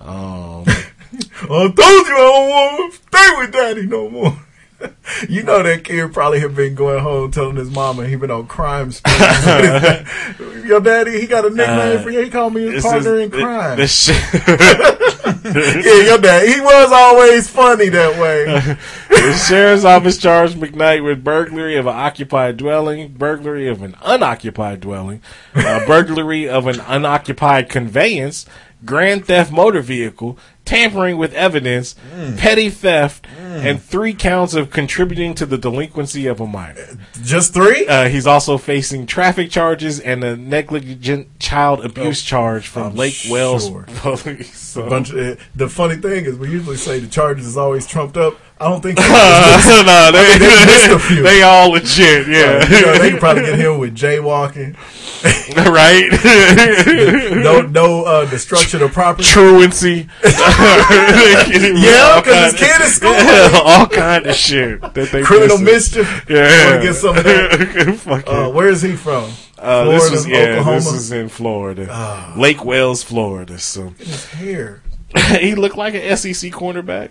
[0.00, 4.36] Um, I told you I don't want to stay with daddy no more.
[5.28, 8.46] You know that kid probably had been going home telling his mama he been on
[8.46, 9.12] crime spree.
[10.66, 12.20] Your daddy, he got a nickname Uh, for you.
[12.22, 13.76] He called me his partner is- in crime.
[13.76, 14.42] this shit-
[15.44, 16.48] yeah, your dad.
[16.48, 18.44] He was always funny that way.
[19.08, 24.80] the sheriff's office charged McKnight with burglary of an occupied dwelling, burglary of an unoccupied
[24.80, 25.20] dwelling,
[25.54, 28.46] uh, burglary of an unoccupied conveyance,
[28.84, 31.94] grand theft motor vehicle, tampering with evidence,
[32.38, 36.98] petty theft, and three counts of contributing to the delinquency of a minor.
[37.22, 37.86] Just three?
[37.86, 43.12] Uh, he's also facing traffic charges and a negligent child abuse charge from I'm Lake
[43.14, 43.84] sure.
[43.96, 44.58] police.
[44.58, 48.16] So- of, uh, the funny thing is, we usually say the charges is always trumped
[48.16, 48.36] up.
[48.62, 48.96] I don't think.
[48.98, 51.22] no, I they, they missed a few.
[51.22, 52.62] they all legit, yeah.
[52.70, 54.76] you know, they could probably get him with jaywalking.
[55.56, 56.08] right?
[57.44, 59.24] no, no uh, destruction of property.
[59.28, 60.08] Truancy.
[60.24, 63.20] Yeah, All 'cause his kid is schooling.
[63.64, 66.24] all kind of shit that they Criminal mischief.
[66.28, 67.96] Yeah, Want to get some of that?
[67.98, 69.30] Fuck Uh, where is he from?
[69.58, 70.76] Uh, Florida, this was yeah, Oklahoma.
[70.76, 72.34] this is in Florida, Ah.
[72.36, 73.58] Lake Wales, Florida.
[73.58, 74.82] So His hair.
[75.38, 77.10] he looked like an SEC cornerback.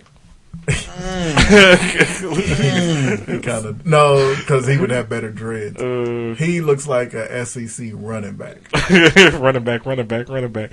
[3.26, 5.80] He kind of no, because he would have better dreads.
[5.80, 8.58] Uh, he looks like a SEC running back,
[9.32, 10.70] running back, running back, running back.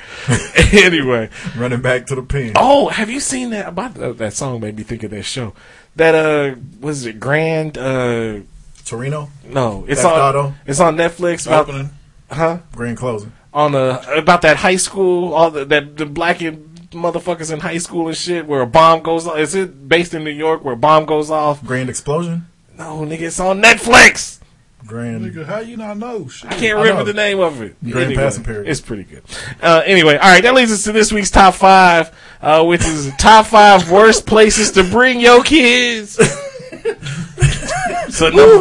[0.73, 2.53] anyway, running back to the pen.
[2.55, 3.67] Oh, have you seen that?
[3.67, 5.53] About that, that song made me think of that show.
[5.95, 7.77] That uh, was it Grand?
[7.77, 8.39] Uh,
[8.85, 9.29] Torino.
[9.45, 10.21] no, it's Theft on.
[10.35, 10.53] Auto?
[10.65, 11.45] It's on Netflix.
[11.47, 11.89] About, Opening.
[12.31, 12.59] huh?
[12.75, 13.31] Grand closing.
[13.51, 17.77] On the about that high school, all the, that the black and motherfuckers in high
[17.77, 19.37] school and shit, where a bomb goes off.
[19.37, 21.63] Is it based in New York, where a bomb goes off?
[21.63, 22.47] Grand explosion.
[22.77, 24.39] No, nigga, it's on Netflix.
[24.85, 25.25] Grand.
[25.25, 26.27] Nigga, how you not know?
[26.29, 26.51] Shit.
[26.51, 27.05] I can't remember know.
[27.05, 27.75] the name of it.
[27.83, 28.69] Grand passing period.
[28.69, 29.23] It's pretty good.
[29.61, 33.11] Uh, anyway, all right, that leads us to this week's top five, uh, which is
[33.19, 36.13] top five worst places to bring your kids.
[38.09, 38.41] so number,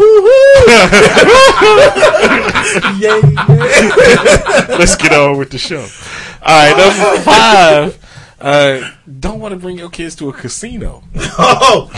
[2.98, 3.20] Yay!
[4.76, 5.86] let's get on with the show.
[6.42, 8.07] All right, number five.
[8.40, 11.02] Uh, don't want to bring your kids to a casino
[11.38, 11.90] oh,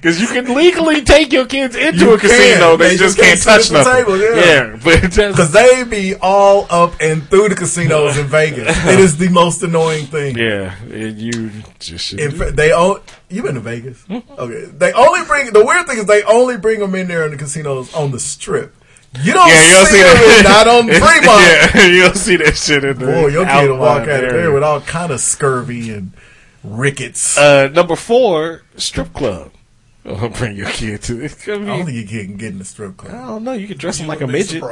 [0.00, 2.70] because you can legally take your kids into You a casino.
[2.70, 2.78] can.
[2.78, 4.04] They, They just just can't can't touch nothing.
[4.06, 4.78] table, yeah.
[4.82, 8.74] but because they be all up and through the casinos in Vegas.
[8.88, 10.38] It is the most annoying thing.
[10.38, 12.18] yeah, and you just.
[12.18, 14.04] Fact, they all you been to Vegas?
[14.10, 17.32] Okay, they only bring the weird thing is they only bring them in there in
[17.32, 18.74] the casinos on the strip.
[19.22, 20.42] You don't Yeah, you don't see, see that.
[20.44, 21.74] not on Fremont.
[21.74, 24.24] yeah, you don't see that shit in the Boy, your kid will walk outlying out
[24.24, 26.12] of there with all kind of scurvy and
[26.62, 27.36] rickets.
[27.38, 29.52] Uh, number four, strip club.
[30.20, 31.36] Oh, bring your kid to it.
[31.46, 33.12] I, I don't think your kid can get in the strip club.
[33.12, 33.52] I don't know.
[33.52, 34.62] You can dress him like a You'll midget.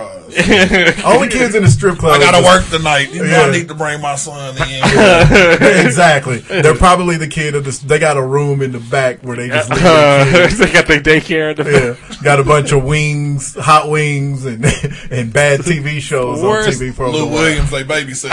[1.04, 2.14] Only kids in the strip club.
[2.14, 3.12] I gotta work tonight.
[3.12, 4.62] You know I need to bring my son in.
[5.86, 6.38] exactly.
[6.38, 7.78] They're probably the kid of this.
[7.80, 10.24] They got a room in the back where they just Uh,
[10.56, 11.70] they got their daycare in the
[12.10, 14.64] Yeah, got a bunch of wings, hot wings, and
[15.10, 17.34] and bad TV shows Worst on TV for Lou a while.
[17.34, 18.30] Williams, they babysit.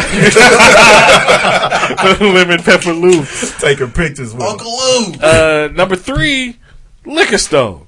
[2.33, 3.25] lemon pepper Lou.
[3.59, 4.71] taking pictures with Uncle.
[4.71, 5.13] Lou.
[5.21, 6.57] Uh, number three,
[7.05, 7.85] liquor store.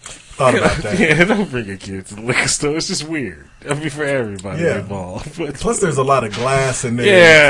[0.00, 0.98] thought about that.
[0.98, 2.76] Yeah, don't bring your kids to the liquor store.
[2.76, 3.48] It's just weird.
[3.68, 4.78] I mean, for everybody Yeah.
[4.78, 5.36] involved.
[5.36, 7.06] But Plus, there's a lot of glass in there.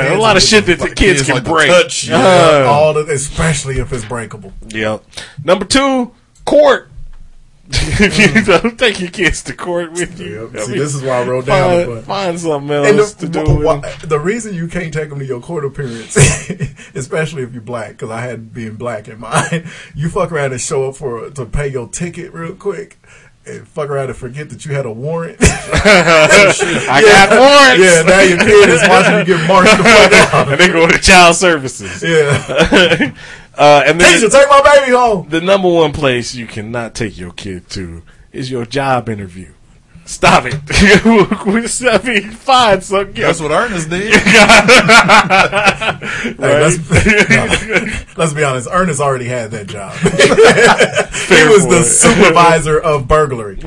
[0.09, 1.69] Yeah, a lot of shit that the kids can break.
[1.69, 2.15] touch you.
[2.15, 4.53] Uh, all the, especially if it's breakable.
[4.69, 5.03] Yep.
[5.43, 6.11] Number two,
[6.45, 6.88] court.
[7.99, 8.61] you uh.
[8.61, 10.49] don't take your kids to court with you.
[10.65, 12.03] See, this is why I wrote down find, the button.
[12.03, 13.57] find something else the, to do.
[13.57, 16.15] with the reason you can't take them to your court appearance,
[16.95, 19.67] especially if you're black, because I had being black in mind.
[19.95, 22.99] You fuck around and show up for to pay your ticket real quick,
[23.45, 25.37] and fuck around and forget that you had a warrant.
[25.41, 27.83] I got warrants.
[27.83, 30.51] Yeah, now your kid is watching you get marched the fuck out.
[30.51, 32.01] and they go to child services.
[32.03, 33.13] Yeah,
[33.59, 35.27] Uh, and then teacher, take my baby home.
[35.27, 39.51] the number one place you cannot take your kid to is your job interview.
[40.05, 40.55] Stop it.
[40.71, 43.27] I mean, fine, so yeah.
[43.27, 44.13] That's what Ernest did.
[46.39, 46.77] Hey, let's,
[47.29, 47.85] no,
[48.17, 48.67] let's be honest.
[48.71, 49.93] Ernest already had that job.
[49.99, 51.85] he was the point.
[51.85, 53.59] supervisor of burglary.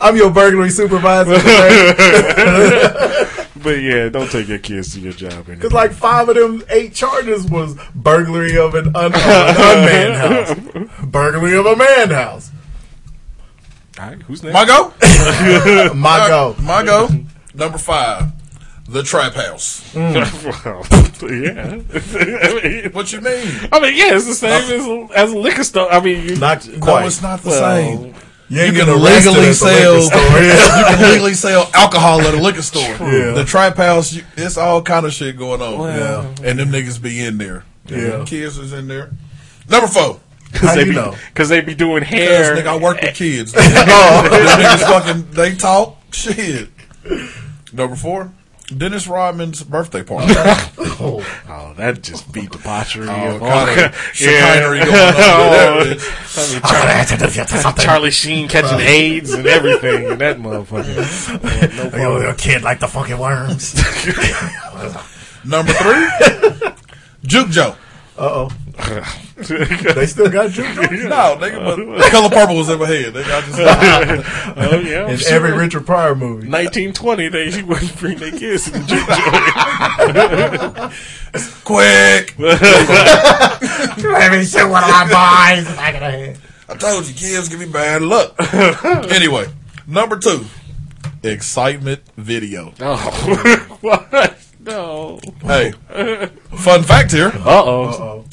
[0.00, 1.34] I'm your burglary supervisor.
[3.62, 5.56] But yeah, don't take your kids to your job interview.
[5.56, 10.14] Because like five of them eight charges was burglary of an, un- of an unmanned
[10.14, 12.50] house, burglary of a man house.
[14.00, 14.54] All right, who's next?
[14.54, 14.92] My go?
[15.94, 16.56] My go.
[16.62, 17.08] My go.
[17.54, 18.32] Number five.
[18.88, 19.94] The Trap House.
[19.94, 21.22] Mm.
[21.22, 21.80] well, yeah.
[21.80, 23.68] I mean, What you mean?
[23.70, 25.90] I mean, yeah, it's the same as, as a liquor store.
[25.90, 28.14] I mean, you, Not No, it's not the well, same.
[28.52, 30.02] You You can legally at the liquor sell.
[30.78, 32.82] you can legally sell alcohol at a liquor store.
[32.82, 33.32] Yeah.
[33.32, 35.78] The trap house, you, it's all kind of shit going on.
[35.78, 36.34] Well.
[36.44, 37.64] and them niggas be in there.
[37.86, 38.24] Yeah.
[38.26, 39.10] kids is in there.
[39.70, 40.20] Number four.
[40.52, 41.16] Cause they be.
[41.34, 42.54] Cause they be doing Cause hair.
[42.54, 43.52] nigga, I work with kids.
[43.52, 45.00] Them niggas oh.
[45.00, 46.68] fucking, they talk shit.
[47.72, 48.30] Number four.
[48.78, 50.34] Dennis Rodman's birthday party.
[51.04, 53.08] Oh, that just beat the pottery.
[53.08, 56.00] Oh, of kinda all- chicanery going on Oh, with
[56.62, 61.92] that I mean, Char- Charlie Sheen catching AIDS and everything, and that motherfucker.
[61.92, 63.74] No Yo, your kid like the fucking worms.
[65.44, 66.70] Number three.
[67.24, 67.74] Juke Joe.
[68.16, 68.50] Uh oh.
[68.74, 70.92] They still got juke joints?
[71.04, 73.12] No, nigga, but Color Purple was in my head.
[73.14, 73.58] Nigga, I just,
[74.56, 75.32] oh yeah, I'm In sure.
[75.34, 76.48] every Richard Pryor movie.
[76.48, 79.06] 1920, they wouldn't bring their kids to the juke
[81.32, 81.54] joint.
[81.64, 82.34] quick.
[82.38, 85.64] Let me shoot one of my boys.
[85.76, 86.38] Back of the head.
[86.68, 88.34] I told you, kids give me bad luck.
[89.10, 89.46] anyway,
[89.86, 90.44] number two,
[91.22, 92.72] excitement video.
[92.80, 92.96] Oh,
[93.80, 94.38] what?
[94.60, 95.18] No.
[95.40, 95.72] Hey,
[96.56, 97.32] fun fact here.
[97.34, 98.24] Uh oh.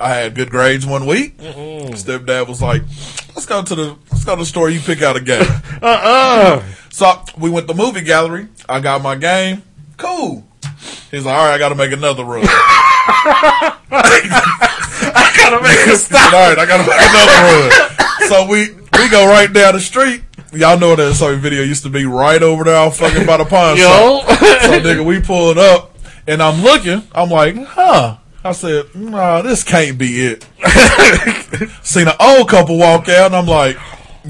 [0.00, 1.36] I had good grades one week.
[1.38, 2.82] Stepdad was like,
[3.34, 4.70] "Let's go to the let's go to the store.
[4.70, 5.44] You pick out a game."
[5.82, 6.62] Uh uh.
[6.90, 8.48] so we went to the movie gallery.
[8.68, 9.62] I got my game.
[9.96, 10.44] Cool.
[11.10, 12.42] He's like, "All right, I got to make another run."
[13.92, 16.32] I gotta make a All stop.
[16.32, 18.28] right, I got to make another run.
[18.28, 20.22] So we we go right down the street.
[20.52, 23.44] Y'all know that sorry video used to be right over there, all fucking by the
[23.44, 24.28] pawn shop.
[24.28, 24.34] Yo.
[24.60, 25.96] So nigga, we pulled up,
[26.26, 27.02] and I'm looking.
[27.12, 28.16] I'm like, huh.
[28.42, 30.46] I said, nah, this can't be it.
[31.84, 33.76] Seen an old couple walk out, and I'm like,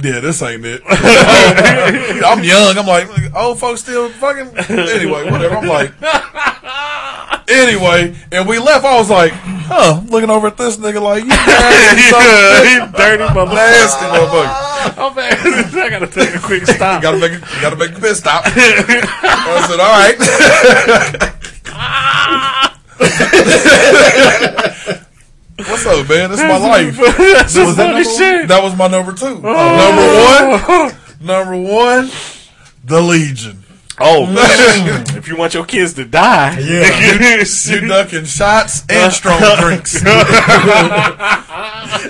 [0.03, 0.83] yeah, this ain't it.
[2.25, 2.77] I'm young.
[2.77, 4.57] I'm like, old folks still fucking.
[4.69, 5.57] Anyway, whatever.
[5.57, 5.93] I'm like,
[7.49, 8.85] anyway, and we left.
[8.85, 12.93] I was like, huh, looking over at this nigga like, you nasty, you son.
[12.93, 13.55] dirty motherfucker.
[13.55, 14.95] nasty motherfucker.
[14.99, 15.33] Oh man,
[15.85, 17.03] I gotta take a quick stop.
[17.03, 17.41] You gotta make it.
[17.41, 18.43] You gotta make the piss stop.
[18.47, 19.95] I said, all
[22.51, 22.57] right.
[25.61, 26.31] What's up, man?
[26.31, 26.97] This is my life.
[26.97, 28.49] That's Was that, number shit.
[28.49, 29.41] that was my number two.
[29.45, 30.53] Oh.
[30.61, 30.95] Number one.
[31.21, 32.11] Number one.
[32.85, 33.60] The Legion.
[34.03, 35.05] Oh, man.
[35.17, 37.45] if you want your kids to die, Yeah.
[37.71, 40.03] You ducking shots and strong drinks.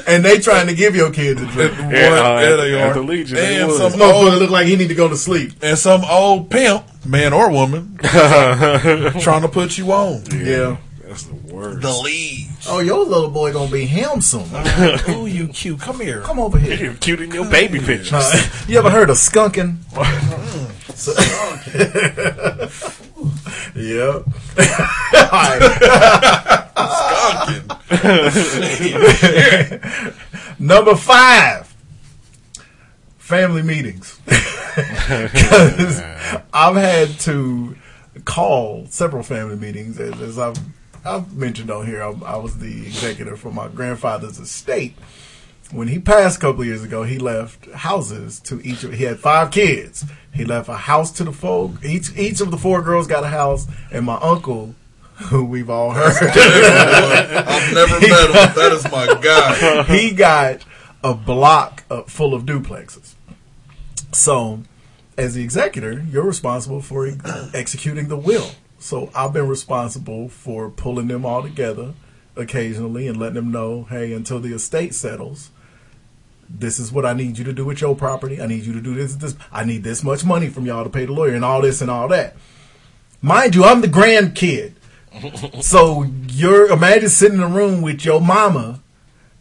[0.07, 1.73] And they trying to give your kids a drink.
[1.79, 2.95] One, Yeah, uh, yeah, at- they at are.
[2.95, 5.17] the Legion, they and some Smoke old, it look like he need to go to
[5.17, 5.53] sleep.
[5.63, 10.23] and some old pimp, man or woman, trying to put you on.
[10.33, 10.77] Yeah.
[11.03, 11.83] that's the worst.
[11.83, 12.49] The lead.
[12.69, 14.45] Oh, your little boy gonna be handsome.
[15.11, 15.81] Ooh, you cute.
[15.81, 16.21] Come here.
[16.23, 16.75] Come over here.
[16.77, 18.13] You're cute in your baby pictures.
[18.13, 19.77] Uh, you ever heard of skunking?
[21.01, 22.71] So- oh,
[23.75, 24.25] yep.
[30.59, 31.75] Number five,
[33.19, 34.19] family meetings.
[34.27, 36.01] 'Cause
[36.53, 37.77] I've had to
[38.25, 40.57] call several family meetings, as, as I've
[41.05, 42.03] I've mentioned on here.
[42.03, 44.97] I, I was the executor for my grandfather's estate.
[45.73, 48.83] When he passed a couple of years ago, he left houses to each.
[48.83, 50.05] Of, he had five kids.
[50.35, 51.85] He left a house to the folk.
[51.85, 54.75] Each each of the four girls got a house, and my uncle,
[55.15, 59.83] who we've all heard, I've never met him, that is my guy.
[59.97, 60.65] he got
[61.05, 63.15] a block full of duplexes.
[64.13, 64.63] So,
[65.17, 67.09] as the executor, you're responsible for
[67.55, 68.51] executing the will.
[68.81, 71.95] So, I've been responsible for pulling them all together
[72.35, 75.51] occasionally and letting them know, hey, until the estate settles,
[76.59, 78.41] this is what I need you to do with your property.
[78.41, 79.37] I need you to do this, this.
[79.53, 81.91] I need this much money from y'all to pay the lawyer and all this and
[81.91, 82.37] all that.
[83.23, 84.75] Mind you, I'm the grandkid.
[85.63, 88.81] so you're imagine sitting in a room with your mama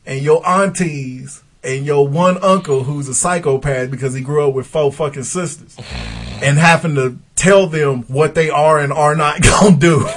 [0.06, 4.66] and your aunties and your one uncle who's a psychopath because he grew up with
[4.66, 5.78] four fucking sisters
[6.42, 10.08] and having to tell them what they are and are not gonna do.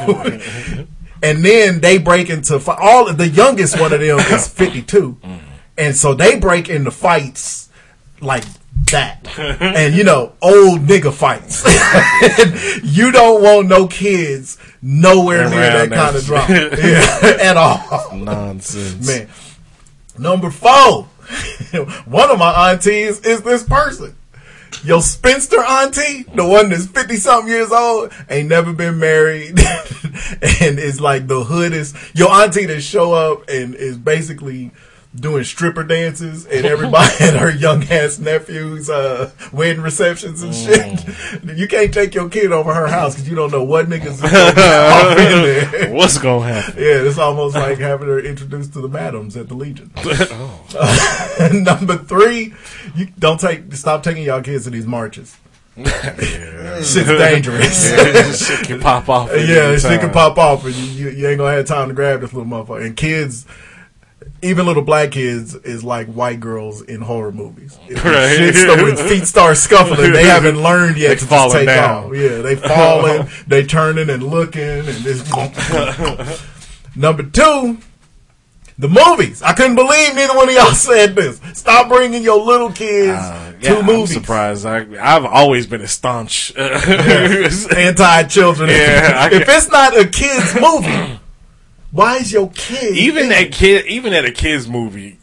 [1.22, 5.40] and then they break into all the youngest one of them is 52 mm.
[5.76, 7.68] And so they break into fights
[8.20, 8.44] like
[8.90, 9.18] that.
[9.38, 11.64] And you know old nigga fights.
[12.84, 18.16] You don't want no kids nowhere near that kind of drama yeah, at all.
[18.16, 19.06] Nonsense.
[19.06, 19.28] man.
[20.18, 21.08] Number four.
[22.04, 24.14] One of my aunties is this person.
[24.84, 29.60] Your spinster auntie, the one that's 50 something years old, ain't never been married,
[30.60, 31.94] and is like the hoodest.
[32.14, 34.72] Your auntie that show up and is basically
[35.14, 41.04] doing stripper dances and everybody and her young ass nephews uh wedding receptions and shit.
[41.56, 44.20] You can't take your kid over her house because you don't know what niggas is
[44.22, 45.22] gonna be
[45.70, 45.92] in there.
[45.94, 46.82] What's gonna happen?
[46.82, 49.90] yeah it's almost like having her introduced to the madams at the legion.
[50.34, 50.66] Oh.
[50.78, 52.54] uh, number three
[52.94, 55.36] you don't take stop taking y'all kids to these marches.
[55.76, 57.90] Shit's dangerous.
[57.90, 61.38] Yeah, shit can pop off yeah shit can pop off and you, you, you ain't
[61.38, 62.86] gonna have time to grab this little motherfucker.
[62.86, 63.46] And kids
[64.42, 67.78] even little black kids is like white girls in horror movies.
[67.88, 68.36] If Right.
[68.36, 72.04] shit start- when feet start scuffling, they haven't learned yet They to just take down.
[72.06, 72.14] off.
[72.14, 75.22] Yeah, they falling, they turning and looking, and this.
[76.94, 77.78] Number two,
[78.78, 79.42] the movies.
[79.42, 81.40] I couldn't believe neither one of y'all said this.
[81.54, 84.12] Stop bringing your little kids Uh, to yeah, I'm movies.
[84.14, 84.66] surprised.
[84.66, 86.62] I, I've always been a staunch uh,
[87.76, 88.68] Anti children.
[88.70, 91.18] Yeah, if it's not a kids movie,
[91.92, 95.18] why is your kid even in at kid, even at a kids movie,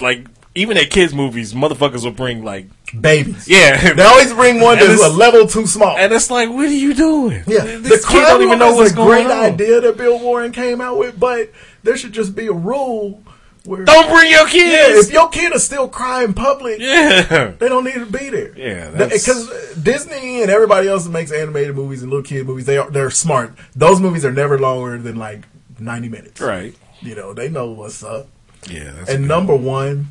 [0.00, 2.66] like even at kids movies, motherfuckers will bring like
[3.00, 3.48] babies?
[3.48, 3.94] yeah.
[3.94, 5.96] They always bring one And that's a level too small.
[5.96, 7.42] and it's like, what are you doing?
[7.46, 9.44] Yeah, this the kid don't even know what's a going great on.
[9.54, 11.50] idea that Bill Warren came out with, but
[11.82, 13.22] there should just be a rule
[13.64, 14.72] where Don't bring your kids.
[14.72, 18.52] yeah, if your kid is still crying public, Yeah, they don't need to be there.
[18.58, 19.48] Yeah, because
[19.80, 23.10] Disney and everybody else that makes animated movies and little kid movies, they are they're
[23.10, 23.54] smart.
[23.76, 25.44] Those movies are never longer than like
[25.84, 26.40] ninety minutes.
[26.40, 26.74] right.
[27.00, 28.28] You know, they know what's up.
[28.70, 30.08] Yeah, that's And number one,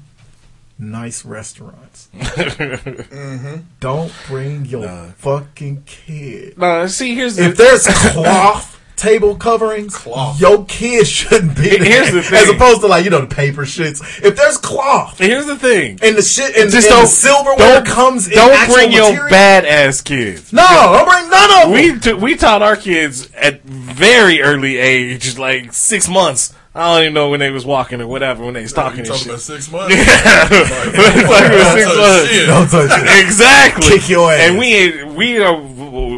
[0.78, 2.10] nice restaurants.
[2.14, 3.62] Mm-hmm.
[3.80, 5.12] Don't bring your Nah.
[5.18, 6.58] fucking kid.
[6.58, 10.40] No, see, here's the If there's cloth table coverings, cloth.
[10.40, 11.84] your kids shouldn't be there.
[11.84, 12.38] Here's the thing.
[12.38, 14.00] As opposed to like, you know, the paper shits.
[14.24, 15.98] If there's cloth here's the thing.
[16.04, 19.28] and the shit and, Just and don't the silverware don't comes in Don't bring your
[19.30, 20.54] bad ass kids.
[20.54, 21.72] No, don't bring none of them.
[21.72, 26.54] We t- we taught our kids at very early age, like six months.
[26.74, 29.06] I don't even know when they was walking or whatever when they was talking You
[29.06, 29.94] talking about six months?
[30.54, 32.32] It's like it six Don't touch months.
[32.32, 32.48] shit.
[32.48, 33.26] Don't touch it.
[33.26, 33.88] Exactly.
[34.00, 34.40] Kick your ass.
[34.50, 35.58] And we we are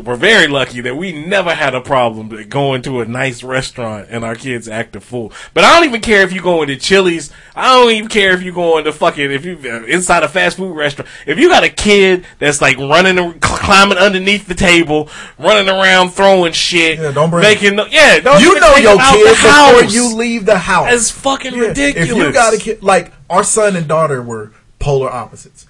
[0.03, 4.23] we're very lucky that we never had a problem going to a nice restaurant and
[4.23, 5.31] our kids act a fool.
[5.55, 7.31] But I don't even care if you go into Chili's.
[7.55, 10.57] I don't even care if you go into fucking if you uh, inside a fast
[10.57, 11.09] food restaurant.
[11.25, 15.09] If you got a kid that's like running, cl- climbing underneath the table,
[15.39, 18.19] running around throwing shit, Yeah, don't bring- making no- yeah.
[18.19, 19.93] Don't you know your them out kid before house.
[19.95, 20.89] you leave the house.
[20.89, 22.09] That's fucking Yeah, ridiculous.
[22.09, 25.65] If you got a kid, like our son and daughter were polar opposites.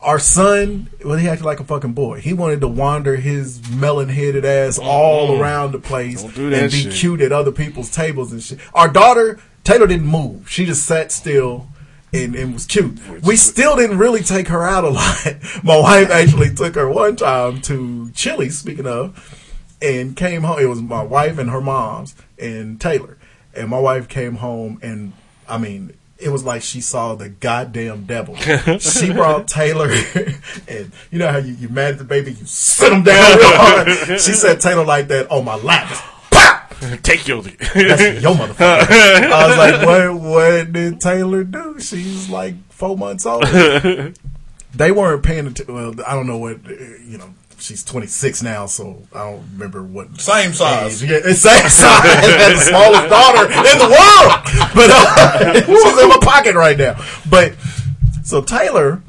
[0.00, 2.20] Our son, well, he acted like a fucking boy.
[2.20, 4.86] He wanted to wander his melon-headed ass mm-hmm.
[4.86, 6.92] all around the place Don't do that and be shit.
[6.92, 8.58] cute at other people's tables and shit.
[8.74, 10.50] Our daughter, Taylor, didn't move.
[10.50, 11.68] She just sat still
[12.12, 12.98] and, and was cute.
[13.22, 15.36] We still didn't really take her out a lot.
[15.64, 18.58] My wife actually took her one time to Chili's.
[18.58, 19.40] Speaking of,
[19.84, 20.58] and came home.
[20.58, 23.18] It was my wife and her mom's and Taylor.
[23.56, 25.12] And my wife came home and
[25.48, 28.36] I mean, it was like she saw the goddamn devil.
[28.78, 29.90] she brought Taylor
[30.68, 33.56] and you know how you, you mad at the baby, you sit him down real
[33.56, 33.88] hard.
[34.20, 35.88] She said Taylor like that on my lap.
[36.30, 36.74] Pop!
[37.02, 38.60] Take your That's your motherfucker.
[38.60, 41.78] I was like, what what did Taylor do?
[41.80, 43.44] She's like four months old.
[44.74, 45.74] They weren't paying attention.
[45.74, 46.72] Well, I don't know what, uh,
[47.06, 47.32] you know,
[47.64, 50.20] she's 26 now, so I don't remember what.
[50.20, 51.02] Same size.
[51.02, 51.10] age.
[51.10, 54.74] Yeah, it's same size as the smallest daughter in the world.
[54.74, 57.02] But uh, she's in my pocket right now.
[57.28, 57.54] But
[58.22, 59.02] so Taylor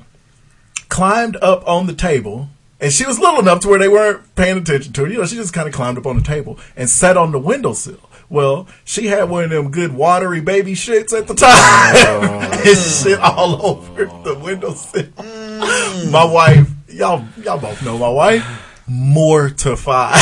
[0.90, 2.50] climbed up on the table,
[2.80, 5.08] and she was little enough to where they weren't paying attention to her.
[5.08, 7.40] You know, she just kind of climbed up on the table and sat on the
[7.40, 8.00] windowsill.
[8.28, 11.96] Well, she had one of them good watery baby shits at the time.
[12.54, 15.10] and shit all over the windowsill.
[16.12, 18.46] My wife, y'all, y'all both know my wife,
[18.88, 20.18] mortified.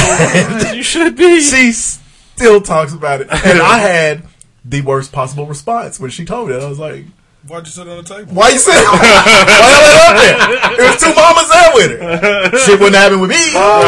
[0.75, 1.41] you should be.
[1.41, 4.23] She still talks about it, and I had
[4.65, 6.63] the worst possible response when she told me that.
[6.63, 7.05] I was like,
[7.45, 8.33] Why'd you sit on the table?
[8.33, 8.85] "Why you saying?
[8.87, 10.37] Why y'all let up there?
[10.79, 12.55] It was two mamas there with her.
[12.59, 13.51] Shit wouldn't happen with me.
[13.51, 13.83] How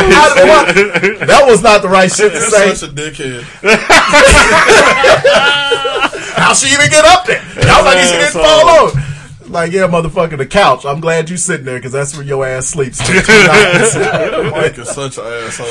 [0.74, 2.74] did- That was not the right shit to You're say.
[2.76, 3.44] such a dickhead.
[6.36, 7.40] How she even get up there?
[7.40, 8.92] I was like, she didn't fall over.
[9.48, 10.86] Like, yeah, motherfucker, the couch.
[10.86, 13.00] I'm glad you sitting there because that's where your ass sleeps.
[13.02, 13.14] for two
[13.48, 13.96] nights.
[14.52, 15.68] Mike is such an asshole.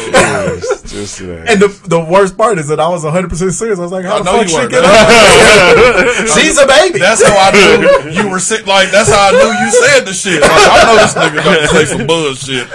[0.88, 1.44] Just that.
[1.48, 3.78] And the the worst part is that I was 100 percent serious.
[3.78, 4.68] I was like, how I the fuck you she were.
[4.68, 6.28] get up?
[6.38, 6.98] She's a baby.
[7.00, 8.66] That's how I knew you were sick.
[8.66, 10.40] Like that's how I knew you said the shit.
[10.40, 12.68] Like, I know this nigga gonna say some bullshit.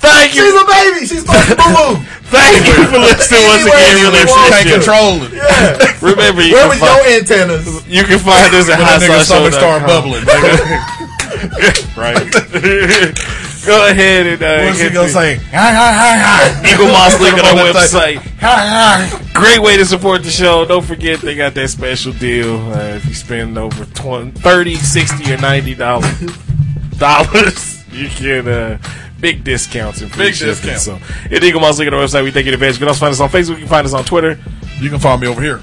[0.00, 0.42] Thank you.
[0.48, 1.00] She's a baby.
[1.06, 1.92] She's supposed to boo boo.
[2.32, 4.00] Thank you for listening once again.
[4.00, 5.32] Anyway, Really you Can't appreciate control it.
[5.36, 6.00] Yeah.
[6.10, 7.64] Remember, you Where can, was find, your antennas?
[7.86, 10.24] you can find us at When that nigga stomach start bubbling.
[10.24, 11.06] nigga.
[11.96, 12.16] Right.
[13.66, 15.36] Go ahead and uh, What's he hit gonna say?
[15.36, 16.68] Hi, hi, hi, hi.
[16.68, 18.16] Eaglemoss link on our Website.
[18.16, 18.38] website.
[18.40, 19.32] Hi, hi.
[19.34, 20.64] Great way to support the show.
[20.64, 22.56] Don't forget they got that special deal.
[22.72, 26.20] Uh, if you spend over 20, 30 60 or ninety dollars,
[26.98, 28.78] dollars, you get uh,
[29.20, 30.54] big discounts and free Big shipping.
[30.54, 30.80] discount.
[30.80, 30.94] So,
[31.28, 32.24] hit Eaglemoss link on our website.
[32.24, 32.76] We take it advantage.
[32.76, 33.50] You can also find us on Facebook.
[33.54, 34.38] You can find us on Twitter.
[34.80, 35.60] You can find me over here.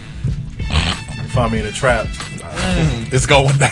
[0.60, 2.08] You can find me in a trap.
[3.10, 3.72] It's going down.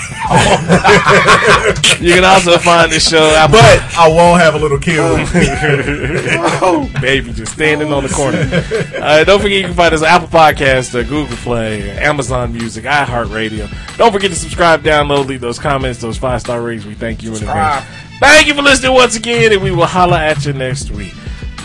[2.01, 3.35] You can also find the show.
[3.35, 4.97] Apple But I won't have a little kid.
[6.61, 8.49] oh, baby, just standing on the corner.
[8.97, 12.85] Uh, don't forget you can find us on Apple Podcast, uh, Google Play, Amazon Music,
[12.85, 13.97] iHeartRadio.
[13.97, 16.85] Don't forget to subscribe, download, leave those comments, those five star ratings.
[16.85, 17.85] We thank you in advance.
[18.19, 21.13] Thank you for listening once again, and we will holla at you next week.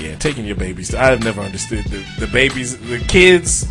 [0.01, 0.95] Yeah, taking your babies.
[0.95, 3.71] I've never understood the, the babies, the kids,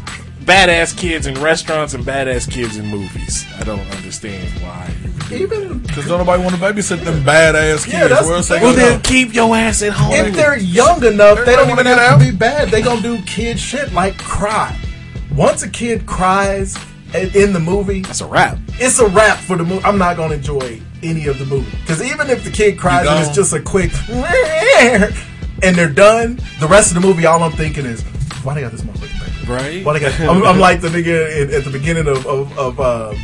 [0.50, 3.46] badass kids in restaurants and badass kids in movies.
[3.60, 4.92] I don't understand why.
[5.04, 7.94] you would do Even Because don't nobody want to babysit them badass kids.
[7.94, 8.64] Yeah, that's Where the they thing.
[8.64, 10.14] Well, then keep your ass at home.
[10.14, 12.70] if they're young enough, they don't even wanna get have to be bad.
[12.70, 14.76] They gonna do kid shit like cry.
[15.36, 16.76] Once a kid cries
[17.14, 18.58] in in the movie, That's a wrap.
[18.80, 19.84] it's a wrap for the movie.
[19.86, 23.12] I'm not gonna enjoy any of the movie because even if the kid cries You
[23.12, 23.92] and it's just a quick
[25.62, 28.02] and they're done, the rest of the movie, all I'm thinking is,
[28.44, 29.19] why do they got this motherfucker back?
[29.19, 29.19] there?
[29.50, 29.84] Right?
[29.84, 30.20] Got?
[30.22, 33.16] I'm, I'm like the nigga at the beginning of of, of uh,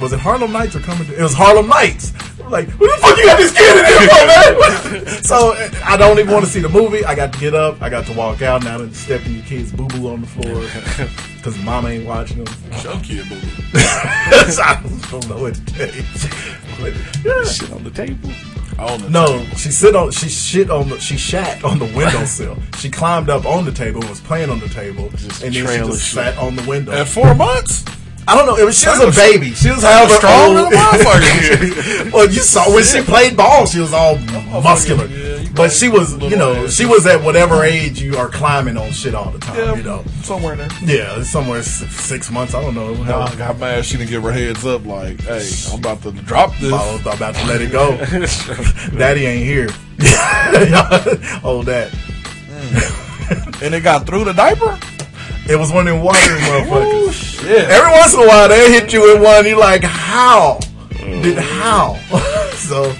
[0.00, 1.06] was it Harlem Nights or coming?
[1.08, 2.12] To, it was Harlem Nights.
[2.42, 5.22] I'm like, what the fuck you got this kid in here for, man?
[5.24, 5.54] so
[5.84, 7.04] I don't even want to see the movie.
[7.04, 7.82] I got to get up.
[7.82, 8.64] I got to walk out.
[8.64, 12.54] Now that stepping your kid's boo boo on the floor because mama ain't watching them.
[12.80, 13.34] Show kid, boo.
[13.40, 13.46] Boo.
[13.74, 14.80] I
[15.10, 16.02] don't know what to tell you.
[16.80, 16.94] But,
[17.24, 17.44] yeah.
[17.44, 18.30] Shit on the table.
[18.78, 22.56] On the No, she sit on she shit on the she shat on the windowsill.
[22.78, 25.62] she climbed up on the table, was playing on the table, Just and then she
[25.62, 26.14] trail just of shit.
[26.34, 26.92] sat on the window.
[26.92, 27.84] At four months?
[28.28, 28.56] I don't know.
[28.56, 29.52] It was, she was That a baby.
[29.54, 30.72] She was however was strong old.
[30.72, 32.12] motherfucker.
[32.12, 34.18] well, you saw when she played ball, she was all
[34.60, 35.06] muscular.
[35.06, 36.74] yeah, but she was, you know, ass.
[36.74, 39.56] she was at whatever age you are climbing on shit all the time.
[39.56, 40.68] Yeah, You know, somewhere in there.
[40.84, 42.54] yeah, somewhere six months.
[42.54, 42.94] I don't know.
[42.96, 43.84] How, I got mad.
[43.86, 44.84] She didn't give her heads up.
[44.84, 46.72] Like, hey, I'm about to drop this.
[46.72, 47.96] I was about to let it go.
[48.98, 49.68] Daddy ain't here.
[51.40, 51.90] Hold that.
[53.62, 54.78] And it got through the diaper.
[55.48, 57.42] It was one of them watering motherfuckers.
[57.48, 57.66] Yeah.
[57.70, 59.46] Every once in a while, they hit you with one.
[59.46, 60.58] You're like, how?
[60.98, 61.94] Did how?
[62.54, 62.92] so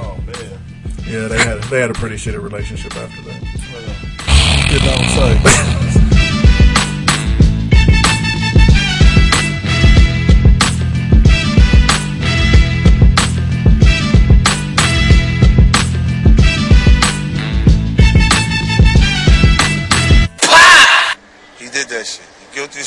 [0.00, 0.58] Oh man.
[1.06, 3.40] yeah, they had they had a pretty shitty relationship after that.
[4.34, 5.88] Oh, you don't say.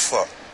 [0.06, 0.44] He